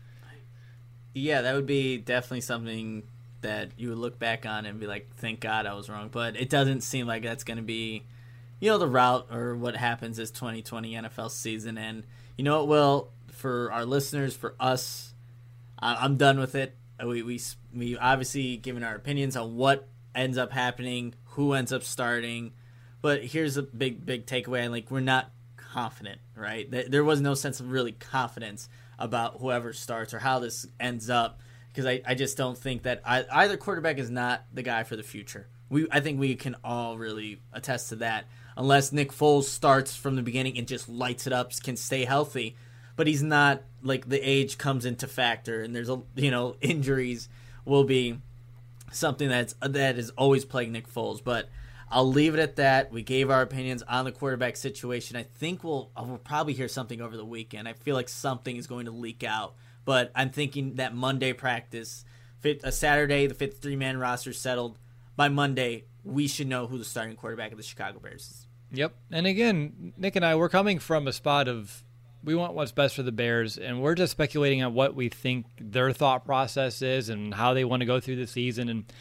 [1.13, 3.03] Yeah, that would be definitely something
[3.41, 6.35] that you would look back on and be like, "Thank God I was wrong." But
[6.35, 8.05] it doesn't seem like that's going to be,
[8.59, 11.77] you know, the route or what happens this 2020 NFL season.
[11.77, 12.03] And
[12.37, 15.09] you know, it will for our listeners, for us
[15.81, 16.75] I'm done with it.
[17.03, 17.39] We we
[17.73, 22.53] we obviously given our opinions on what ends up happening, who ends up starting,
[23.01, 24.69] but here's a big big takeaway.
[24.69, 26.69] Like we're not confident, right?
[26.89, 31.39] There was no sense of really confidence about whoever starts or how this ends up
[31.69, 34.95] because I, I just don't think that I, either quarterback is not the guy for
[34.95, 35.47] the future.
[35.69, 38.25] We I think we can all really attest to that.
[38.57, 42.57] Unless Nick Foles starts from the beginning and just lights it up, can stay healthy
[42.99, 47.29] but he's not like the age comes into factor, and there's a you know injuries
[47.63, 48.19] will be
[48.91, 51.23] something that's that is always plaguing Nick Foles.
[51.23, 51.49] But
[51.91, 52.91] I'll leave it at that.
[52.91, 55.17] We gave our opinions on the quarterback situation.
[55.17, 57.67] I think we'll uh, we'll probably hear something over the weekend.
[57.67, 59.55] I feel like something is going to leak out,
[59.85, 62.05] but I'm thinking that Monday practice,
[62.43, 64.77] a uh, Saturday, the fifth three man roster settled
[65.15, 65.85] by Monday.
[66.03, 68.47] We should know who the starting quarterback of the Chicago Bears is.
[68.71, 68.95] Yep.
[69.11, 71.83] And again, Nick and I, we're coming from a spot of
[72.23, 75.45] we want what's best for the Bears, and we're just speculating on what we think
[75.59, 78.69] their thought process is and how they want to go through the season.
[78.69, 78.91] And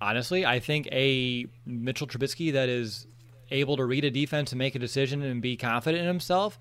[0.00, 3.06] honestly, I think a Mitchell Trubisky that is
[3.50, 6.58] able to read a defense and make a decision and be confident in himself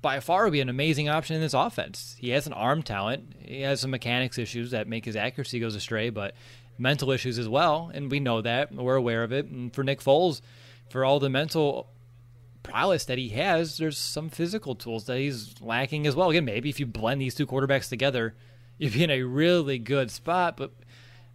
[0.00, 2.16] by far would be an amazing option in this offense.
[2.18, 3.34] He has an arm talent.
[3.40, 6.34] He has some mechanics issues that make his accuracy goes astray, but
[6.78, 8.72] mental issues as well, and we know that.
[8.72, 9.46] We're aware of it.
[9.46, 10.40] And for Nick Foles,
[10.90, 11.88] for all the mental
[12.66, 16.30] prowess that he has, there's some physical tools that he's lacking as well.
[16.30, 18.34] Again, maybe if you blend these two quarterbacks together,
[18.78, 20.72] you'd be in a really good spot, but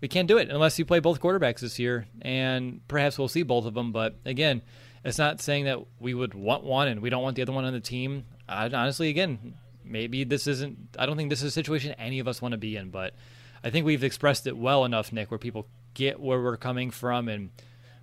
[0.01, 3.43] we can't do it unless you play both quarterbacks this year, and perhaps we'll see
[3.43, 3.91] both of them.
[3.91, 4.61] But again,
[5.03, 7.65] it's not saying that we would want one and we don't want the other one
[7.65, 8.25] on the team.
[8.47, 10.95] I, honestly, again, maybe this isn't.
[10.99, 13.15] I don't think this is a situation any of us want to be in, but
[13.63, 17.27] I think we've expressed it well enough, Nick, where people get where we're coming from,
[17.27, 17.51] and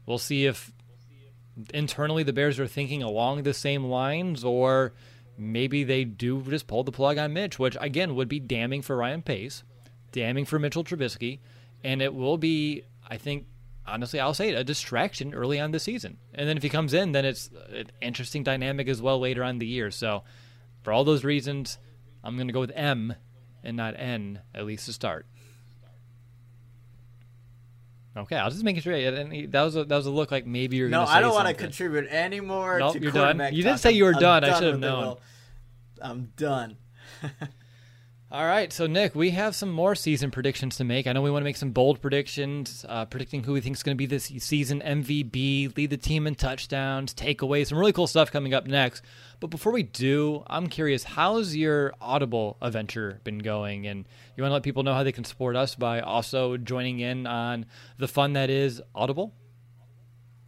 [0.07, 0.73] we'll see if
[1.73, 4.93] internally the Bears are thinking along the same lines, or
[5.37, 8.97] maybe they do just pull the plug on Mitch, which again would be damning for
[8.97, 9.63] Ryan Pace,
[10.13, 11.41] damning for Mitchell Trubisky,
[11.85, 13.47] and it will be, I think,
[13.87, 16.19] honestly, I'll say it, a distraction early on the season.
[16.35, 19.59] And then if he comes in, then it's an interesting dynamic as well later on
[19.59, 19.91] the year.
[19.91, 20.25] So
[20.83, 21.79] for all those reasons,
[22.23, 23.15] I'm going to go with M
[23.63, 25.27] and not N, at least to start.
[28.17, 28.93] Okay, I was just making sure.
[29.01, 30.89] That was a, that was a look like maybe you're.
[30.89, 31.13] Going to.
[31.13, 32.79] No, I don't want to contribute any more.
[32.79, 33.41] Nope, to you're done.
[33.53, 34.43] You did say you were done.
[34.43, 34.45] done.
[34.45, 35.17] I should have known.
[36.01, 36.77] I'm done.
[38.31, 41.07] All right, so Nick, we have some more season predictions to make.
[41.07, 43.83] I know we want to make some bold predictions, uh, predicting who we think is
[43.83, 48.07] going to be this season MVP, lead the team in touchdowns, takeaways, some really cool
[48.07, 49.03] stuff coming up next.
[49.41, 53.87] But before we do, I'm curious, how's your Audible adventure been going?
[53.87, 54.05] And
[54.37, 57.27] you want to let people know how they can support us by also joining in
[57.27, 57.65] on
[57.97, 59.33] the fun that is Audible?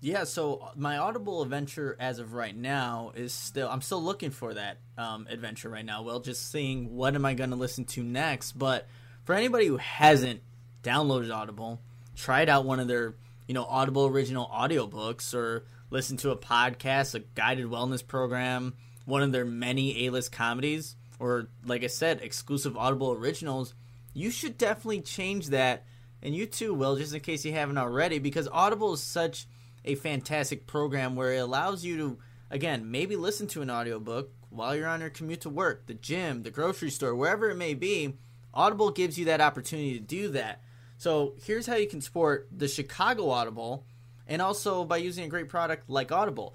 [0.02, 4.54] Yeah, so my Audible adventure as of right now is still I'm still looking for
[4.54, 6.02] that um, adventure right now.
[6.02, 8.52] Well, just seeing what am I going to listen to next.
[8.52, 8.86] But
[9.24, 10.40] for anybody who hasn't
[10.82, 11.82] downloaded Audible,
[12.16, 13.14] tried out one of their
[13.46, 18.74] you know Audible original audiobooks or listen to a podcast, a guided wellness program,
[19.04, 23.74] one of their many A-list comedies, or like I said, exclusive Audible originals,
[24.14, 25.84] you should definitely change that.
[26.22, 29.46] And you too, Will, just in case you haven't already, because Audible is such
[29.84, 32.18] a fantastic program where it allows you to
[32.50, 36.42] again maybe listen to an audiobook while you're on your commute to work the gym
[36.42, 38.16] the grocery store wherever it may be.
[38.52, 40.60] Audible gives you that opportunity to do that.
[40.98, 43.84] So here's how you can support the chicago audible
[44.26, 46.54] and also by using a great product like audible.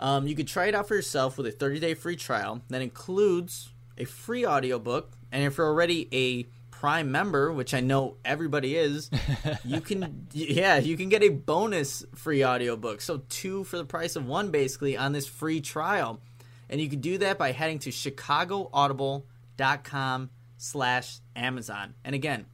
[0.00, 3.72] Um, you could try it out for yourself with a 30-day free trial that includes
[3.96, 6.46] a free audiobook and if you're already a
[6.84, 9.10] Prime member, which I know everybody is,
[9.64, 13.00] you can yeah, you can get a bonus free audiobook.
[13.00, 16.20] So two for the price of one basically on this free trial.
[16.68, 21.94] And you can do that by heading to chicagoaudible.com slash Amazon.
[22.04, 22.44] And again,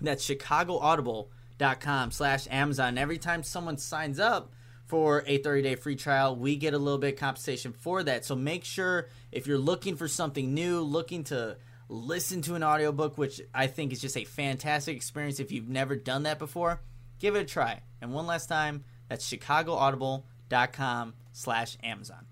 [0.00, 2.98] that's chicagoaudible.com slash Amazon.
[2.98, 4.52] Every time someone signs up
[4.84, 8.24] for a 30-day free trial, we get a little bit of compensation for that.
[8.24, 11.56] So make sure if you're looking for something new, looking to
[11.88, 15.96] listen to an audiobook, which I think is just a fantastic experience if you've never
[15.96, 16.80] done that before,
[17.18, 17.80] give it a try.
[18.00, 22.26] And one last time, that's chicagoaudible.com slash Amazon.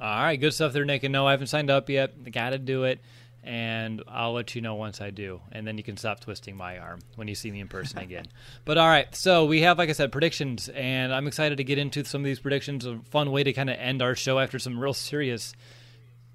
[0.00, 1.04] All right, good stuff there, Nick.
[1.04, 2.14] And no, I haven't signed up yet.
[2.26, 3.00] I got to do it.
[3.44, 5.40] And I'll let you know once I do.
[5.50, 8.26] And then you can stop twisting my arm when you see me in person again.
[8.64, 10.68] but all right, so we have, like I said, predictions.
[10.68, 12.86] And I'm excited to get into some of these predictions.
[12.86, 15.54] A fun way to kind of end our show after some real serious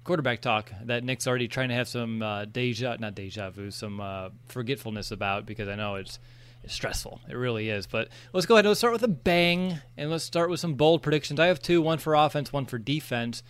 [0.08, 4.00] quarterback talk that Nick's already trying to have some uh, deja, not deja vu, some
[4.00, 6.18] uh, forgetfulness about because I know it's,
[6.64, 7.20] it's stressful.
[7.28, 7.86] It really is.
[7.86, 8.64] But let's go ahead.
[8.64, 11.38] Let's start with a bang and let's start with some bold predictions.
[11.38, 13.42] I have two: one for offense, one for defense.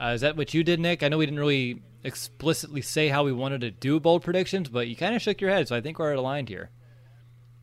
[0.00, 1.02] Uh, is that what you did, Nick?
[1.02, 4.88] I know we didn't really explicitly say how we wanted to do bold predictions, but
[4.88, 6.70] you kind of shook your head, so I think we're aligned here.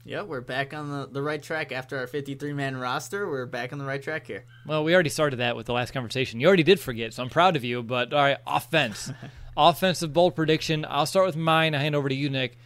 [0.07, 3.29] Yeah, we're back on the, the right track after our 53 man roster.
[3.29, 4.45] We're back on the right track here.
[4.65, 6.39] Well, we already started that with the last conversation.
[6.39, 7.83] You already did forget, so I'm proud of you.
[7.83, 9.11] But all right, offense.
[9.57, 10.85] Offensive bold prediction.
[10.87, 11.75] I'll start with mine.
[11.75, 12.57] I hand over to you, Nick.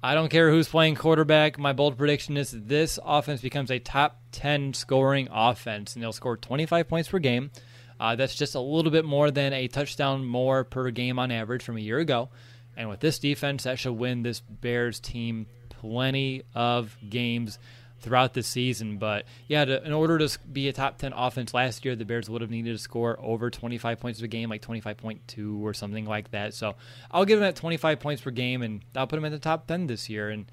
[0.00, 1.58] I don't care who's playing quarterback.
[1.58, 6.36] My bold prediction is this offense becomes a top 10 scoring offense, and they'll score
[6.36, 7.50] 25 points per game.
[7.98, 11.64] Uh, that's just a little bit more than a touchdown more per game on average
[11.64, 12.28] from a year ago.
[12.76, 15.46] And with this defense, that should win this Bears team
[15.80, 17.58] plenty of games
[18.00, 18.98] throughout the season.
[18.98, 22.28] But yeah, to, in order to be a top 10 offense last year, the Bears
[22.28, 26.30] would have needed to score over 25 points per game, like 25.2 or something like
[26.30, 26.54] that.
[26.54, 26.74] So
[27.10, 29.66] I'll give them at 25 points per game, and I'll put them in the top
[29.66, 30.28] 10 this year.
[30.30, 30.46] And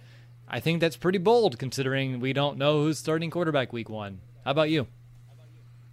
[0.47, 4.21] I think that's pretty bold considering we don't know who's starting quarterback week one.
[4.43, 4.87] How about you?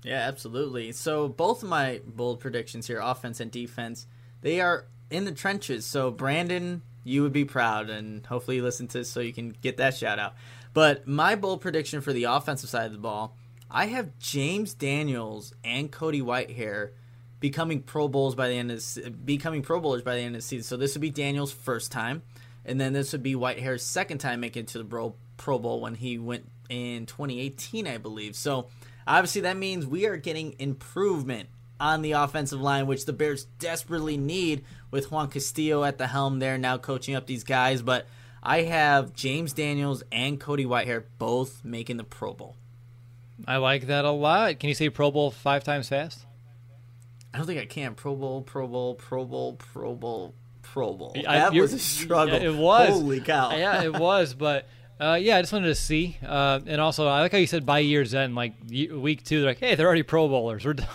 [0.02, 0.92] Yeah, absolutely.
[0.92, 4.06] So both of my bold predictions here, offense and defense,
[4.40, 5.86] they are in the trenches.
[5.86, 9.56] So Brandon you would be proud, and hopefully you listen to this so you can
[9.60, 10.34] get that shout out.
[10.74, 13.36] But my bold prediction for the offensive side of the ball,
[13.70, 16.90] I have James Daniels and Cody Whitehair
[17.40, 20.46] becoming Pro Bowls by the end of becoming Pro Bowlers by the end of the
[20.46, 20.64] season.
[20.64, 22.22] So this would be Daniels' first time,
[22.64, 25.80] and then this would be Whitehair's second time making it to the Pro Pro Bowl
[25.80, 28.36] when he went in 2018, I believe.
[28.36, 28.68] So
[29.06, 31.48] obviously that means we are getting improvement
[31.80, 36.38] on the offensive line, which the Bears desperately need with Juan Castillo at the helm
[36.38, 37.82] there now coaching up these guys.
[37.82, 38.06] But
[38.40, 42.54] I have James Daniels and Cody Whitehair both making the Pro Bowl.
[43.48, 44.60] I like that a lot.
[44.60, 46.26] Can you say Pro Bowl five times fast?
[47.34, 47.94] I don't think I can.
[47.94, 51.16] Pro Bowl, Pro Bowl, Pro Bowl, Pro Bowl, Pro Bowl.
[51.24, 52.38] That was a struggle.
[52.38, 52.90] Yeah, it was.
[52.90, 53.50] Holy cow.
[53.56, 54.34] yeah, it was.
[54.34, 54.68] But
[55.00, 56.18] uh, yeah, I just wanted to see.
[56.24, 59.50] Uh, and also, I like how you said by year's end, like week two, they're
[59.50, 60.64] like, hey, they're already Pro Bowlers.
[60.64, 60.88] We're done.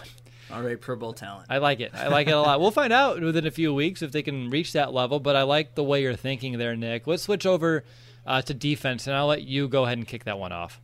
[0.51, 1.47] All right, Pro Bowl talent.
[1.49, 1.91] I like it.
[1.93, 2.61] I like it a lot.
[2.61, 5.19] We'll find out within a few weeks if they can reach that level.
[5.19, 7.05] But I like the way you're thinking there, Nick.
[7.05, 7.83] Let's switch over
[8.25, 10.79] uh, to defense, and I'll let you go ahead and kick that one off.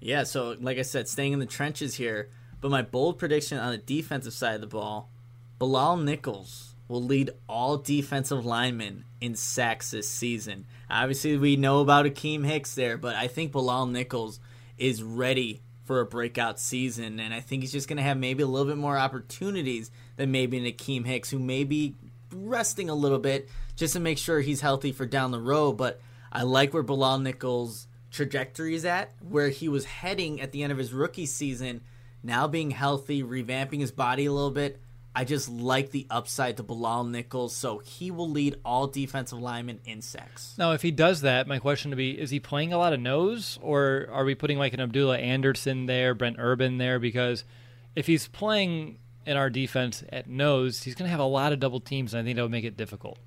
[0.00, 0.24] Yeah.
[0.24, 2.30] So, like I said, staying in the trenches here.
[2.60, 5.10] But my bold prediction on the defensive side of the ball,
[5.58, 10.66] Bilal Nichols will lead all defensive linemen in sacks this season.
[10.90, 14.40] Obviously, we know about Akiem Hicks there, but I think Bilal Nichols
[14.78, 18.42] is ready for a breakout season, and I think he's just going to have maybe
[18.42, 21.94] a little bit more opportunities than maybe Akiem Hicks, who may be
[22.30, 25.78] resting a little bit just to make sure he's healthy for down the road.
[25.78, 30.62] But I like where Bilal Nichols' trajectory is at, where he was heading at the
[30.62, 31.80] end of his rookie season.
[32.22, 34.82] Now being healthy, revamping his body a little bit,
[35.18, 39.80] I just like the upside to Bilal Nichols, so he will lead all defensive linemen
[39.84, 40.54] in sacks.
[40.56, 43.00] Now, if he does that, my question would be: Is he playing a lot of
[43.00, 47.00] nose, or are we putting like an Abdullah Anderson there, Brent Urban there?
[47.00, 47.42] Because
[47.96, 51.58] if he's playing in our defense at nose, he's going to have a lot of
[51.58, 53.18] double teams, and I think that would make it difficult.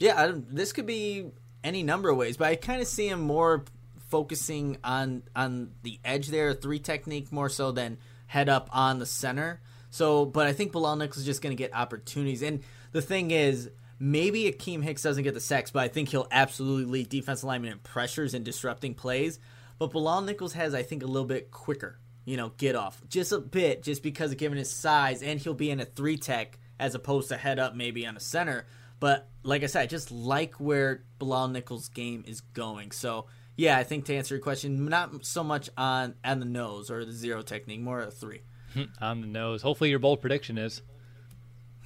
[0.00, 1.30] Yeah, I, this could be
[1.62, 3.62] any number of ways, but I kind of see him more
[4.08, 9.06] focusing on on the edge there, three technique more so than head up on the
[9.06, 9.60] center.
[9.90, 12.42] So, but I think Bilal Nichols is just going to get opportunities.
[12.42, 12.62] And
[12.92, 16.84] the thing is, maybe Akiem Hicks doesn't get the sacks, but I think he'll absolutely
[16.84, 19.38] lead defense alignment in pressures and disrupting plays.
[19.78, 23.00] But Bilal Nichols has, I think, a little bit quicker, you know, get off.
[23.08, 26.16] Just a bit, just because of given his size, and he'll be in a three
[26.16, 28.66] tech as opposed to head up maybe on a center.
[29.00, 32.90] But like I said, I just like where Bilal Nichols' game is going.
[32.90, 36.90] So yeah, I think to answer your question, not so much on on the nose
[36.90, 38.42] or the zero technique, more a three.
[39.00, 39.62] on the nose.
[39.62, 40.82] Hopefully, your bold prediction is.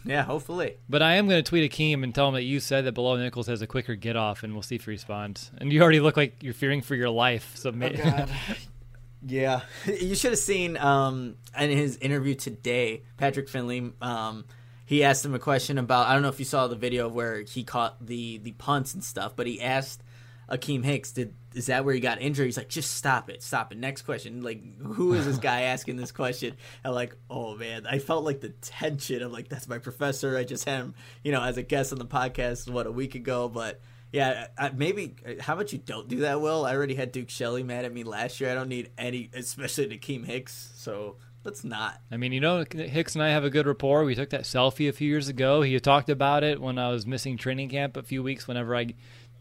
[0.04, 0.76] Yeah, hopefully.
[0.88, 3.18] But I am going to tweet Akiem and tell him that you said that Bilal
[3.18, 5.50] Nichols has a quicker get off, and we'll see if he responds.
[5.58, 7.52] And you already look like you're fearing for your life.
[7.54, 8.00] So maybe.
[8.04, 8.26] Oh,
[9.26, 13.92] yeah, you should have seen um, in his interview today, Patrick Finley.
[14.00, 14.44] Um,
[14.86, 17.42] he asked him a question about I don't know if you saw the video where
[17.42, 20.02] he caught the the punts and stuff, but he asked
[20.50, 22.46] Akiem Hicks, did is that where he got injured?
[22.46, 23.78] He's like, just stop it, stop it.
[23.78, 24.42] Next question.
[24.42, 26.56] Like, who is this guy asking this question?
[26.84, 30.36] And like, oh man, I felt like the tension of like, that's my professor.
[30.36, 33.14] I just had him, you know, as a guest on the podcast what a week
[33.14, 33.80] ago, but.
[34.12, 35.16] Yeah, I, maybe.
[35.26, 36.66] Uh, how about you don't do that, Will?
[36.66, 38.50] I already had Duke Shelley mad at me last year.
[38.50, 40.70] I don't need any, especially Akiem Hicks.
[40.74, 41.98] So let's not.
[42.10, 44.04] I mean, you know, Hicks and I have a good rapport.
[44.04, 45.62] We took that selfie a few years ago.
[45.62, 48.46] He talked about it when I was missing training camp a few weeks.
[48.46, 48.88] Whenever I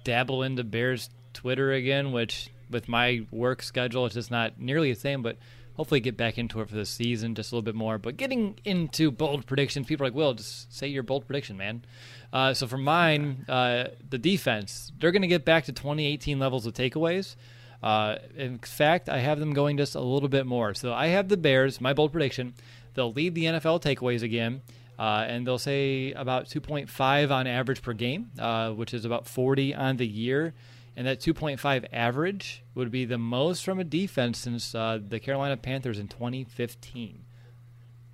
[0.03, 4.99] dabble into Bears Twitter again, which with my work schedule, it's just not nearly the
[4.99, 5.21] same.
[5.21, 5.37] But
[5.75, 7.97] hopefully, get back into it for the season just a little bit more.
[7.97, 11.83] But getting into bold predictions, people are like, "Will, just say your bold prediction, man."
[12.31, 16.65] Uh, so for mine, uh, the defense, they're going to get back to 2018 levels
[16.65, 17.35] of takeaways.
[17.83, 20.73] Uh, in fact, I have them going just a little bit more.
[20.73, 22.53] So I have the Bears, my bold prediction,
[22.93, 24.61] they'll lead the NFL takeaways again.
[24.99, 29.73] Uh, and they'll say about 2.5 on average per game, uh, which is about 40
[29.73, 30.53] on the year.
[30.95, 35.55] And that 2.5 average would be the most from a defense since uh, the Carolina
[35.55, 37.23] Panthers in 2015.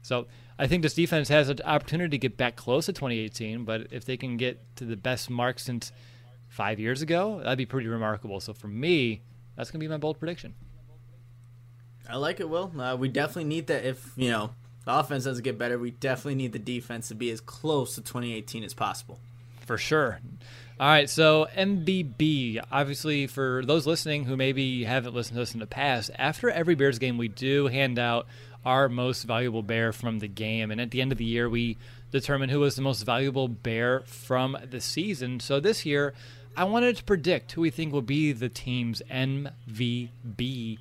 [0.03, 0.27] So
[0.59, 4.05] I think this defense has an opportunity to get back close to 2018, but if
[4.05, 5.91] they can get to the best mark since
[6.47, 8.39] five years ago, that'd be pretty remarkable.
[8.39, 9.21] So for me,
[9.55, 10.53] that's going to be my bold prediction.
[12.09, 12.71] I like it, Will.
[12.79, 13.83] Uh, we definitely need that.
[13.83, 14.51] If you know
[14.85, 18.01] the offense doesn't get better, we definitely need the defense to be as close to
[18.01, 19.19] 2018 as possible.
[19.65, 20.21] For sure.
[20.79, 22.63] All right, so MVB.
[22.71, 26.75] Obviously, for those listening who maybe haven't listened to us in the past, after every
[26.75, 28.27] Bears game, we do hand out
[28.63, 31.77] our most valuable bear from the game, and at the end of the year, we
[32.11, 35.39] determine who was the most valuable bear from the season.
[35.39, 36.13] So this year,
[36.55, 40.77] I wanted to predict who we think will be the team's MVB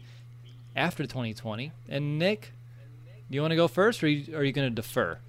[0.76, 1.72] after 2020.
[1.88, 2.52] And Nick,
[3.30, 5.20] do you want to go first, or are you, you going to defer?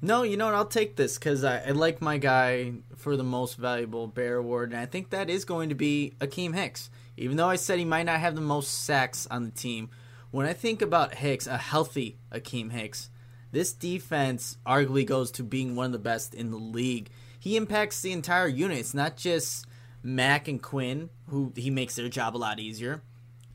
[0.00, 0.54] No, you know what?
[0.54, 4.70] I'll take this because I, I, like my guy for the most valuable Bear Award,
[4.70, 6.88] and I think that is going to be Akiem Hicks.
[7.16, 9.90] Even though I said he might not have the most sacks on the team,
[10.30, 13.10] when I think about Hicks, a healthy Akiem Hicks,
[13.50, 17.10] this defense arguably goes to being one of the best in the league.
[17.40, 18.78] He impacts the entire unit.
[18.78, 19.66] It's not just
[20.02, 23.02] Mack and Quinn, who he makes their job a lot easier.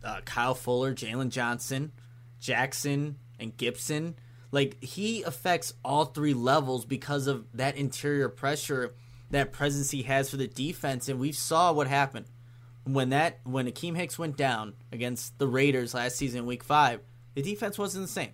[0.03, 1.93] Uh, Kyle Fuller, Jaylon Johnson,
[2.39, 4.15] Jackson, and Gipson.
[4.53, 8.93] Like he affects all three levels because of that interior pressure,
[9.31, 12.27] that presence he has for the defense, and we saw what happened
[12.83, 16.99] when that when Akiem Hicks went down against the Raiders last season, Week Five.
[17.33, 18.29] The defense wasn't the same.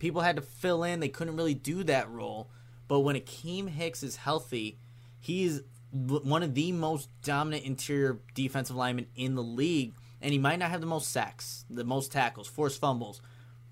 [0.00, 2.50] People had to fill in; they couldn't really do that role.
[2.88, 4.80] But when Akiem Hicks is healthy,
[5.20, 10.58] he's one of the most dominant interior defensive linemen in the league, and he might
[10.58, 13.22] not have the most sacks, the most tackles, forced fumbles,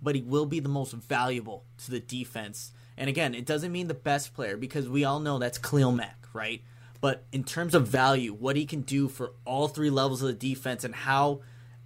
[0.02, 2.72] but he will be the most valuable to the defense.
[2.96, 6.26] And again, it doesn't mean the best player because we all know that's Khalil Mack,
[6.32, 6.62] right?
[7.00, 10.34] But in terms of value, what he can do for all three levels of the
[10.34, 11.40] defense and how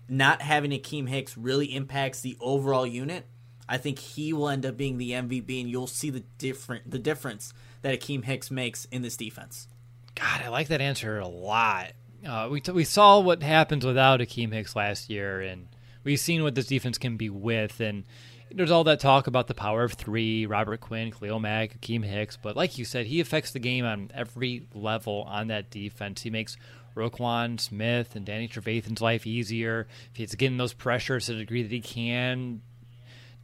[0.09, 3.27] not having Akiem Hicks really impacts the overall unit,
[3.69, 6.99] I think he will end up being the MVP, and you'll see the different the
[6.99, 9.69] difference that Akiem Hicks makes in this defense.
[10.15, 11.93] God, I like that answer a lot.
[12.27, 15.69] Uh, we t- we saw what happens without Akiem Hicks last year, and
[16.05, 17.81] we've seen what this defense can be with.
[17.81, 18.05] And
[18.51, 22.37] there's all that talk about the power of three: Robert Quinn, Khalil Mack, Akiem Hicks.
[22.37, 26.23] But like you said, he affects the game on every level on that defense.
[26.23, 26.57] He makes
[26.95, 29.87] Roquan Smith and Danny Trevathan's life easier.
[30.11, 32.63] If he's getting those pressures to the degree that he can,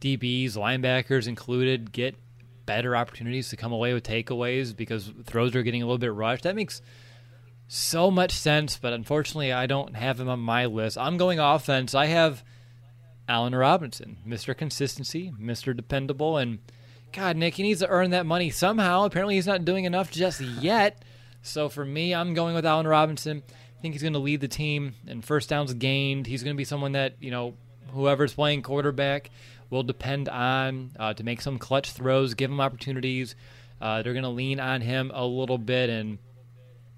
[0.01, 2.15] DBs, linebackers included, get
[2.65, 6.43] better opportunities to come away with takeaways because throws are getting a little bit rushed.
[6.43, 6.81] That makes
[7.67, 10.97] so much sense, but unfortunately, I don't have him on my list.
[10.97, 11.95] I'm going offense.
[11.95, 12.43] I have
[13.29, 14.57] Allen Robinson, Mr.
[14.57, 15.75] Consistency, Mr.
[15.75, 16.59] Dependable, and
[17.13, 19.05] God, Nick, he needs to earn that money somehow.
[19.05, 21.03] Apparently, he's not doing enough just yet.
[21.41, 23.43] So for me, I'm going with Allen Robinson.
[23.47, 26.27] I think he's going to lead the team in first downs gained.
[26.27, 27.53] He's going to be someone that you know
[27.91, 29.29] whoever's playing quarterback
[29.69, 33.35] will depend on uh, to make some clutch throws, give him opportunities.
[33.79, 36.17] Uh, they're going to lean on him a little bit, and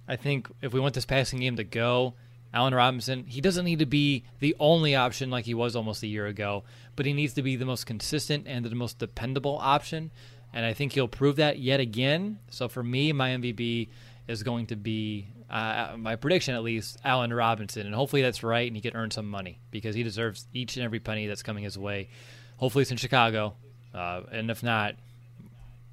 [0.08, 2.16] I think if we want this passing game to go,
[2.54, 6.08] Allen Robinson, he doesn't need to be the only option like he was almost a
[6.08, 6.64] year ago,
[6.96, 10.12] but he needs to be the most consistent and the most dependable option.
[10.54, 12.40] And I think he'll prove that yet again.
[12.50, 13.88] So for me, my MVP
[14.28, 17.86] is going to be, uh, my prediction at least, Allen Robinson.
[17.86, 20.84] And hopefully that's right and he can earn some money because he deserves each and
[20.84, 22.10] every penny that's coming his way.
[22.58, 23.56] Hopefully it's in Chicago.
[23.94, 24.96] Uh, and if not,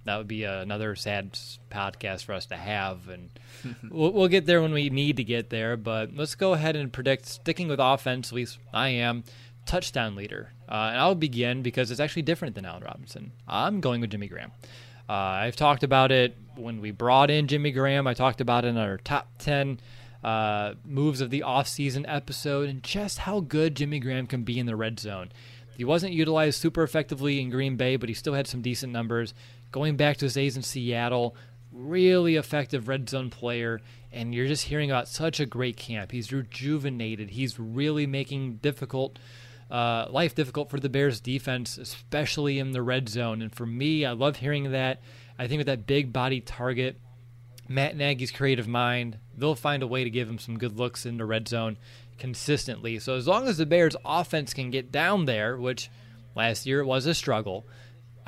[0.08, 1.32] that would be another sad
[1.70, 3.30] podcast for us to have, and
[3.90, 5.76] we'll, we'll, get there when we need to get there.
[5.76, 9.24] But let's go ahead and predict, sticking with offense, at least I am,
[9.66, 10.52] touchdown leader.
[10.68, 13.32] Uh, and I'll begin because it's actually different than Allen Robinson.
[13.46, 14.52] I'm going with Jimmy Graham.
[15.08, 18.06] Uh, I've talked about it when we brought in Jimmy Graham.
[18.06, 19.80] I talked about it in our top 10
[20.22, 24.66] uh, moves of the offseason episode and just how good Jimmy Graham can be in
[24.66, 25.30] the red zone.
[25.78, 29.32] He wasn't utilized super effectively in Green Bay, but he still had some decent numbers
[29.70, 31.36] going back to his days in Seattle,
[31.72, 33.80] really effective red zone player.
[34.10, 36.12] And you're just hearing about such a great camp.
[36.12, 37.30] He's rejuvenated.
[37.30, 39.18] He's really making difficult
[39.70, 43.42] uh, life difficult for the Bears defense, especially in the red zone.
[43.42, 45.00] And for me, I love hearing that.
[45.38, 46.98] I think with that big body target,
[47.68, 51.18] Matt Nagy's creative mind, they'll find a way to give him some good looks in
[51.18, 51.76] the red zone
[52.18, 52.98] consistently.
[52.98, 55.90] So as long as the Bears offense can get down there, which
[56.34, 57.66] last year it was a struggle,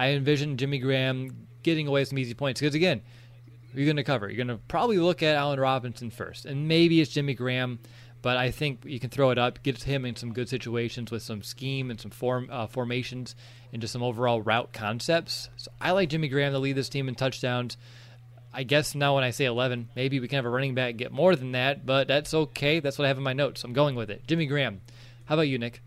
[0.00, 3.02] I envision Jimmy Graham getting away some easy points because again,
[3.74, 4.30] you're going to cover.
[4.30, 7.80] You're going to probably look at Allen Robinson first, and maybe it's Jimmy Graham,
[8.22, 11.22] but I think you can throw it up, get him in some good situations with
[11.22, 13.36] some scheme and some form uh, formations
[13.74, 15.50] and just some overall route concepts.
[15.58, 17.76] So I like Jimmy Graham to lead this team in touchdowns.
[18.54, 21.12] I guess now when I say 11, maybe we can have a running back get
[21.12, 22.80] more than that, but that's okay.
[22.80, 23.64] That's what I have in my notes.
[23.64, 24.26] I'm going with it.
[24.26, 24.80] Jimmy Graham.
[25.26, 25.82] How about you, Nick?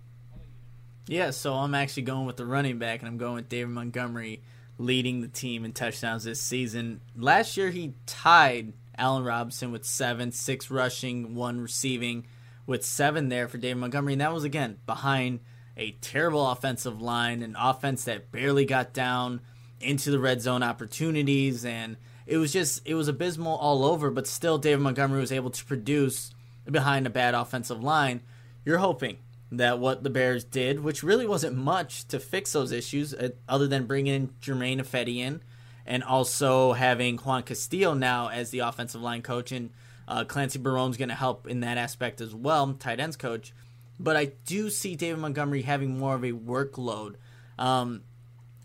[1.07, 4.41] Yeah, so I'm actually going with the running back, and I'm going with David Montgomery
[4.77, 7.01] leading the team in touchdowns this season.
[7.15, 12.25] Last year, he tied Allen Robinson with seven, six rushing, one receiving,
[12.65, 14.13] with seven there for David Montgomery.
[14.13, 15.41] And that was, again, behind
[15.75, 19.41] a terrible offensive line, an offense that barely got down
[19.81, 21.65] into the red zone opportunities.
[21.65, 25.49] And it was just, it was abysmal all over, but still, David Montgomery was able
[25.49, 26.31] to produce
[26.65, 28.21] behind a bad offensive line.
[28.63, 29.17] You're hoping
[29.57, 33.67] that what the Bears did, which really wasn't much to fix those issues, uh, other
[33.67, 35.41] than bringing Germain Ifedi in
[35.85, 39.51] and also having Juan Castillo now as the offensive line coach.
[39.51, 39.69] And
[40.07, 43.53] uh, Clancy Barone's going to help in that aspect as well, tight ends coach.
[43.99, 47.15] But I do see David Montgomery having more of a workload.
[47.59, 48.01] Um,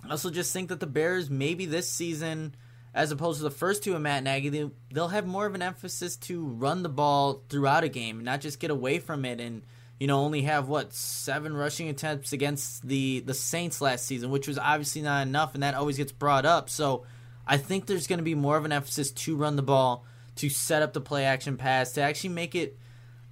[0.04, 2.54] I also just think that the Bears, maybe this season,
[2.94, 5.60] as opposed to the first two of Matt Nagy, they, they'll have more of an
[5.60, 9.62] emphasis to run the ball throughout a game, not just get away from it and–
[9.98, 14.46] you know, only have what seven rushing attempts against the the Saints last season, which
[14.46, 16.70] was obviously not enough, and that always gets brought up.
[16.70, 17.04] So
[17.46, 20.04] I think there's going to be more of an emphasis to run the ball,
[20.36, 22.78] to set up the play action pass, to actually make it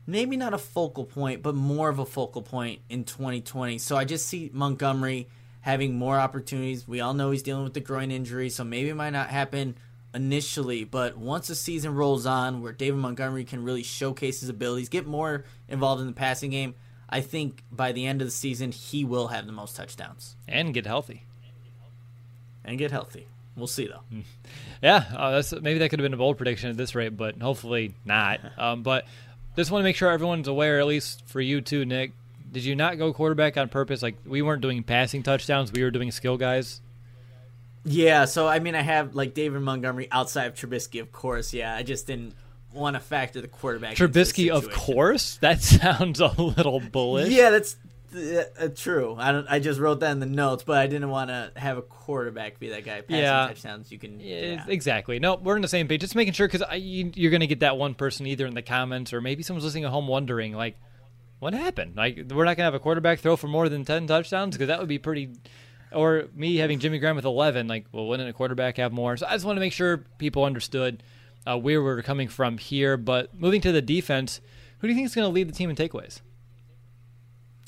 [0.07, 3.79] maybe not a focal point, but more of a focal point in 2020.
[3.79, 5.29] So I just see Montgomery
[5.61, 6.87] having more opportunities.
[6.87, 9.77] We all know he's dealing with the groin injury, so maybe it might not happen
[10.17, 14.89] initially, but once the season rolls on, where David Montgomery can really showcase his abilities,
[14.89, 16.75] get more involved in the passing game,
[17.09, 20.75] I think by the end of the season he will have the most touchdowns and
[20.75, 21.23] get healthy.
[22.65, 23.29] And get healthy.
[23.57, 24.03] We'll see though.
[24.83, 27.41] Yeah, uh, that's maybe that could have been a bold prediction at this rate, but
[27.41, 28.41] hopefully not.
[28.59, 29.07] Um, but
[29.55, 32.13] just want to make sure everyone's aware, at least for you too, Nick.
[32.51, 34.03] Did you not go quarterback on purpose?
[34.03, 36.81] Like we weren't doing passing touchdowns; we were doing skill guys.
[37.87, 41.55] Yeah, so I mean, I have like David Montgomery outside of Trubisky, of course.
[41.55, 42.35] Yeah, I just didn't
[42.73, 43.97] want to factor the quarterback.
[43.97, 45.37] Trubisky, of course.
[45.39, 47.31] That sounds a little bullish.
[47.31, 47.77] Yeah, that's
[48.15, 49.15] uh, uh, true.
[49.17, 49.47] I don't.
[49.49, 52.59] I just wrote that in the notes, but I didn't want to have a quarterback
[52.59, 53.47] be that guy passing yeah.
[53.47, 53.93] touchdowns.
[53.93, 54.19] You can.
[54.19, 54.65] Yeah.
[54.67, 55.21] Exactly.
[55.21, 56.01] No, we're on the same page.
[56.01, 58.63] Just making sure because you, you're going to get that one person either in the
[58.63, 60.77] comments or maybe someone's listening at home wondering like,
[61.39, 61.97] what happened?
[61.97, 64.69] Like, we're not going to have a quarterback throw for more than ten touchdowns because
[64.69, 65.31] that would be pretty
[65.93, 69.17] or me having Jimmy Graham with 11, like, well, wouldn't a quarterback have more?
[69.17, 71.03] So I just want to make sure people understood
[71.47, 72.97] uh, where we're coming from here.
[72.97, 74.41] But moving to the defense,
[74.79, 76.21] who do you think is going to lead the team in takeaways?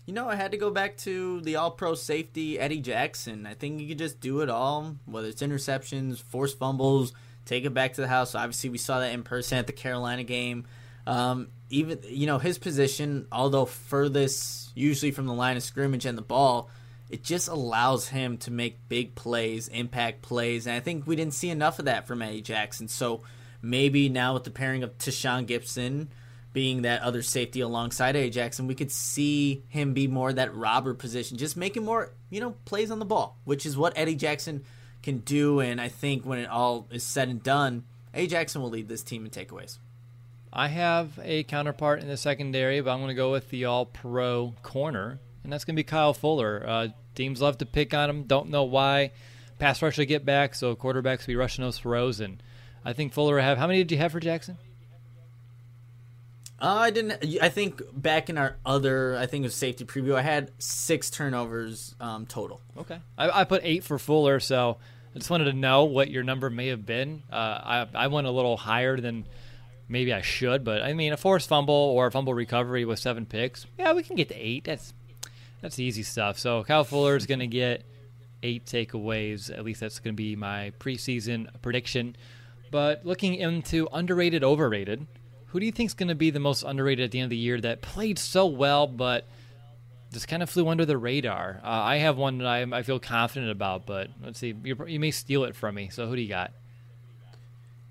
[0.09, 3.47] you know, I had to go back to the all pro safety, Eddie Jackson.
[3.47, 7.13] I think you could just do it all, whether it's interceptions, forced fumbles,
[7.45, 8.35] take it back to the house.
[8.35, 10.65] Obviously, we saw that in person at the Carolina game.
[11.07, 16.17] Um, even, you know, his position, although furthest usually from the line of scrimmage and
[16.17, 16.71] the ball,
[17.11, 20.67] it just allows him to make big plays, impact plays.
[20.67, 22.89] And I think we didn't see enough of that from Eddie Jackson.
[22.89, 23.23] So
[23.63, 26.09] maybe now with the pairing of Tashaun Gipson
[26.53, 28.31] being that other safety alongside A.
[28.31, 32.55] Jackson, we could see him be more that robber position, just making more, you know,
[32.65, 34.65] plays on the ball, which is what Eddie Jackson
[35.03, 35.61] can do.
[35.61, 38.27] And I think when it all is said and done, A.
[38.27, 39.79] Jackson will lead this team in takeaways.
[40.53, 43.85] I have a counterpart in the secondary, but I'm going to go with the all
[43.87, 46.65] pro corner, and that's going to be Kyle Fuller.
[46.67, 46.89] Uh,
[47.19, 49.11] teams love to pick on him, don't know why.
[49.59, 52.21] Pass rush will get back, so quarterbacks will be rushing those throws.
[52.21, 52.43] And
[52.85, 53.59] I think Fuller have.
[53.59, 54.57] How many did you have for Jackson?
[56.61, 57.41] Uh, I didn't.
[57.41, 60.15] I think back in our other, I think it was safety preview.
[60.15, 62.61] I had six turnovers um, total.
[62.77, 64.79] Okay, I, I, put eight for Fuller, so
[65.15, 67.23] I just wanted to know what your number may have been.
[67.31, 69.27] Uh, I I went a little higher than
[69.89, 73.25] maybe I should, but I mean a forced fumble or a fumble recovery with seven
[73.25, 73.67] picks.
[73.79, 74.65] Yeah, we can get to eight.
[74.65, 74.93] That's
[75.61, 76.39] that's easy stuff.
[76.39, 77.85] So Kyle Fuller is going to get
[78.43, 79.51] eight takeaways.
[79.51, 82.17] At least that's going to be my preseason prediction.
[82.71, 85.07] But looking into underrated, overrated
[85.49, 87.31] who do you think is going to be the most underrated at the end of
[87.31, 89.27] the year that played so well but
[90.13, 91.61] just kind of flew under the radar?
[91.63, 94.55] Uh, I have one that I, I, feel confident about, but let's see.
[94.63, 95.89] you may steal it from me.
[95.91, 96.53] So who do you got?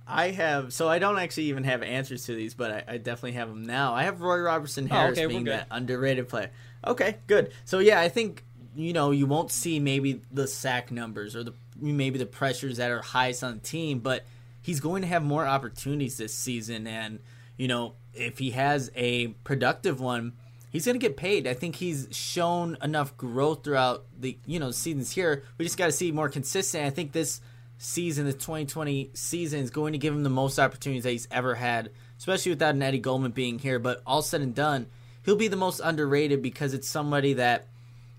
[0.09, 3.33] I have so I don't actually even have answers to these, but I, I definitely
[3.33, 3.93] have them now.
[3.93, 6.49] I have Roy Robertson Harris oh, okay, being that underrated player.
[6.87, 7.51] Okay, good.
[7.65, 8.43] So yeah, I think
[8.75, 12.91] you know you won't see maybe the sack numbers or the maybe the pressures that
[12.91, 14.25] are highest on the team, but
[14.61, 17.19] he's going to have more opportunities this season and
[17.57, 20.33] you know, if he has a productive one,
[20.69, 21.47] he's going to get paid.
[21.47, 25.43] I think he's shown enough growth throughout the you know seasons here.
[25.57, 26.85] We just got to see more consistent.
[26.85, 27.41] I think this
[27.79, 31.55] season, the 2020 season, is going to give him the most opportunities that he's ever
[31.55, 33.79] had, especially without an Eddie Goldman being here.
[33.79, 34.87] But all said and done,
[35.27, 37.67] he'll be the most underrated because it's somebody that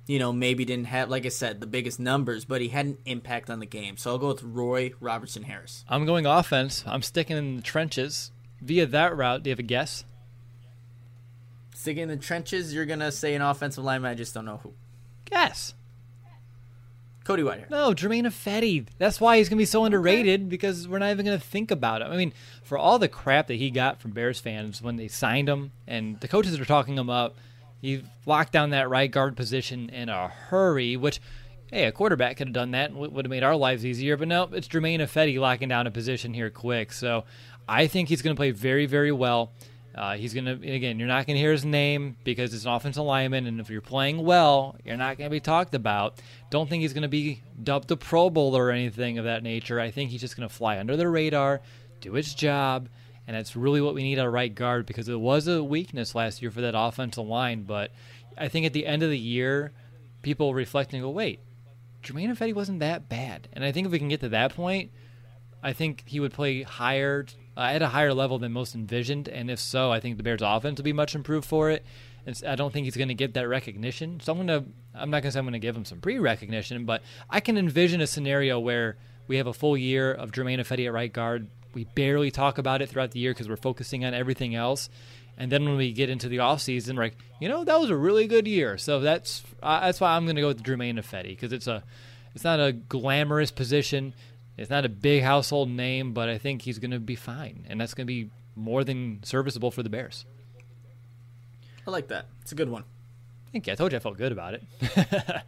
[0.07, 2.99] you know maybe didn't have, like I said, the biggest numbers, but he had an
[3.07, 3.97] impact on the game.
[3.97, 5.85] So I'll go with Roy Robertson Harris.
[5.89, 6.85] I'm going offense.
[6.87, 8.31] I'm sticking in the trenches
[8.61, 10.05] via that route, do you have a guess?
[11.75, 14.11] Sticking in the trenches, you're gonna say an offensive lineman.
[14.11, 14.75] I just don't know who.
[15.25, 15.75] Guess.
[17.29, 17.69] Cody Whitehair.
[17.69, 18.87] No, Germain Ifedi.
[18.97, 20.49] That's why he's gonna be so underrated okay.
[20.49, 22.11] because we're not even gonna think about him.
[22.11, 22.33] I mean,
[22.63, 26.19] for all the crap that he got from Bears fans when they signed him, and
[26.21, 27.37] the coaches are talking him up,
[27.83, 30.97] he locked down that right guard position in a hurry.
[30.97, 31.21] Which,
[31.71, 34.17] hey, a quarterback could have done that and would have made our lives easier.
[34.17, 36.95] But no, it's Germain Ifedi locking down a position here quick.
[36.95, 37.25] So
[37.69, 39.53] I think he's going to play very, very well.
[39.95, 42.71] Uh, he's going to, again, you're not going to hear his name because it's an
[42.71, 46.21] offensive lineman, and if you're playing well, you're not going to be talked about.
[46.51, 49.81] Don't think he's going to be dubbed a Pro Bowler or anything of that nature.
[49.81, 51.63] I think he's just going to fly under the radar,
[52.01, 52.89] do his job,
[53.27, 56.43] and that's really what we need at right guard because it was a weakness last
[56.43, 57.65] year for that offensive line.
[57.65, 57.91] But
[58.37, 59.73] I think at the end of the year,
[60.23, 61.41] people reflect and go, wait,
[62.03, 63.49] Germain Ifedi wasn't that bad.
[63.53, 64.93] And I think if we can get to that point,
[65.63, 67.27] I think he would play higher
[67.59, 69.29] uh, at a higher level than most envisioned.
[69.29, 71.85] And if so, I think the Bears' offense will be much improved for it.
[72.25, 74.21] And I don't think he's going to get that recognition.
[74.21, 76.01] So I'm going to, I'm not going to say I'm going to give him some
[76.01, 80.61] pre-recognition, but I can envision a scenario where we have a full year of Germain
[80.61, 81.49] Ifedi at right guard.
[81.75, 84.89] We barely talk about it throughout the year because we're focusing on everything else.
[85.37, 87.91] And then when we get into the off season, we're like, you know, that was
[87.91, 88.79] a really good year.
[88.79, 91.85] So that's uh, that's why I'm going to go with Germain Ifedi because it's a
[92.35, 94.15] it's not a glamorous position.
[94.59, 97.81] It's not a big household name, but I think he's going to be fine, and
[97.81, 100.27] that's going to be more than serviceable for the Bears.
[101.87, 102.27] I like that.
[102.43, 102.85] It's a good one.
[103.53, 103.73] Thank you.
[103.73, 104.63] I told you I felt good about it.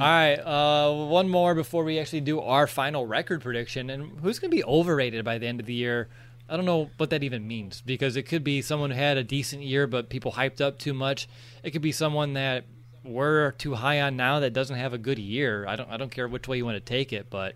[0.00, 3.90] All right, uh, one more before we actually do our final record prediction.
[3.90, 6.08] And who's going to be overrated by the end of the year?
[6.48, 9.24] I don't know what that even means because it could be someone who had a
[9.24, 11.28] decent year, but people hyped up too much.
[11.62, 12.64] It could be someone that
[13.04, 15.66] we're too high on now that doesn't have a good year.
[15.66, 15.90] I don't.
[15.90, 17.54] I don't care which way you want to take it, but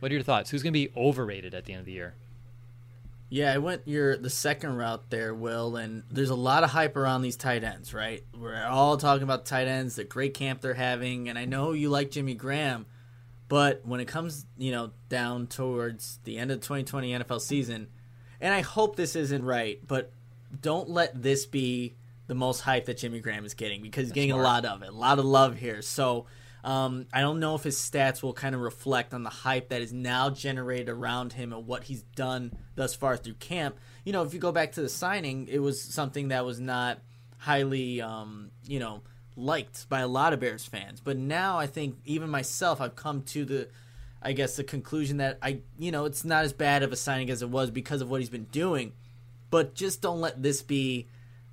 [0.00, 0.50] what are your thoughts?
[0.50, 2.14] Who's going to be overrated at the end of the year?
[3.28, 6.96] Yeah, I went your the second route there, Will, and there's a lot of hype
[6.96, 8.22] around these tight ends, right?
[8.38, 11.88] We're all talking about tight ends, the great camp they're having, and I know you
[11.88, 12.86] like Jimmy Graham,
[13.48, 17.88] but when it comes, you know, down towards the end of the 2020 NFL season,
[18.40, 20.12] and I hope this isn't right, but
[20.60, 21.96] don't let this be
[22.28, 24.44] the most hype that Jimmy Graham is getting because he's That's getting smart.
[24.44, 25.82] a lot of it, a lot of love here.
[25.82, 26.26] So
[26.66, 29.82] um, I don't know if his stats will kind of reflect on the hype that
[29.82, 33.78] is now generated around him and what he's done thus far through camp.
[34.04, 36.98] You know, if you go back to the signing, it was something that was not
[37.38, 39.02] highly, um, you know,
[39.36, 41.00] liked by a lot of Bears fans.
[41.00, 43.68] But now I think even myself, I've come to the,
[44.20, 47.30] I guess, the conclusion that I, you know, it's not as bad of a signing
[47.30, 48.92] as it was because of what he's been doing.
[49.50, 51.06] But just don't let this be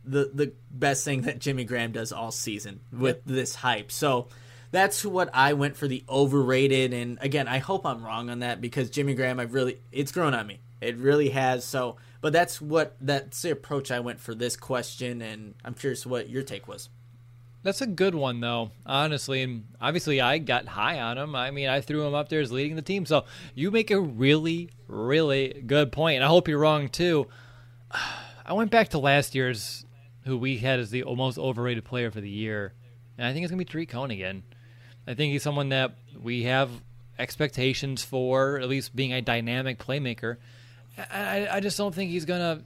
[0.04, 3.24] the the best thing that Jimmy Graham does all season with yep.
[3.26, 3.92] this hype.
[3.92, 4.28] So
[4.74, 6.94] that's what I went for the overrated.
[6.94, 10.34] And again, I hope I'm wrong on that because Jimmy Graham, I've really it's grown
[10.34, 10.60] on me.
[10.82, 11.64] It really has.
[11.64, 16.06] So, but that's what that's the approach I went for this question, and I'm curious
[16.06, 16.90] what your take was.
[17.62, 19.44] That's a good one, though, honestly.
[19.44, 21.36] And obviously, I got high on him.
[21.36, 23.06] I mean, I threw him up there as leading the team.
[23.06, 26.16] So you make a really, really good point.
[26.16, 27.28] And I hope you're wrong, too.
[28.46, 29.86] I went back to last year's,
[30.26, 32.74] who we had as the most overrated player for the year.
[33.18, 34.44] And I think it's going to be Tarik Cohen again.
[35.08, 36.70] I think he's someone that we have
[37.20, 40.38] expectations for, at least being a dynamic playmaker.
[40.98, 42.64] I, I just don't think he's going to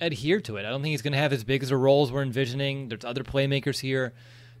[0.00, 0.66] adhere to it.
[0.66, 2.88] I don't think he's going to have as big as the roles we're envisioning.
[2.88, 4.12] There's other playmakers here.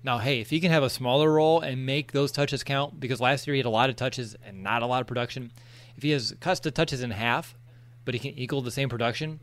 [0.02, 3.20] Now, hey, if he can have a smaller role and make those touches count, because
[3.20, 5.52] last year he had a lot of touches and not a lot of production.
[5.96, 7.56] If he has cuts the touches in half,
[8.04, 9.40] but he can equal the same production,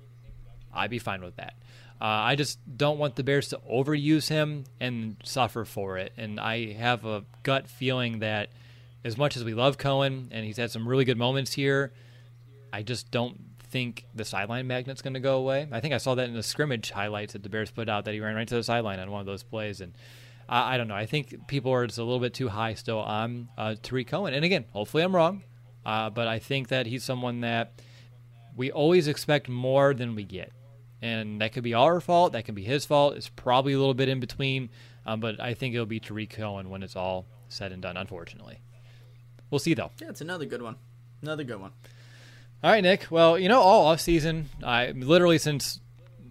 [0.74, 1.54] I'd be fine with that.
[2.04, 6.12] Uh, I just don't want the Bears to overuse him and suffer for it.
[6.18, 8.50] And I have a gut feeling that
[9.06, 11.94] as much as we love Cohen and he's had some really good moments here,
[12.74, 13.40] I just don't
[13.70, 15.66] think the sideline magnet's going to go away.
[15.72, 18.14] I think I saw that in the scrimmage highlights that the Bears put out that
[18.14, 19.80] he ran right to the sideline on one of those plays.
[19.80, 19.94] And
[20.50, 20.96] I, I don't know.
[20.96, 24.34] I think people are just a little bit too high still on uh, Tarik Cohen.
[24.34, 25.44] And again, hopefully I'm wrong,
[25.86, 27.80] uh, but I think that he's someone that
[28.58, 30.52] we always expect more than we get.
[31.04, 32.32] And that could be our fault.
[32.32, 33.18] That can be his fault.
[33.18, 34.70] It's probably a little bit in between.
[35.06, 38.62] Um, but I think it'll be Tarik Cohen when it's all said and done, unfortunately.
[39.52, 39.92] We'll see, though.
[40.02, 40.78] Yeah, it's another good one.
[41.22, 41.72] Another good one.
[42.64, 43.08] All right, Nick.
[43.10, 45.82] Well, you know, all off season, I literally since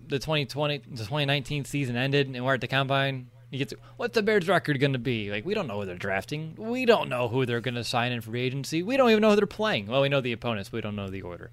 [0.09, 4.15] the 2020 the 2019 season ended and we're at the combine, you get to, what's
[4.15, 5.31] the Bears record going to be?
[5.31, 6.55] Like we don't know who they're drafting.
[6.57, 8.82] We don't know who they're going to sign in free agency.
[8.82, 9.89] We don't even know who they're playing.
[9.89, 11.51] Well, we know the opponents, but we don't know the order.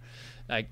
[0.47, 0.69] Like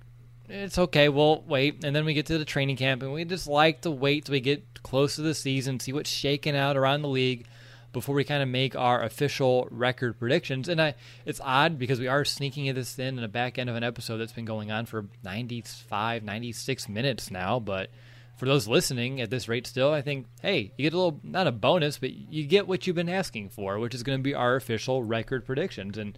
[0.49, 1.09] it's okay.
[1.09, 3.91] We'll wait, and then we get to the training camp, and we just like to
[3.91, 7.47] wait till we get close to the season, see what's shaking out around the league
[7.93, 10.69] before we kind of make our official record predictions.
[10.69, 10.95] And I,
[11.25, 14.17] it's odd because we are sneaking this in in the back end of an episode
[14.17, 17.59] that's been going on for 95, 96 minutes now.
[17.59, 17.89] But
[18.37, 21.47] for those listening at this rate still, I think, hey, you get a little, not
[21.47, 24.35] a bonus, but you get what you've been asking for, which is going to be
[24.35, 25.97] our official record predictions.
[25.97, 26.17] And,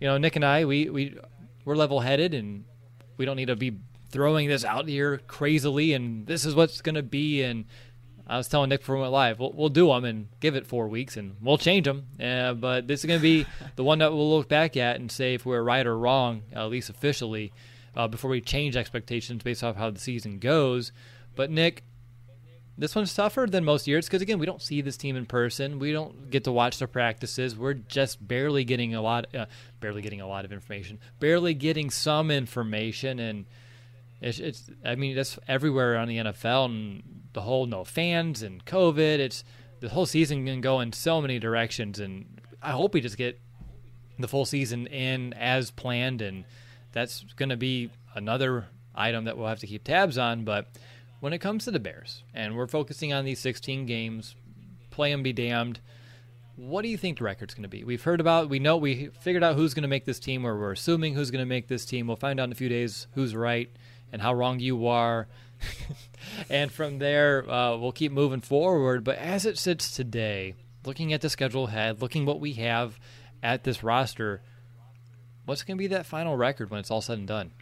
[0.00, 1.18] you know, Nick and I, we, we,
[1.64, 2.64] we're level headed and
[3.16, 3.78] we don't need to be
[4.10, 7.64] throwing this out here crazily and this is what's going to be and
[8.26, 10.88] I was telling Nick from it live, we'll, we'll do them and give it four
[10.88, 12.06] weeks and we'll change them.
[12.18, 13.44] Uh, but this is going to be
[13.76, 16.70] the one that we'll look back at and say if we're right or wrong, at
[16.70, 17.52] least officially,
[17.94, 20.90] uh, before we change expectations based off how the season goes.
[21.36, 21.84] But Nick,
[22.76, 25.78] this one's tougher than most years because again, we don't see this team in person.
[25.78, 27.56] We don't get to watch their practices.
[27.56, 29.46] We're just barely getting a lot, uh,
[29.80, 33.46] barely getting a lot of information, barely getting some information and
[34.20, 37.02] it's, it's I mean that's everywhere on the NFL and
[37.34, 39.18] the whole no fans and COVID.
[39.18, 39.44] It's
[39.80, 43.38] the whole season can go in so many directions, and I hope we just get
[44.18, 46.44] the full season in as planned, and
[46.92, 50.44] that's going to be another item that we'll have to keep tabs on.
[50.44, 50.68] But
[51.24, 54.36] when it comes to the Bears, and we're focusing on these 16 games,
[54.90, 55.80] play them be damned.
[56.54, 57.82] What do you think the record's going to be?
[57.82, 60.54] We've heard about, we know, we figured out who's going to make this team, or
[60.60, 62.08] we're assuming who's going to make this team.
[62.08, 63.70] We'll find out in a few days who's right
[64.12, 65.26] and how wrong you are.
[66.50, 69.02] and from there, uh, we'll keep moving forward.
[69.02, 73.00] But as it sits today, looking at the schedule ahead, looking what we have
[73.42, 74.42] at this roster,
[75.46, 77.52] what's going to be that final record when it's all said and done?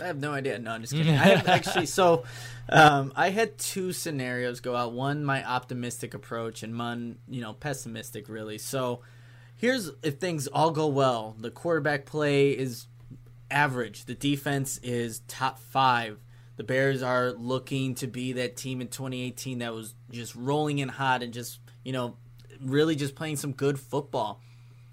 [0.00, 0.58] I have no idea.
[0.58, 1.14] No, I'm just kidding.
[1.16, 2.24] I have actually so
[2.68, 4.92] um, I had two scenarios go out.
[4.92, 8.28] One, my optimistic approach, and one, you know, pessimistic.
[8.28, 8.58] Really.
[8.58, 9.00] So
[9.56, 12.86] here's if things all go well, the quarterback play is
[13.50, 14.04] average.
[14.04, 16.18] The defense is top five.
[16.56, 20.88] The Bears are looking to be that team in 2018 that was just rolling in
[20.88, 22.16] hot and just, you know,
[22.62, 24.40] really just playing some good football.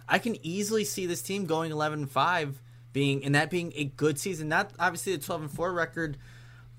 [0.08, 2.62] I can easily see this team going 11 5
[2.94, 4.48] being and that being a good season.
[4.48, 6.18] Not obviously the 12 and 4 record,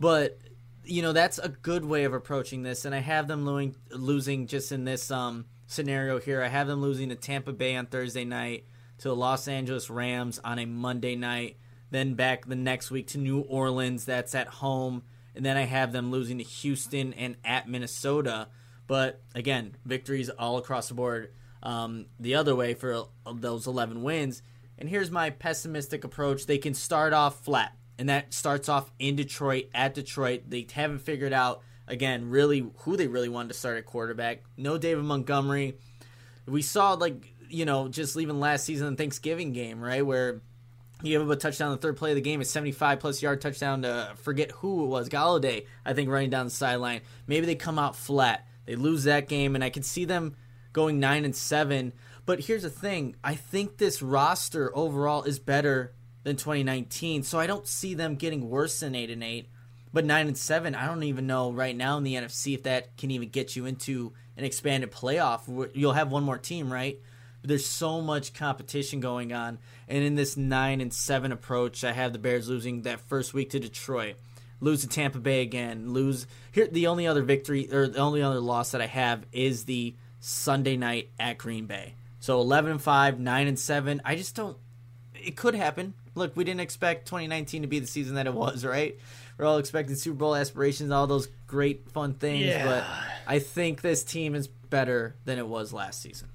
[0.01, 0.39] but
[0.86, 4.47] you know, that's a good way of approaching this and I have them losing losing
[4.47, 6.43] just in this um scenario here.
[6.43, 8.65] I have them losing to Tampa Bay on Thursday night,
[8.99, 11.59] to the Los Angeles Rams on a Monday night,
[11.91, 14.05] then back the next week to New Orleans.
[14.05, 15.03] That's at home.
[15.35, 18.49] And then I have them losing to Houston and at Minnesota.
[18.86, 21.32] But again, victories all across the board
[21.62, 24.43] um, the other way for those 11 wins.
[24.78, 27.76] And here's my pessimistic approach they can start off flat.
[27.98, 30.42] And that starts off in Detroit, at Detroit.
[30.48, 34.42] They haven't figured out again, really who they really wanted to start at quarterback.
[34.56, 35.78] No David Montgomery.
[36.46, 40.40] We saw like you know just leaving last season the Thanksgiving game right where
[41.02, 43.40] he gave up a touchdown the third play of the game, a 75 plus yard
[43.40, 47.02] touchdown to forget who it was, Golladay, I think, running down the sideline.
[47.26, 48.46] Maybe they come out flat.
[48.64, 50.34] They lose that game, and I could see them
[50.72, 51.92] going 9 and 7.
[52.26, 57.46] But here's the thing I think this roster overall is better than 2019, so I
[57.46, 59.48] don't see them getting worse than 8 and 8.
[59.92, 62.96] But 9 and 7, I don't even know right now in the NFC if that
[62.96, 65.70] can even get you into an expanded playoff.
[65.74, 66.98] You'll have one more team, right?
[67.40, 69.59] But there's so much competition going on.
[69.86, 73.51] And in this 9 and 7 approach, I have the Bears losing that first week
[73.51, 74.16] to Detroit.
[74.60, 75.92] Lose to Tampa Bay again.
[75.92, 76.66] Lose here.
[76.66, 80.76] The only other victory or the only other loss that I have is the Sunday
[80.76, 81.94] night at Green Bay.
[82.24, 84.01] So 11 and 5, 9 and 7.
[84.02, 84.56] I just don't.
[85.14, 85.92] It could happen.
[86.14, 88.98] Look, we didn't expect 2019 to be the season that it was, right?
[89.36, 92.46] We're all expecting Super Bowl aspirations, all those great fun things.
[92.46, 92.64] Yeah.
[92.64, 92.84] But
[93.26, 96.30] I think this team is better than it was last season.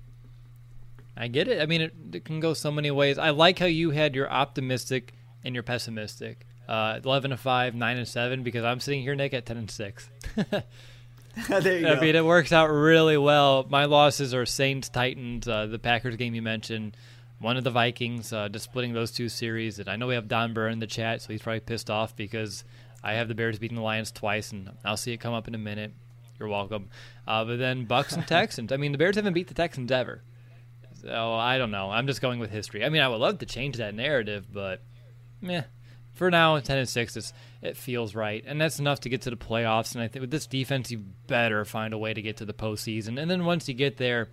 [1.18, 1.60] I get it.
[1.60, 3.18] I mean, it, it, can go so many ways.
[3.18, 6.46] I like how you had your optimistic and your pessimistic.
[6.68, 9.72] Uh, Eleven and five, nine and seven, because I'm sitting here, Nick, at ten and
[9.72, 10.08] six.
[11.50, 12.02] there you I go.
[12.02, 13.66] mean, it works out really well.
[13.70, 16.98] My losses are Saints, Titans, uh, the Packers game you mentioned,
[17.40, 19.80] one of the Vikings, uh, just splitting those two series.
[19.80, 22.16] And I know we have Don Burr in the chat, so he's probably pissed off
[22.16, 22.64] because
[23.04, 25.56] I have the Bears beating the Lions twice, and I'll see it come up in
[25.56, 25.94] a minute.
[26.40, 26.90] You're welcome.
[27.28, 28.72] Uh, but then Bucks and Texans.
[28.72, 30.22] I mean, the Bears haven't beat the Texans ever.
[31.02, 31.90] So I don't know.
[31.92, 32.84] I'm just going with history.
[32.84, 34.82] I mean, I would love to change that narrative, but
[35.42, 35.64] meh.
[36.14, 39.30] For now, ten and six, it's, it feels right, and that's enough to get to
[39.30, 39.94] the playoffs.
[39.94, 42.54] And I think with this defense, you better find a way to get to the
[42.54, 43.20] postseason.
[43.20, 44.30] And then once you get there,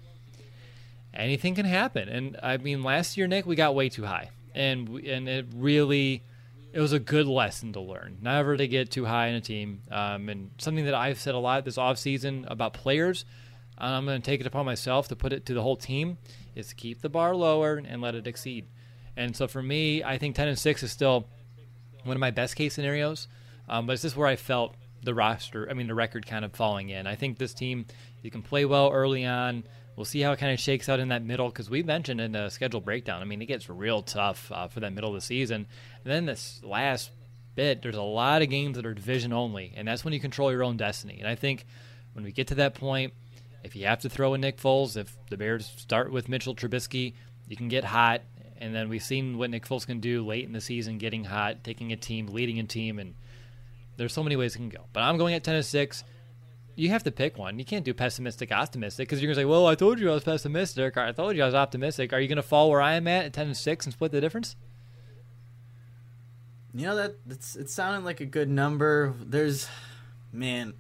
[1.13, 2.09] anything can happen.
[2.09, 5.47] And I mean, last year, Nick, we got way too high, and we, and it
[5.55, 6.23] really
[6.77, 9.81] it was a good lesson to learn never to get too high in a team.
[9.91, 13.25] Um, and something that I've said a lot this offseason about players,
[13.79, 16.19] and I'm going to take it upon myself to put it to the whole team,
[16.55, 18.67] is to keep the bar lower and let it exceed.
[19.17, 21.29] And so for me, I think 10 and 6 is still
[22.07, 23.29] one of my best case scenarios.
[23.69, 26.53] Um, but it's just where I felt the roster, I mean, the record kind of
[26.53, 27.07] falling in.
[27.07, 27.87] I think this team,
[28.23, 29.65] you can play well early on.
[29.97, 32.33] We'll see how it kind of shakes out in that middle because we mentioned in
[32.33, 33.23] the schedule breakdown.
[33.23, 35.67] I mean, it gets real tough uh, for that middle of the season.
[36.05, 37.11] And then this last
[37.55, 40.53] bit, there's a lot of games that are division only, and that's when you control
[40.53, 41.19] your own destiny.
[41.19, 41.65] And I think
[42.13, 43.15] when we get to that point,
[43.65, 47.15] if you have to throw in Nick Foles, if the Bears start with Mitchell Trubisky,
[47.49, 48.23] you can get hot.
[48.59, 51.65] And then we've seen what Nick Foles can do late in the season, getting hot,
[51.65, 53.15] taking a team, leading a team, and
[53.97, 54.87] there's so many ways it can go.
[54.93, 56.05] But I'm going at 10 to 6
[56.77, 57.59] you have to pick one.
[57.59, 60.25] You can't do pessimistic, optimistic, because you're gonna say, "Well, I told you I was
[60.25, 63.09] pessimistic," or "I told you I was optimistic." Are you gonna fall where I am
[63.09, 64.57] at at ten and six and split the difference?
[66.75, 69.15] You know that that's it sounded like a good number.
[69.19, 69.67] There's,
[70.31, 70.75] man,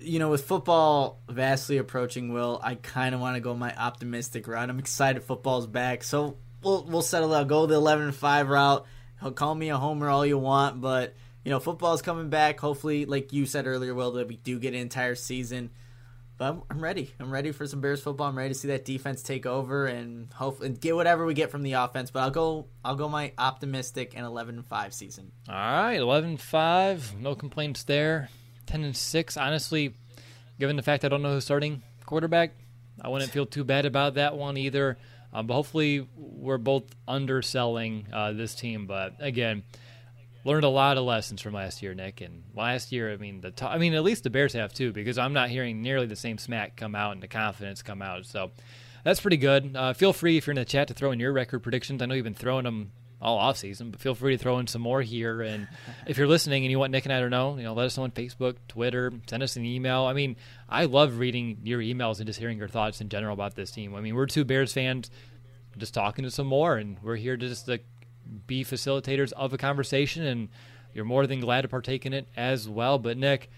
[0.00, 4.48] you know, with football vastly approaching, Will, I kind of want to go my optimistic
[4.48, 4.70] route.
[4.70, 7.48] I'm excited football's back, so we'll we'll settle out.
[7.48, 8.86] Go the 11 and five route.
[9.34, 11.14] Call me a homer all you want, but
[11.44, 12.60] you know, football's coming back.
[12.60, 15.70] Hopefully, like you said earlier, Will, that we do get an entire season.
[16.38, 17.12] But I'm, I'm ready.
[17.20, 18.26] I'm ready for some Bears football.
[18.26, 21.50] I'm ready to see that defense take over and hope and get whatever we get
[21.50, 22.10] from the offense.
[22.10, 22.66] But I'll go.
[22.82, 25.32] I'll go my optimistic and 11 and five season.
[25.48, 28.30] All right, 11-5, no complaints there.
[28.64, 29.94] Ten and six, honestly,
[30.58, 32.52] given the fact I don't know who's starting quarterback,
[33.02, 34.96] I wouldn't feel too bad about that one either.
[35.32, 38.86] Um, but hopefully, we're both underselling uh, this team.
[38.86, 39.62] But again,
[40.44, 42.20] learned a lot of lessons from last year, Nick.
[42.20, 45.18] And last year, I mean, the I mean, at least the Bears have too, because
[45.18, 48.26] I'm not hearing nearly the same smack come out and the confidence come out.
[48.26, 48.50] So
[49.04, 49.76] that's pretty good.
[49.76, 52.02] Uh, feel free if you're in the chat to throw in your record predictions.
[52.02, 54.66] I know you've been throwing them all off season, but feel free to throw in
[54.66, 55.42] some more here.
[55.42, 55.68] And
[56.06, 57.96] if you're listening and you want Nick and I to know, you know, let us
[57.96, 60.04] know on Facebook, Twitter, send us an email.
[60.04, 60.36] I mean,
[60.68, 63.94] I love reading your emails and just hearing your thoughts in general about this team.
[63.94, 65.10] I mean, we're two Bears fans
[65.78, 67.80] just talking to some more, and we're here to just to
[68.46, 70.48] be facilitators of a conversation, and
[70.92, 72.98] you're more than glad to partake in it as well.
[72.98, 73.50] But Nick,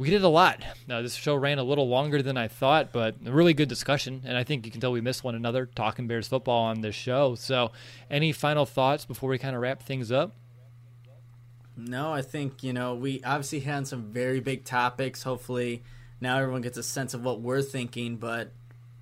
[0.00, 0.62] we did a lot.
[0.88, 4.22] Now, this show ran a little longer than I thought, but a really good discussion,
[4.24, 6.94] and I think you can tell we miss one another talking Bears football on this
[6.94, 7.34] show.
[7.34, 7.72] So,
[8.10, 10.32] any final thoughts before we kind of wrap things up?
[11.76, 15.24] No, I think, you know, we obviously had some very big topics.
[15.24, 15.82] Hopefully,
[16.18, 18.52] now everyone gets a sense of what we're thinking, but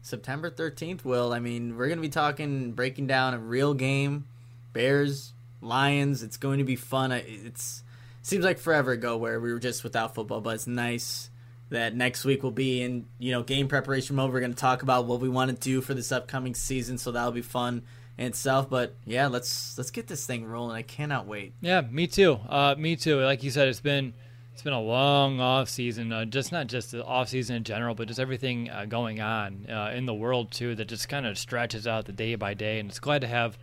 [0.03, 4.27] September 13th, Will, I mean, we're going to be talking, breaking down a real game
[4.73, 6.25] Bears, Lions.
[6.25, 7.13] It's going to be fun.
[7.13, 7.85] It's
[8.29, 11.31] seems like forever ago where we were just without football, but it's nice
[11.71, 14.33] that next week will be in you know game preparation mode.
[14.33, 17.13] We're going to talk about what we want to do for this upcoming season, so
[17.13, 17.83] that'll be fun
[18.17, 18.71] in itself.
[18.71, 20.77] But yeah, let's let's get this thing rolling.
[20.77, 21.55] I cannot wait.
[21.61, 22.39] Yeah, me too.
[22.49, 23.21] Uh, me too.
[23.21, 24.15] Like you said, it's been
[24.53, 27.95] It's been a long off season, uh, just not just the off season in general,
[27.95, 31.39] but just everything uh, going on uh, in the world too that just kind of
[31.39, 32.81] stretches out the day by day.
[32.81, 33.57] And it's glad to have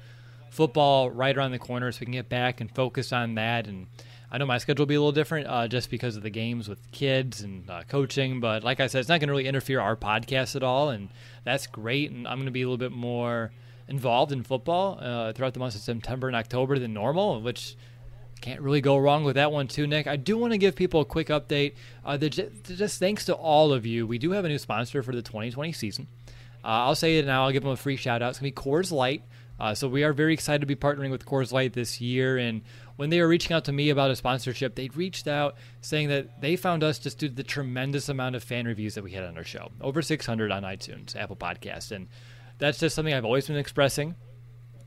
[0.52, 3.68] football right around the corner so we can get back and focus on that.
[3.68, 3.88] And
[4.36, 6.68] I know my schedule will be a little different uh, just because of the games
[6.68, 9.80] with kids and uh, coaching, but like I said, it's not going to really interfere
[9.80, 11.08] our podcast at all, and
[11.46, 12.12] that's great.
[12.12, 13.54] And I'm going to be a little bit more
[13.88, 17.78] involved in football uh, throughout the months of September and October than normal, which
[18.42, 20.06] can't really go wrong with that one too, Nick.
[20.06, 21.76] I do want to give people a quick update.
[22.04, 25.16] Uh, just, just, thanks to all of you, we do have a new sponsor for
[25.16, 26.08] the 2020 season.
[26.62, 27.46] Uh, I'll say it now.
[27.46, 28.32] I'll give them a free shout out.
[28.32, 29.24] It's gonna be Coors Light.
[29.58, 32.38] Uh, so we are very excited to be partnering with Coors Light this year.
[32.38, 32.62] And
[32.96, 36.42] when they were reaching out to me about a sponsorship, they'd reached out saying that
[36.42, 39.24] they found us just due to the tremendous amount of fan reviews that we had
[39.24, 42.08] on our show, over 600 on iTunes, Apple Podcast, and
[42.58, 44.16] that's just something I've always been expressing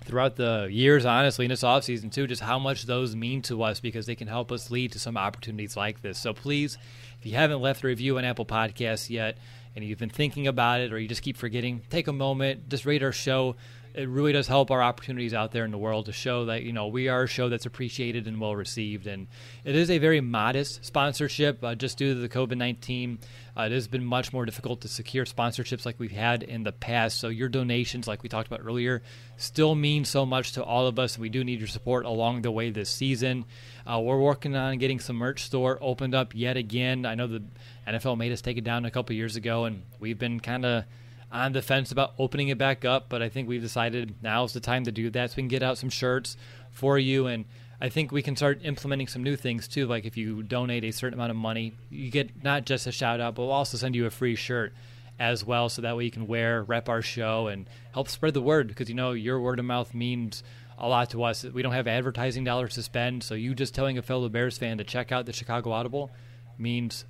[0.05, 3.79] throughout the years, honestly, in this offseason too, just how much those mean to us
[3.81, 6.19] because they can help us lead to some opportunities like this.
[6.19, 6.79] So please,
[7.19, 9.39] if you haven't left a review on Apple Podcasts yet
[9.77, 12.87] and you've been thinking about it or you just keep forgetting, take a moment, just
[12.87, 13.57] rate our show
[13.99, 16.73] it really does help our opportunities out there in the world to show that you
[16.73, 19.09] know we are a show that's appreciated and well received.
[19.09, 19.27] And
[19.65, 23.19] it is a very modest sponsorship, uh, just due to the COVID nineteen.
[23.57, 26.71] Uh, it has been much more difficult to secure sponsorships like we've had in the
[26.71, 27.19] past.
[27.19, 29.03] So your donations, like we talked about earlier,
[29.37, 31.19] still mean so much to all of us.
[31.19, 33.47] We do need your support along the way this season.
[33.85, 37.05] Uh, we're working on getting some merch store opened up yet again.
[37.05, 37.43] I know the
[37.89, 40.85] NFL made us take it down a couple years ago, and we've been kind of
[41.31, 44.53] on the fence about opening it back up, but I think we've decided now is
[44.53, 46.37] the time to do that so we can get out some shirts
[46.71, 47.27] for you.
[47.27, 47.45] And
[47.81, 49.87] I think we can start implementing some new things too.
[49.87, 53.21] Like if you donate a certain amount of money, you get not just a shout
[53.21, 54.73] out, but we'll also send you a free shirt
[55.19, 55.69] as well.
[55.69, 58.89] So that way you can wear, rep our show, and help spread the word because
[58.89, 60.43] you know your word of mouth means
[60.79, 61.45] a lot to us.
[61.45, 64.79] We don't have advertising dollars to spend, so you just telling a fellow Bears fan
[64.79, 66.11] to check out the Chicago Audible
[66.57, 67.05] means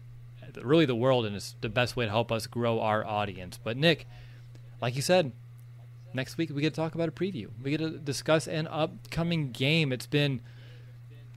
[0.62, 3.58] really the world, and it's the best way to help us grow our audience.
[3.62, 4.06] But Nick,
[4.80, 5.32] like you said,
[6.14, 7.48] next week we get to talk about a preview.
[7.62, 9.92] We get to discuss an upcoming game.
[9.92, 10.40] It's been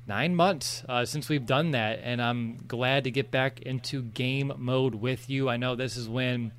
[0.08, 4.52] nine months uh, since we've done that, and I'm glad to get back into game
[4.58, 5.50] mode with you.
[5.50, 6.52] I know this is when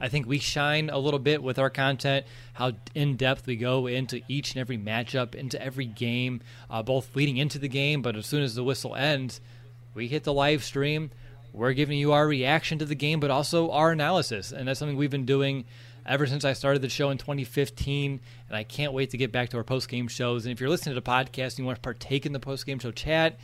[0.00, 2.24] I think we shine a little bit with our content,
[2.54, 6.40] how in depth we go into each and every matchup, into every game,
[6.70, 9.40] uh, both leading into the game, but as soon as the whistle ends,
[9.92, 11.10] we hit the live stream.
[11.52, 14.52] We're giving you our reaction to the game, but also our analysis.
[14.52, 15.64] And that's something we've been doing
[16.06, 18.20] ever since I started the show in 2015.
[18.48, 20.46] And I can't wait to get back to our post game shows.
[20.46, 22.66] And if you're listening to the podcast and you want to partake in the post
[22.66, 23.38] game show chat,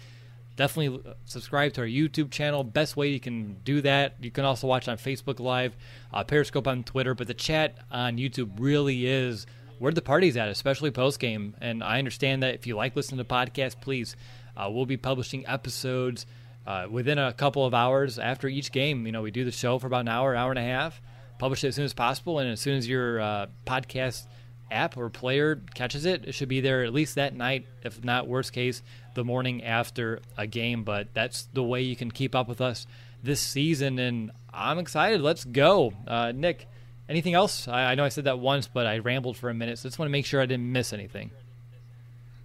[0.56, 2.64] definitely subscribe to our YouTube channel.
[2.64, 4.16] Best way you can do that.
[4.20, 5.76] You can also watch on Facebook Live,
[6.12, 7.14] uh, Periscope on Twitter.
[7.14, 9.46] But the chat on YouTube really is
[9.78, 11.54] where the party's at, especially post game.
[11.60, 14.16] And I understand that if you like listening to podcasts, please,
[14.56, 16.24] uh, we'll be publishing episodes
[16.66, 19.06] uh, within a couple of hours after each game.
[19.06, 21.00] You know, we do the show for about an hour, hour and a half,
[21.38, 24.26] publish it as soon as possible, and as soon as your uh, podcast
[24.70, 28.26] app or player catches it, it should be there at least that night, if not
[28.26, 28.82] worst case,
[29.14, 30.82] the morning after a game.
[30.82, 32.86] But that's the way you can keep up with us
[33.22, 35.20] this season, and I'm excited.
[35.20, 36.66] Let's go, uh, Nick.
[37.08, 37.68] Anything else?
[37.68, 39.88] I, I know I said that once, but I rambled for a minute, so I
[39.90, 41.30] just want to make sure I didn't miss anything.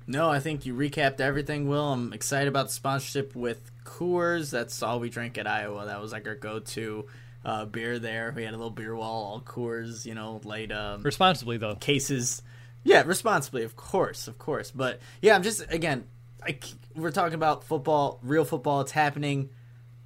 [0.07, 1.94] No, I think you recapped everything, Will.
[1.94, 4.49] I'm excited about the sponsorship with Coors.
[4.52, 5.86] That's all we drank at Iowa.
[5.86, 7.06] That was like our go-to
[7.45, 8.34] uh, beer there.
[8.36, 12.41] We had a little beer wall, all Coors, you know, light um, responsibly though cases.
[12.84, 14.72] Yeah, responsibly, of course, of course.
[14.72, 16.06] But yeah, I'm just again,
[16.45, 16.57] I,
[16.95, 18.82] we're talking about football, real football.
[18.82, 19.49] It's happening.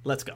[0.04, 0.34] Let's go.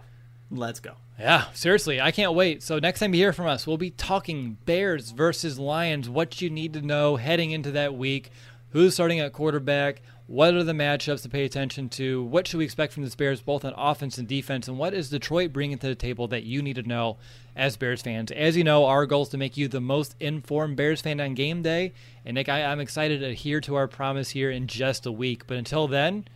[0.51, 0.95] Let's go.
[1.19, 2.63] Yeah, seriously, I can't wait.
[2.63, 6.09] So next time you hear from us, we'll be talking Bears versus Lions.
[6.09, 8.31] What you need to know heading into that week
[8.71, 12.65] who's starting at quarterback, what are the matchups to pay attention to, what should we
[12.65, 15.89] expect from the Bears both on offense and defense, and what is Detroit bringing to
[15.89, 17.19] the table that you need to know
[17.57, 18.31] as Bears fans.
[18.31, 21.35] As you know, our goal is to make you the most informed Bears fan on
[21.35, 21.93] game day,
[22.25, 25.47] and Nick, I, am excited to adhere to our promise here in just a week.
[25.47, 26.27] But until then,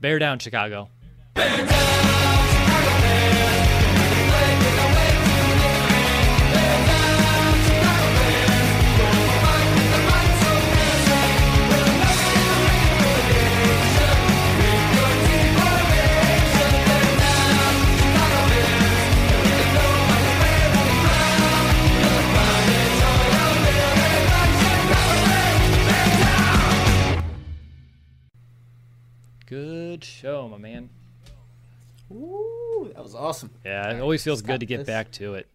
[0.00, 0.88] bear down, Chicago.
[1.34, 2.27] Bear down,
[29.98, 30.90] Good show, my man.
[32.12, 33.50] Ooh, that was awesome.
[33.64, 34.86] Yeah, it always feels good to get this.
[34.86, 35.48] back to it.